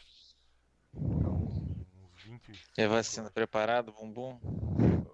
Então, 0.95 1.35
uns 1.35 2.23
20. 2.25 2.53
E 2.77 2.83
a 2.83 2.89
vacina 2.89 3.31
preparado, 3.31 3.93
bumbum? 3.93 4.39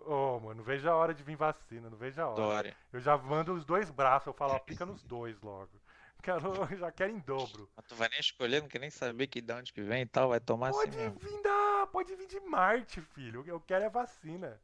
Ô, 0.07 0.39
mano, 0.41 0.55
não 0.57 0.65
vejo 0.65 0.89
a 0.89 0.95
hora 0.95 1.13
de 1.13 1.23
vir 1.23 1.37
vacina, 1.37 1.91
não 1.91 1.99
vejo 1.99 2.21
a 2.23 2.27
hora. 2.29 2.37
Dória. 2.41 2.77
Eu 2.93 3.01
já 3.01 3.19
mando 3.19 3.53
os 3.53 3.65
dois 3.65 3.91
braços, 3.91 4.29
eu 4.29 4.33
falo, 4.33 4.55
ó, 4.55 4.59
pica 4.59 4.87
nos 4.87 5.03
dois 5.03 5.41
logo. 5.41 5.71
Quero, 6.23 6.77
já 6.77 6.91
quero 6.91 7.13
em 7.13 7.19
dobro. 7.21 7.69
Mas 7.77 7.85
tu 7.87 7.95
vai 7.95 8.09
nem 8.09 8.19
escolher, 8.19 8.61
não 8.63 8.69
quer 8.69 8.81
nem 8.81 8.91
saber 8.91 9.27
que 9.27 9.41
de 9.41 9.53
onde 9.53 9.73
que 9.73 9.83
vem 9.83 10.03
e 10.03 10.07
tal, 10.07 10.31
vai 10.31 10.41
tomar 10.41 10.71
assim 10.71 10.79
Pode 10.79 10.97
mesmo. 10.97 11.19
vir 11.21 11.43
da, 11.43 11.87
pode 11.93 12.17
vir 12.17 12.27
de 12.27 12.41
Marte, 12.41 13.01
filho. 13.01 13.45
Eu 13.47 13.61
quero 13.61 13.85
é 13.85 13.91
vacina. 13.91 14.59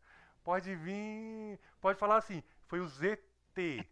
Pode 0.44 0.74
vir, 0.74 1.58
pode 1.80 1.98
falar 1.98 2.16
assim, 2.16 2.42
foi 2.66 2.80
o 2.80 2.88
ZT 2.88 3.18
que, 3.54 3.82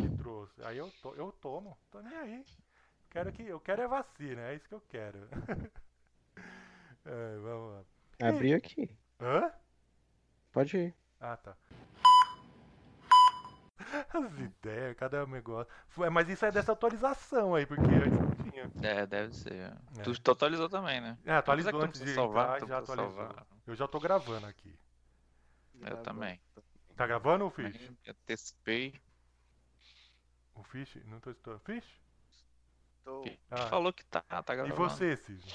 que 0.00 0.16
trouxe. 0.18 0.62
Aí 0.64 0.78
eu, 0.78 0.90
to, 1.02 1.14
eu 1.16 1.30
tomo, 1.32 1.76
tô 1.90 2.00
nem 2.00 2.16
aí. 2.16 2.44
Quero 3.10 3.30
que, 3.32 3.42
eu 3.46 3.60
quero 3.60 3.82
é 3.82 3.86
vacina, 3.88 4.40
é 4.42 4.54
isso 4.54 4.68
que 4.68 4.74
eu 4.74 4.80
quero. 4.88 5.28
É, 7.06 7.36
vamos 7.38 7.74
lá. 7.74 8.28
Abriu 8.28 8.56
aqui. 8.56 8.90
Hã? 9.20 9.52
Pode 10.50 10.74
ir. 10.74 10.94
Ah, 11.20 11.36
tá. 11.36 11.54
As 14.08 14.38
ideias, 14.38 14.96
cada 14.96 15.26
negócio. 15.26 15.70
Foi- 15.88 16.08
Mas 16.08 16.28
isso 16.30 16.46
é 16.46 16.50
dessa 16.50 16.72
atualização 16.72 17.54
aí, 17.54 17.66
porque 17.66 17.82
antes 17.84 18.18
não 18.18 18.30
tinha. 18.50 18.70
É, 18.82 19.04
deve 19.04 19.34
ser. 19.34 19.52
É. 19.98 20.02
Tu 20.02 20.18
tu 20.18 20.30
atualizou 20.30 20.68
também, 20.68 20.98
né? 21.00 21.18
É, 21.26 21.34
atualizou 21.34 21.78
antes 21.82 22.00
de 22.00 22.14
salvar, 22.14 22.56
entrar, 22.56 22.68
já 22.68 22.78
atualizou. 22.78 23.10
salvar. 23.26 23.46
Eu 23.66 23.74
já 23.74 23.86
tô 23.86 24.00
gravando 24.00 24.46
aqui. 24.46 24.74
Eu 25.86 26.02
também. 26.02 26.40
Tá 26.96 27.06
gravando 27.06 27.46
o 27.46 27.50
Fish? 27.50 27.90
Antecipei. 28.08 29.00
O 30.56 30.62
Fish? 30.62 30.96
Não 31.06 31.20
tô 31.20 31.30
escutando. 31.30 31.60
Fish? 31.60 31.84
Tô. 33.04 33.24
Ah. 33.50 33.56
Falou 33.68 33.92
que 33.92 34.04
tá, 34.04 34.20
tá 34.22 34.54
E 34.54 34.56
gravando. 34.56 34.76
você, 34.76 35.16
Cisne? 35.16 35.52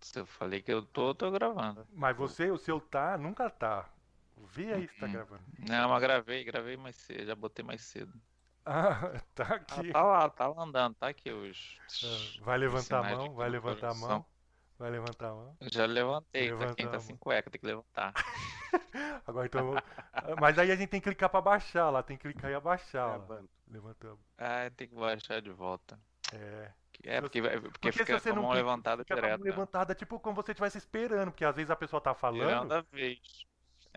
Se 0.00 0.20
eu 0.20 0.26
falei 0.26 0.62
que 0.62 0.72
eu 0.72 0.84
tô, 0.84 1.14
tô 1.14 1.30
gravando. 1.30 1.86
Mas 1.92 2.16
você, 2.16 2.50
o 2.50 2.58
seu 2.58 2.80
tá, 2.80 3.16
nunca 3.18 3.50
tá. 3.50 3.88
Vê 4.36 4.72
aí 4.72 4.88
se 4.88 4.94
tá 4.98 5.06
Hum. 5.06 5.12
gravando. 5.12 5.42
Não, 5.58 5.88
mas 5.88 6.00
gravei, 6.00 6.44
gravei 6.44 6.76
mais 6.76 6.96
cedo, 6.96 7.26
já 7.26 7.34
botei 7.34 7.64
mais 7.64 7.82
cedo. 7.82 8.12
Ah, 8.64 9.12
tá 9.34 9.44
Ah, 9.44 9.54
aqui. 9.54 9.92
tá 9.92 10.02
lá, 10.02 10.30
tá 10.30 10.46
lá 10.48 10.62
andando, 10.62 10.94
tá 10.94 11.08
aqui 11.08 11.30
os. 11.32 11.78
Ah, 12.02 12.42
Vai 12.44 12.58
levantar 12.58 13.00
a 13.00 13.16
mão, 13.16 13.34
vai 13.34 13.48
levantar 13.48 13.90
a 13.90 13.94
mão. 13.94 14.26
Vai 14.78 14.90
levantar 14.90 15.30
a 15.30 15.34
mão. 15.34 15.56
Já 15.62 15.86
levantei, 15.86 16.50
Levanta 16.50 16.68
tá 16.68 16.74
quem 16.76 16.88
tá 16.88 17.00
sem 17.00 17.16
cueca, 17.16 17.50
tem 17.50 17.60
que 17.60 17.66
levantar. 17.66 18.12
Agora 19.26 19.46
então. 19.46 19.74
Mas 20.40 20.58
aí 20.58 20.70
a 20.70 20.76
gente 20.76 20.88
tem 20.88 21.00
que 21.00 21.08
clicar 21.08 21.28
pra 21.28 21.40
baixar 21.40 21.90
lá, 21.90 22.02
tem 22.02 22.16
que 22.16 22.22
clicar 22.22 22.50
e 22.50 22.54
abaixar 22.54 23.06
lá. 23.08 23.18
Gravando. 23.18 23.50
Levantamos. 23.68 24.20
Ah, 24.38 24.70
tem 24.76 24.88
que 24.88 24.94
baixar 24.94 25.42
de 25.42 25.50
volta. 25.50 25.98
É. 26.32 26.70
É, 27.04 27.20
porque, 27.20 27.40
vai- 27.40 27.60
porque, 27.60 27.70
Porque 27.90 27.92
fica 27.92 28.18
você 28.18 28.30
com 28.30 28.32
a 28.32 28.36
não 28.36 28.42
mão 28.42 28.50
clica, 28.52 28.64
levantada 28.64 29.02
Fica 29.04 29.14
com 29.14 29.20
a 29.26 29.28
mão 29.28 29.38
direto. 29.38 29.44
levantada, 29.44 29.94
tipo 29.94 30.20
como 30.20 30.36
você 30.36 30.52
estivesse 30.52 30.78
esperando, 30.78 31.30
porque 31.30 31.44
às 31.44 31.56
vezes 31.56 31.70
a 31.70 31.76
pessoa 31.76 32.00
tá 32.00 32.14
falando. 32.14 32.40
Tirando 32.40 32.72
a 32.72 32.80
vez. 32.92 33.18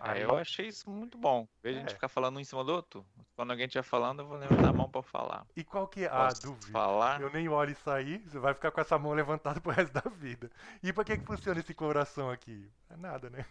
Aí 0.04 0.22
eu 0.22 0.36
achei 0.36 0.66
isso 0.68 0.90
muito 0.90 1.16
bom. 1.16 1.46
Vez 1.62 1.74
de 1.76 1.80
a 1.80 1.84
É. 1.84 1.86
gente 1.86 1.94
ficar 1.94 2.08
falando 2.08 2.36
um 2.36 2.40
em 2.40 2.44
cima 2.44 2.64
do 2.64 2.72
outro, 2.72 3.06
quando 3.36 3.50
alguém 3.52 3.66
estiver 3.66 3.82
falando, 3.84 4.20
eu 4.20 4.26
vou 4.26 4.36
levantar 4.36 4.68
a 4.70 4.72
mão 4.72 4.88
pra 4.90 5.02
falar. 5.02 5.46
E 5.56 5.62
qual 5.62 5.86
que 5.86 6.04
é? 6.04 6.06
Ah, 6.08 6.26
Posso 6.28 6.42
duvido. 6.42 6.72
falar? 6.72 7.20
Eu 7.20 7.30
nem 7.30 7.48
olho 7.48 7.70
isso 7.72 7.88
aí, 7.90 8.18
você 8.18 8.38
vai 8.38 8.52
ficar 8.54 8.70
com 8.70 8.80
essa 8.80 8.98
mão 8.98 9.12
levantada 9.12 9.60
pro 9.60 9.70
resto 9.72 9.92
da 9.92 10.08
vida. 10.10 10.50
E 10.82 10.92
pra 10.92 11.04
que 11.04 11.16
que 11.16 11.24
funciona 11.24 11.60
esse 11.60 11.72
coração 11.74 12.30
aqui? 12.30 12.68
É 12.90 12.96
nada, 12.96 13.30
né? 13.30 13.44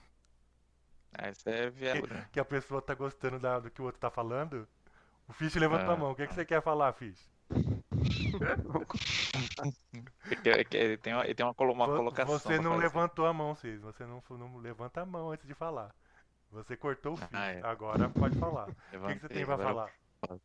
Ah, 1.17 1.29
isso 1.29 1.49
é 1.49 1.69
viatura. 1.69 2.27
Que 2.31 2.39
a 2.39 2.45
pessoa 2.45 2.81
tá 2.81 2.93
gostando 2.93 3.37
da- 3.39 3.59
do 3.59 3.69
que 3.71 3.81
o 3.81 3.85
outro 3.85 3.99
tá 3.99 4.09
falando. 4.09 4.67
O 5.27 5.33
Fish 5.33 5.55
levantou 5.55 5.89
Ah. 5.91 5.93
a 5.93 5.97
mão. 5.97 6.11
O 6.11 6.15
que, 6.15 6.25
que 6.27 6.33
você 6.33 6.45
quer 6.45 6.61
falar, 6.61 6.91
Fish? 6.93 7.29
É 10.45 10.63
que 10.63 10.77
ele 10.77 10.97
tem 10.97 11.13
uma, 11.13 11.25
ele 11.25 11.35
tem 11.35 11.45
uma, 11.45 11.53
uma 11.57 11.85
colocação. 11.87 12.39
Você 12.39 12.59
não 12.59 12.75
levantou 12.77 13.25
a 13.25 13.33
mão, 13.33 13.53
Cis. 13.55 13.81
Você 13.81 14.05
não, 14.05 14.23
não 14.29 14.57
levanta 14.57 15.01
a 15.01 15.05
mão 15.05 15.31
antes 15.31 15.45
de 15.45 15.53
falar. 15.53 15.93
Você 16.51 16.75
cortou 16.75 17.13
o 17.13 17.17
Fish. 17.17 17.29
Ah, 17.33 17.47
é. 17.47 17.61
Agora 17.63 18.09
pode 18.09 18.37
falar. 18.37 18.67
O 18.93 19.07
que, 19.07 19.13
que 19.15 19.19
você 19.21 19.29
tem 19.29 19.45
pra 19.45 19.53
agora 19.55 19.69
eu 19.69 19.75
falar? 20.27 20.39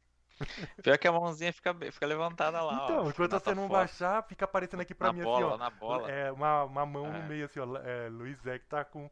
Pior 0.83 0.99
que 0.99 1.09
a 1.09 1.13
mãozinha 1.13 1.53
fica, 1.53 1.75
fica 1.91 2.07
levantada 2.07 2.61
lá. 2.63 2.85
Então, 2.85 3.05
ó, 3.07 3.09
enquanto 3.09 3.33
na 3.33 3.39
você 3.41 3.55
não 3.55 3.63
foto. 3.69 3.73
baixar, 3.73 4.23
fica 4.25 4.45
aparecendo 4.45 4.81
aqui 4.81 4.95
pra 4.95 5.09
na 5.09 5.13
mim 5.15 5.23
bola, 5.23 5.47
assim, 5.47 5.55
ó. 5.55 5.57
na 5.57 5.71
bola. 5.71 6.11
É, 6.11 6.31
uma, 6.31 6.65
uma 6.65 6.87
mão 6.87 7.11
no 7.11 7.19
É. 7.19 7.23
meio 7.23 7.45
assim, 7.47 7.59
ó. 7.59 7.77
É, 7.79 8.09
Luiz 8.11 8.39
que 8.41 8.59
tá 8.69 8.85
com, 8.85 9.11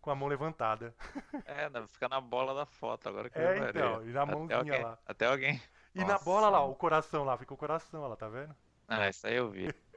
com 0.00 0.10
a 0.10 0.14
mão 0.14 0.28
levantada. 0.28 0.94
É, 1.46 1.68
na- 1.68 1.86
fica 1.86 2.08
na 2.08 2.20
bola 2.20 2.54
da 2.54 2.64
foto. 2.64 3.08
Agora 3.08 3.28
que 3.28 3.38
É, 3.38 3.58
eu 3.58 3.68
então, 3.68 4.02
e 4.06 4.12
na 4.12 4.22
Até 4.22 4.32
mãozinha 4.34 4.58
alguém- 4.58 4.82
lá. 4.82 4.98
Até 5.06 5.26
alguém. 5.26 5.62
E 5.94 6.00
na 6.00 6.12
Nossa. 6.14 6.24
bola 6.24 6.48
lá, 6.48 6.60
o 6.64 6.74
coração 6.74 7.22
lá, 7.24 7.36
fica 7.36 7.52
o 7.52 7.56
coração 7.56 8.08
lá, 8.08 8.16
tá 8.16 8.28
vendo? 8.28 8.56
Ah, 8.88 9.08
isso 9.10 9.26
aí 9.26 9.36
eu 9.36 9.50
vi. 9.50 9.68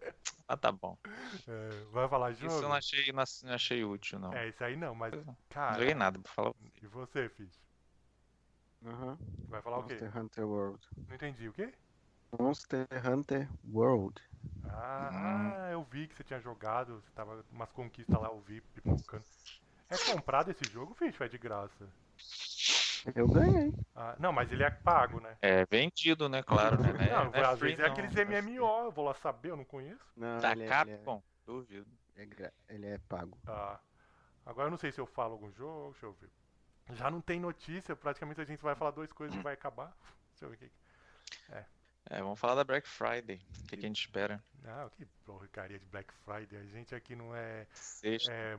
Mas 0.47 0.59
tá 0.61 0.71
bom. 0.71 0.97
É, 1.47 1.83
vai 1.91 2.07
falar 2.07 2.31
jogo? 2.33 2.47
Isso 2.47 2.63
eu 2.65 2.69
não 2.69 2.75
achei, 2.75 3.11
não 3.11 3.23
não 3.43 3.53
achei 3.53 3.83
útil, 3.83 4.19
não. 4.19 4.33
É, 4.33 4.47
isso 4.49 4.63
aí 4.63 4.75
não, 4.75 4.93
mas, 4.95 5.13
Não 5.13 5.35
cara, 5.49 5.79
joguei 5.79 5.93
nada 5.93 6.19
pra 6.19 6.31
falar. 6.31 6.53
e 6.81 6.87
você, 6.87 7.29
Fish? 7.29 7.65
Aham. 8.85 9.17
Vai 9.49 9.61
falar 9.61 9.79
o 9.79 9.83
quê? 9.83 9.93
Monster 9.93 10.17
Hunter 10.17 10.47
World. 10.47 10.79
Não 11.09 11.15
entendi, 11.15 11.47
o 11.47 11.53
quê? 11.53 11.73
Monster 12.39 12.87
Hunter 12.91 13.47
World. 13.73 14.21
Ah, 14.69 15.69
eu 15.71 15.83
vi 15.83 16.07
que 16.07 16.15
você 16.15 16.23
tinha 16.23 16.39
jogado, 16.39 17.01
você 17.01 17.09
tava 17.15 17.43
umas 17.51 17.71
conquistas 17.71 18.19
lá, 18.19 18.27
eu 18.27 18.39
vi 18.41 18.61
pipocando. 18.61 19.23
É 19.89 19.97
comprado 19.97 20.51
esse 20.51 20.67
jogo, 20.67 20.93
Fish, 20.95 21.19
ou 21.19 21.25
é 21.25 21.29
de 21.29 21.37
graça? 21.37 21.87
Eu 23.13 23.27
ganhei. 23.27 23.73
Ah, 23.95 24.15
não, 24.19 24.31
mas 24.33 24.51
ele 24.51 24.63
é 24.63 24.69
pago, 24.69 25.19
né? 25.19 25.37
É 25.41 25.65
vendido, 25.65 26.27
né? 26.27 26.41
Claro, 26.41 26.81
né? 26.81 26.91
Não 26.93 26.99
é- 27.01 27.09
não, 27.11 27.33
é 27.33 27.45
às 27.45 27.59
vezes 27.59 27.79
é 27.79 27.83
não. 27.83 27.91
aqueles 27.91 28.15
é. 28.15 28.25
MMO, 28.25 28.85
eu 28.85 28.91
vou 28.91 29.05
lá 29.05 29.13
saber, 29.13 29.51
eu 29.51 29.55
não 29.57 29.65
conheço. 29.65 30.03
Não, 30.15 30.39
Da 30.39 30.51
ele, 30.51 30.63
é, 30.63 30.65
ele, 30.65 30.73
é, 30.73 30.97
Capcom? 30.97 31.23
Duvido. 31.45 31.87
é 32.15 32.25
gra- 32.25 32.53
ele 32.67 32.87
é 32.87 32.97
pago. 33.07 33.37
Ah, 33.45 33.79
agora 34.45 34.67
eu 34.67 34.71
não 34.71 34.77
sei 34.77 34.91
se 34.91 34.99
eu 34.99 35.05
falo 35.05 35.33
algum 35.33 35.51
jogo, 35.51 35.91
deixa 35.91 36.05
eu 36.07 36.13
ver. 36.13 36.29
Já 36.95 37.09
não 37.11 37.21
tem 37.21 37.39
notícia, 37.39 37.95
praticamente 37.95 38.41
a 38.41 38.45
gente 38.45 38.61
vai 38.61 38.75
falar 38.75 38.91
duas 38.91 39.11
coisas 39.11 39.35
e 39.37 39.41
vai 39.41 39.53
acabar. 39.53 39.91
Deixa 40.35 40.45
eu 40.45 40.49
ver 40.49 40.55
o 40.55 40.59
que. 40.59 40.71
É, 42.09 42.21
vamos 42.21 42.39
falar 42.39 42.53
da 42.55 42.63
Black 42.63 42.87
Friday. 42.87 43.41
O 43.63 43.67
que, 43.67 43.77
que 43.77 43.85
a 43.85 43.87
gente 43.87 44.01
espera? 44.01 44.43
Ah, 44.63 44.87
que 44.95 45.05
porcaria 45.25 45.79
de 45.79 45.85
Black 45.87 46.13
Friday. 46.13 46.59
A 46.59 46.65
gente 46.65 46.93
aqui 46.93 47.15
não 47.15 47.35
é. 47.35 47.65
Sexta. 47.71 48.31
é 48.31 48.53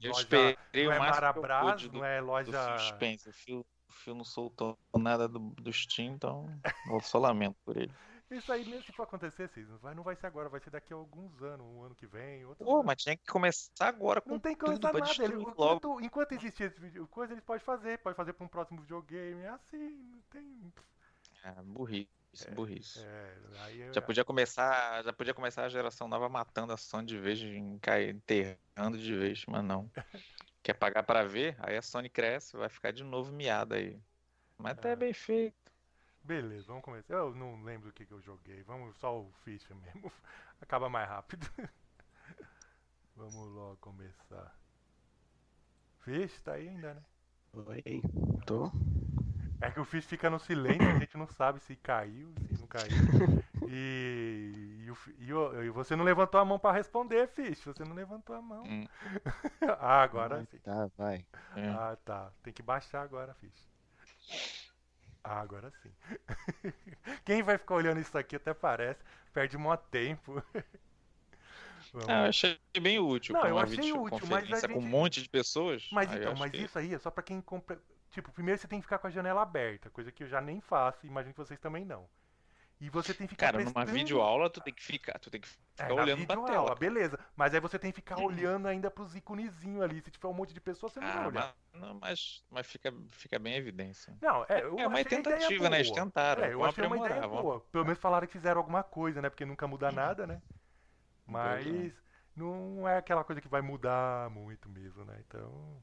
Eu 0.00 0.10
loja, 0.12 0.22
esperei 0.22 0.86
não 0.86 0.92
é 0.92 0.98
Marabras, 0.98 1.72
pude 1.72 1.88
do- 1.90 1.98
não 1.98 2.04
é 2.06 2.20
do 2.20 2.26
loja. 2.26 2.52
Phil 2.78 2.78
Spencer. 2.96 3.32
Phil, 3.34 3.66
o 3.88 3.92
Phil 3.92 4.14
não 4.14 4.24
soltou 4.24 4.78
nada 4.94 5.28
do, 5.28 5.38
do 5.38 5.72
Steam, 5.72 6.14
então 6.14 6.46
eu 6.90 7.00
só 7.00 7.18
lamento 7.18 7.56
por 7.64 7.76
ele. 7.76 7.92
Isso 8.28 8.52
aí, 8.52 8.64
mesmo 8.64 8.82
se 8.82 8.92
for 8.92 9.04
acontecer, 9.04 9.48
Cis, 9.50 9.68
não 9.68 9.78
vai, 9.78 9.94
não 9.94 10.02
vai 10.02 10.16
ser 10.16 10.26
agora, 10.26 10.48
vai 10.48 10.58
ser 10.58 10.70
daqui 10.70 10.92
a 10.92 10.96
alguns 10.96 11.40
anos, 11.42 11.64
um 11.64 11.82
ano 11.84 11.94
que 11.94 12.08
vem, 12.08 12.44
outro 12.44 12.64
Pô, 12.64 12.76
ano. 12.76 12.84
mas 12.84 13.00
tinha 13.00 13.16
que 13.16 13.24
começar 13.24 13.86
agora 13.86 14.20
com 14.20 14.30
Não 14.30 14.40
tem 14.40 14.56
que 14.56 14.64
começar 14.64 14.92
nada. 14.92 15.24
Ele, 15.24 15.40
enquanto, 15.42 16.00
enquanto 16.00 16.32
existir 16.32 16.64
esse 16.64 16.80
vídeo, 16.80 17.06
coisa, 17.06 17.32
eles 17.32 17.44
podem 17.44 17.64
fazer. 17.64 17.98
Pode 17.98 18.16
fazer 18.16 18.32
pra 18.32 18.44
um 18.44 18.48
próximo 18.48 18.80
videogame. 18.80 19.42
É 19.42 19.48
assim, 19.50 19.90
não 20.10 20.20
tem. 20.28 20.72
Ah, 21.44 21.62
burrice, 21.62 22.08
burrice. 22.52 22.98
É, 22.98 23.38
aí 23.60 23.80
eu- 23.82 23.94
Já 23.94 24.02
podia 24.02 24.24
começar, 24.24 25.04
já 25.04 25.12
podia 25.12 25.32
começar 25.32 25.64
a 25.64 25.68
geração 25.68 26.08
nova 26.08 26.28
matando 26.28 26.72
a 26.72 26.76
Sony 26.76 27.06
de 27.06 27.18
vez, 27.20 27.40
enterrando 27.40 28.98
de 28.98 29.16
vez, 29.16 29.44
mas 29.46 29.62
não. 29.62 29.88
Quer 30.66 30.74
pagar 30.74 31.04
pra 31.04 31.22
ver? 31.22 31.54
Aí 31.60 31.76
a 31.76 31.80
Sony 31.80 32.08
cresce, 32.08 32.56
vai 32.56 32.68
ficar 32.68 32.90
de 32.90 33.04
novo 33.04 33.30
miada 33.30 33.76
aí. 33.76 33.96
Mas 34.58 34.72
até 34.72 34.90
é 34.90 34.96
bem 34.96 35.12
feito. 35.12 35.72
Beleza, 36.24 36.66
vamos 36.66 36.82
começar. 36.82 37.14
Eu 37.14 37.32
não 37.36 37.62
lembro 37.62 37.90
o 37.90 37.92
que, 37.92 38.04
que 38.04 38.12
eu 38.12 38.20
joguei. 38.20 38.64
Vamos 38.64 38.96
só 38.96 39.16
o 39.16 39.30
ficha 39.44 39.72
mesmo. 39.76 40.10
Acaba 40.60 40.88
mais 40.88 41.08
rápido. 41.08 41.48
vamos 43.14 43.48
logo 43.52 43.76
começar. 43.76 44.58
Fish 46.00 46.40
tá 46.40 46.54
aí 46.54 46.68
ainda, 46.68 46.94
né? 46.94 47.02
Oi, 47.52 48.02
tô. 48.44 48.72
É 49.60 49.70
que 49.70 49.78
o 49.78 49.84
Fish 49.84 50.06
fica 50.06 50.28
no 50.28 50.40
silêncio, 50.40 50.82
a 50.82 50.98
gente 50.98 51.16
não 51.16 51.28
sabe 51.28 51.60
se 51.60 51.76
caiu, 51.76 52.34
se 52.48 52.60
não 52.60 52.66
caiu. 52.66 52.90
E, 53.68 54.86
e, 55.18 55.24
e 55.26 55.32
o- 55.32 55.62
e 55.64 55.70
você 55.70 55.94
não 55.96 56.04
levantou 56.04 56.40
a 56.40 56.44
mão 56.44 56.58
pra 56.58 56.72
responder, 56.72 57.28
Fish. 57.28 57.64
Você 57.64 57.84
não 57.84 57.94
levantou 57.94 58.34
a 58.36 58.42
mão. 58.42 58.64
Hum. 58.64 58.86
ah, 59.80 60.02
agora 60.02 60.44
sim. 60.50 60.58
Tá, 60.58 60.88
vai. 60.96 61.24
É. 61.56 61.68
Ah, 61.68 61.96
tá. 62.04 62.30
Tem 62.42 62.52
que 62.52 62.62
baixar 62.62 63.02
agora, 63.02 63.34
Fish. 63.34 63.68
Ah, 65.24 65.40
agora 65.40 65.70
sim. 65.82 65.92
Quem 67.24 67.42
vai 67.42 67.58
ficar 67.58 67.74
olhando 67.74 68.00
isso 68.00 68.16
aqui 68.16 68.36
até 68.36 68.54
parece, 68.54 69.00
perde 69.32 69.56
mó 69.58 69.76
tempo. 69.76 70.42
Vamos 71.92 72.08
Ah, 72.08 72.22
eu 72.24 72.28
achei 72.28 72.58
bem 72.80 72.98
útil. 72.98 73.32
Não, 73.34 73.46
eu 73.46 73.58
achei 73.58 73.92
útil, 73.92 74.26
mas 74.28 74.42
a 74.42 74.46
videoconferência 74.46 74.68
com 74.68 74.78
um 74.78 74.82
gente- 74.82 74.90
monte 74.90 75.22
de 75.22 75.28
pessoas. 75.28 75.88
Mas 75.92 76.12
eu 76.12 76.18
então, 76.18 76.34
mas 76.36 76.50
que- 76.50 76.58
isso 76.58 76.78
aí 76.78 76.92
é 76.94 76.98
só 76.98 77.10
pra 77.10 77.22
quem 77.22 77.40
compra. 77.40 77.80
Tipo, 78.10 78.30
primeiro 78.32 78.60
você 78.60 78.68
tem 78.68 78.78
que 78.80 78.84
ficar 78.84 78.98
com 78.98 79.06
a 79.06 79.10
janela 79.10 79.42
aberta, 79.42 79.90
coisa 79.90 80.10
que 80.12 80.22
eu 80.24 80.28
já 80.28 80.40
nem 80.40 80.60
faço, 80.60 81.04
e 81.04 81.08
imagino 81.08 81.32
que 81.34 81.38
vocês 81.40 81.58
também 81.60 81.84
não. 81.84 82.08
E 82.78 82.90
você 82.90 83.14
tem 83.14 83.26
que 83.26 83.34
ficar 83.34 83.46
Cara, 83.46 83.58
numa 83.58 83.72
prestando- 83.72 83.92
videoaula 83.98 84.50
tu 84.50 84.60
tem 84.60 84.72
que 84.74 84.82
ficar, 84.82 85.18
tu 85.18 85.30
tem 85.30 85.40
que 85.40 85.48
É, 85.78 85.84
ficar 85.84 85.94
na 85.94 86.02
olhando 86.02 86.26
pra 86.26 86.42
tela. 86.42 86.74
beleza. 86.74 87.18
Mas 87.34 87.54
aí 87.54 87.60
você 87.60 87.78
tem 87.78 87.90
que 87.90 87.96
ficar 87.96 88.18
olhando 88.20 88.68
ainda 88.68 88.90
pros 88.90 89.16
iconezinhos 89.16 89.82
ali. 89.82 90.02
Se 90.02 90.10
tiver 90.10 90.28
um 90.28 90.34
monte 90.34 90.52
de 90.52 90.60
pessoas, 90.60 90.92
você 90.92 91.00
não 91.00 91.06
vai 91.08 91.16
Ah, 91.16 91.26
olhar. 91.26 91.54
mas, 91.72 91.80
não, 91.80 91.94
mas, 91.94 92.44
mas 92.50 92.66
fica, 92.66 92.92
fica 93.12 93.38
bem 93.38 93.54
em 93.54 93.56
evidência. 93.56 94.14
Não, 94.20 94.44
é, 94.46 94.60
É 94.60 94.86
uma 94.86 95.02
tentativa, 95.02 95.70
né? 95.70 95.78
Eles 95.78 95.90
tentaram. 95.90 96.44
É, 96.44 96.52
eu 96.52 96.62
achei 96.64 96.84
uma 96.84 96.98
ideia 96.98 97.20
vamos- 97.22 97.40
boa. 97.42 97.60
Pelo 97.72 97.84
menos 97.84 97.98
falaram 97.98 98.26
que 98.26 98.34
fizeram 98.34 98.58
alguma 98.60 98.82
coisa, 98.82 99.22
né? 99.22 99.30
Porque 99.30 99.46
nunca 99.46 99.66
muda 99.66 99.90
nada, 99.90 100.26
né? 100.26 100.42
é. 100.46 100.52
Mas 101.26 101.94
não 102.36 102.86
é 102.86 102.98
aquela 102.98 103.24
coisa 103.24 103.40
que 103.40 103.48
vai 103.48 103.62
mudar 103.62 104.28
muito 104.28 104.68
mesmo, 104.68 105.02
né? 105.06 105.16
Então. 105.26 105.82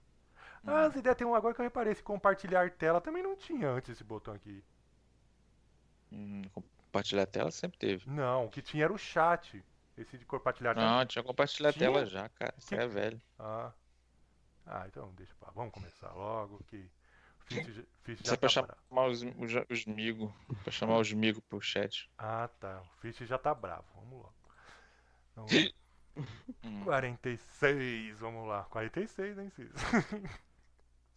Ah, 0.65 0.85
as 0.85 0.95
ideias 0.95 1.17
tem 1.17 1.25
um 1.25 1.33
agora 1.33 1.55
que 1.55 1.59
eu 1.59 1.65
reparei, 1.65 1.91
esse 1.91 2.03
compartilhar 2.03 2.69
tela 2.69 3.01
também 3.01 3.23
não 3.23 3.35
tinha 3.35 3.67
antes 3.67 3.89
esse 3.89 4.03
botão 4.03 4.33
aqui. 4.35 4.63
Hum, 6.11 6.43
compartilhar 6.93 7.23
a 7.23 7.25
tela 7.25 7.49
sempre 7.51 7.79
teve. 7.79 8.07
Não, 8.07 8.45
o 8.45 8.49
que 8.49 8.61
tinha 8.61 8.83
era 8.83 8.93
o 8.93 8.97
chat. 8.97 9.63
Esse 9.97 10.17
de 10.17 10.25
compartilhar 10.25 10.75
tela. 10.75 10.97
Não, 10.99 11.05
tinha 11.05 11.23
compartilhar 11.23 11.69
a 11.69 11.73
tela 11.73 12.05
já, 12.05 12.29
cara. 12.29 12.53
Você 12.57 12.75
Que- 12.75 12.81
é 12.83 12.87
velho. 12.87 13.21
Ah. 13.39 13.71
Ah, 14.65 14.85
então 14.87 15.11
deixa 15.15 15.33
pra. 15.39 15.51
Vamos 15.51 15.73
começar 15.73 16.11
logo 16.13 16.63
que. 16.67 16.87
Fish, 17.45 17.67
já- 17.67 17.81
Isso 18.07 18.33
é 18.33 18.37
pra 18.37 18.47
tá 18.47 18.49
chamar 18.49 18.67
bravo. 18.89 19.11
os, 19.11 19.21
os, 19.23 19.65
os 19.69 19.85
migos. 19.85 20.31
Pra 20.63 20.71
chamar 20.71 20.97
os 20.99 21.11
migos 21.11 21.43
pro 21.49 21.59
chat. 21.59 22.09
Ah, 22.17 22.47
tá. 22.59 22.81
O 22.81 23.01
Fish 23.01 23.17
já 23.27 23.37
tá 23.37 23.53
bravo. 23.53 23.85
Vamos 23.95 24.13
logo. 24.13 24.33
Vamos 25.35 25.51
lá. 25.53 25.69
Hum. 26.63 26.83
46, 26.85 28.19
vamos 28.19 28.47
lá. 28.47 28.63
46, 28.65 29.37
hein, 29.39 29.49
Cis? 29.55 29.71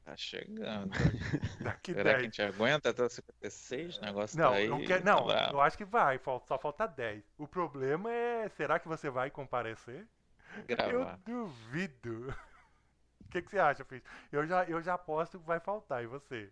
Tá 0.06 0.16
chegando. 0.16 0.92
Daqui 1.60 1.92
Será 1.92 2.04
que 2.04 2.08
a 2.10 2.18
10. 2.20 2.22
gente 2.22 2.40
aguenta 2.42 2.90
até 2.90 3.02
o 3.02 3.08
56? 3.08 3.98
O 3.98 4.02
negócio 4.02 4.38
Não, 4.38 4.50
tá 4.50 4.56
aí. 4.56 4.68
não, 4.68 4.84
quer, 4.84 5.02
tá 5.02 5.04
não 5.04 5.30
eu 5.50 5.60
acho 5.60 5.76
que 5.76 5.84
vai, 5.84 6.20
só 6.46 6.56
falta 6.58 6.86
10. 6.86 7.24
O 7.36 7.48
problema 7.48 8.08
é, 8.12 8.48
será 8.50 8.78
que 8.78 8.86
você 8.86 9.10
vai 9.10 9.32
comparecer? 9.32 10.06
Gravar. 10.68 11.18
Eu 11.26 11.34
duvido. 11.34 12.32
O 13.20 13.28
que, 13.28 13.42
que 13.42 13.50
você 13.50 13.58
acha, 13.58 13.84
Fish? 13.84 14.02
Eu 14.30 14.46
já, 14.46 14.64
eu 14.64 14.80
já 14.80 14.94
aposto 14.94 15.40
que 15.40 15.46
vai 15.46 15.58
faltar, 15.58 16.04
e 16.04 16.06
você? 16.06 16.50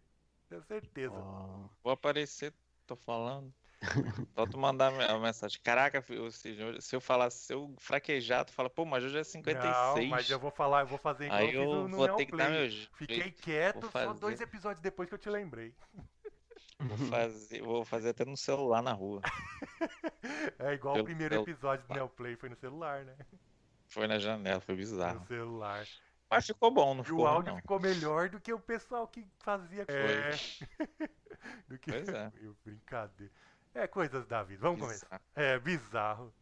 Tenho 0.49 0.63
certeza. 0.65 1.15
Ó, 1.15 1.69
Vou 1.83 1.93
aparecer, 1.93 2.53
tô 2.87 2.97
falando. 2.97 3.55
Só 4.35 4.47
tu 4.47 4.59
mandar 4.59 4.93
a 5.11 5.19
mensagem. 5.19 5.61
Caraca, 5.63 6.01
filho, 6.03 6.31
se 6.31 6.57
eu- 6.95 7.01
falar, 7.01 7.31
se 7.31 7.53
eu 7.53 7.75
fraquejar, 7.79 8.45
tu 8.45 8.53
fala, 8.53 8.69
pô, 8.71 8.85
mas 8.85 9.03
hoje 9.05 9.19
é 9.19 9.25
56. 9.25 10.05
Não, 10.05 10.07
mas 10.07 10.29
eu 10.31 10.39
vou 10.39 10.51
falar, 10.51 10.81
eu 10.81 10.87
vou 10.87 10.99
fazer 10.99 11.27
igual 11.27 11.41
Aí 11.41 11.55
eu 11.55 11.63
eu 11.63 11.75
no, 11.75 11.89
no 11.89 11.97
vou 11.97 12.17
ter 12.17 12.27
que 12.27 12.37
dar 12.37 12.51
meu 12.51 12.69
jeito. 12.69 12.91
Fiquei 12.97 13.31
quieto 13.31 13.91
só 13.91 14.13
dois 14.13 14.41
episódios 14.41 14.81
depois 14.81 15.09
que 15.09 15.15
eu 15.15 15.19
te 15.19 15.29
lembrei. 15.31 15.75
Vou 16.79 16.99
fazer, 17.09 17.63
vou 17.63 17.85
fazer 17.85 18.11
até 18.11 18.25
no 18.25 18.37
celular 18.37 18.83
na 18.83 18.93
rua. 18.93 19.21
É 20.59 20.73
igual 20.75 20.97
o 20.97 20.99
Eu- 20.99 21.05
primeiro 21.05 21.35
eu- 21.37 21.43
episódio 21.43 21.87
do 21.87 21.95
Neon 21.95 22.09
Play, 22.09 22.37
foi 22.37 22.49
no 22.49 22.57
celular, 22.57 23.05
né? 23.05 23.15
Foi 23.87 24.07
na 24.07 24.19
janela, 24.19 24.61
foi 24.61 24.75
No 24.75 24.79
bizarro. 24.81 25.27
celular. 25.27 25.87
Mas 26.29 26.47
ficou 26.47 26.71
bom, 26.71 26.95
não 26.95 27.03
E 27.03 27.07
ficou 27.07 27.21
o 27.25 27.27
áudio 27.27 27.53
não. 27.53 27.61
ficou 27.61 27.79
melhor 27.79 28.29
do 28.29 28.41
que 28.41 28.53
o 28.53 28.59
pessoal 28.59 29.07
que 29.07 29.25
fazia. 29.39 29.85
É. 29.89 30.31
do 31.69 31.79
que 31.79 31.93
Pois 31.93 32.09
é. 32.09 32.33
Eu, 32.43 32.57
brincadeira. 32.65 33.33
É 33.75 33.87
coisas 33.87 34.27
da 34.27 34.43
vida. 34.43 34.61
Vamos 34.63 34.81
começar. 34.81 35.07
Bizarro. 35.09 35.23
É 35.35 35.59
bizarro. 35.59 36.35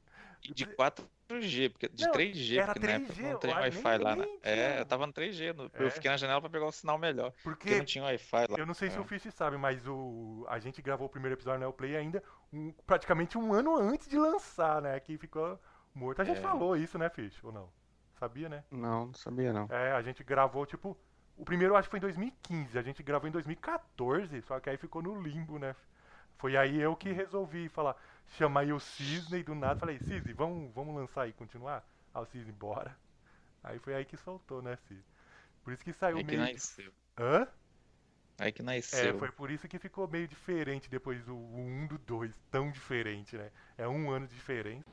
E 0.45 0.53
de 0.53 0.67
4G, 0.67 1.71
porque, 1.71 1.89
de 1.89 2.05
Não, 2.05 2.13
3G, 2.13 2.57
era 2.59 2.73
porque 2.75 2.87
na 2.87 2.93
época 2.95 3.13
3G, 3.15 3.23
não 3.33 3.39
tem 3.39 3.55
Wi-Fi 3.55 3.99
lá. 3.99 4.17
né? 4.17 4.27
É, 4.43 4.81
eu 4.81 4.85
tava 4.85 5.07
no 5.07 5.13
3G, 5.13 5.53
no- 5.55 5.71
É. 5.73 5.85
eu 5.85 5.91
fiquei 5.91 6.11
na 6.11 6.17
janela 6.17 6.41
pra 6.41 6.51
pegar 6.51 6.67
o 6.67 6.73
sinal 6.73 6.99
melhor. 6.99 7.31
Porque 7.45 7.69
Porque 7.69 7.79
não 7.79 7.85
tinha 7.85 8.05
Wi-Fi 8.05 8.47
lá. 8.51 8.59
eu 8.59 8.67
não 8.67 8.75
sei 8.75 8.91
se 8.91 8.97
É. 8.97 9.01
o 9.01 9.05
Fish 9.05 9.33
sabe, 9.33 9.57
mas 9.57 9.87
o 9.87 10.45
a 10.49 10.59
gente 10.59 10.83
gravou 10.83 11.07
o 11.07 11.11
primeiro 11.11 11.37
episódio 11.37 11.61
no 11.61 11.67
Neon 11.67 11.73
Play 11.73 11.97
ainda 11.97 12.23
um- 12.53 12.73
praticamente 12.87 13.39
um 13.39 13.53
ano 13.55 13.77
antes 13.77 14.09
de 14.09 14.19
lançar, 14.19 14.83
né? 14.83 14.99
Que 14.99 15.17
ficou 15.17 15.59
morto. 15.95 16.21
A 16.21 16.25
gente 16.25 16.39
É. 16.39 16.43
falou 16.43 16.77
isso, 16.77 16.99
né, 16.99 17.09
Fish? 17.09 17.43
Ou 17.45 17.53
não? 17.53 17.71
Sabia, 18.19 18.49
né? 18.49 18.65
não, 18.71 19.07
não 19.07 19.15
sabia 19.15 19.53
não. 19.53 19.67
É, 19.71 19.93
a 19.93 20.03
gente 20.03 20.23
gravou, 20.25 20.67
tipo. 20.67 20.97
O 21.37 21.45
primeiro 21.45 21.73
eu 21.73 21.77
acho 21.79 21.89
que 21.89 21.93
foi 21.93 21.99
em 21.99 22.03
2015, 22.03 22.79
a 22.79 22.83
gente 22.83 23.03
gravou 23.03 23.27
em 23.29 23.33
2014, 23.33 24.43
só 24.43 24.61
que 24.61 24.69
aí 24.69 24.77
ficou 24.77 25.01
no 25.03 25.21
limbo, 25.21 25.59
né? 25.59 25.75
Foi 26.43 26.57
aí 26.57 26.81
eu 26.81 26.97
que 26.97 27.13
resolvi 27.13 27.69
falar, 27.69 27.95
chamar 28.37 28.63
aí 28.63 28.73
o 28.73 28.81
Cisne 28.81 29.45
do 29.45 29.55
nada, 29.55 29.79
falei, 29.79 30.01
Cisne, 30.01 30.33
vamos, 30.33 30.75
vamos 30.75 30.93
lançar 30.93 31.29
e 31.29 31.33
continuar? 31.33 31.89
Aí 32.13 32.21
o 32.21 32.27
Cisne, 32.27 32.51
bora. 32.51 32.97
Aí 33.63 33.79
foi 33.79 33.95
aí 33.95 34.05
que 34.05 34.17
soltou, 34.17 34.61
né, 34.61 34.75
Cisne? 34.89 35.05
Por 35.63 35.73
isso 35.73 35.85
que 35.85 35.93
saiu 35.93 36.17
Aí 36.17 36.25
que 36.25 36.37
meio. 36.37 36.37
nasceu. 36.37 36.93
Hã? 37.17 37.47
Aí 38.39 38.51
que 38.53 38.61
É, 38.91 39.13
nasceu. 39.13 39.21
foi 39.21 39.31
por 39.31 39.53
isso 39.53 39.69
que 39.69 39.79
ficou 39.79 40.09
meio 40.09 40.27
diferente 40.27 40.91
depois 40.91 41.25
do 41.25 41.37
1 41.37 41.87
do 41.87 41.97
2, 41.99 42.35
tão 42.51 42.73
diferente, 42.73 43.37
né? 43.37 43.49
É 43.79 43.87
um 43.87 44.11
ano 44.11 44.27
de 44.27 44.35
diferença. 44.35 44.85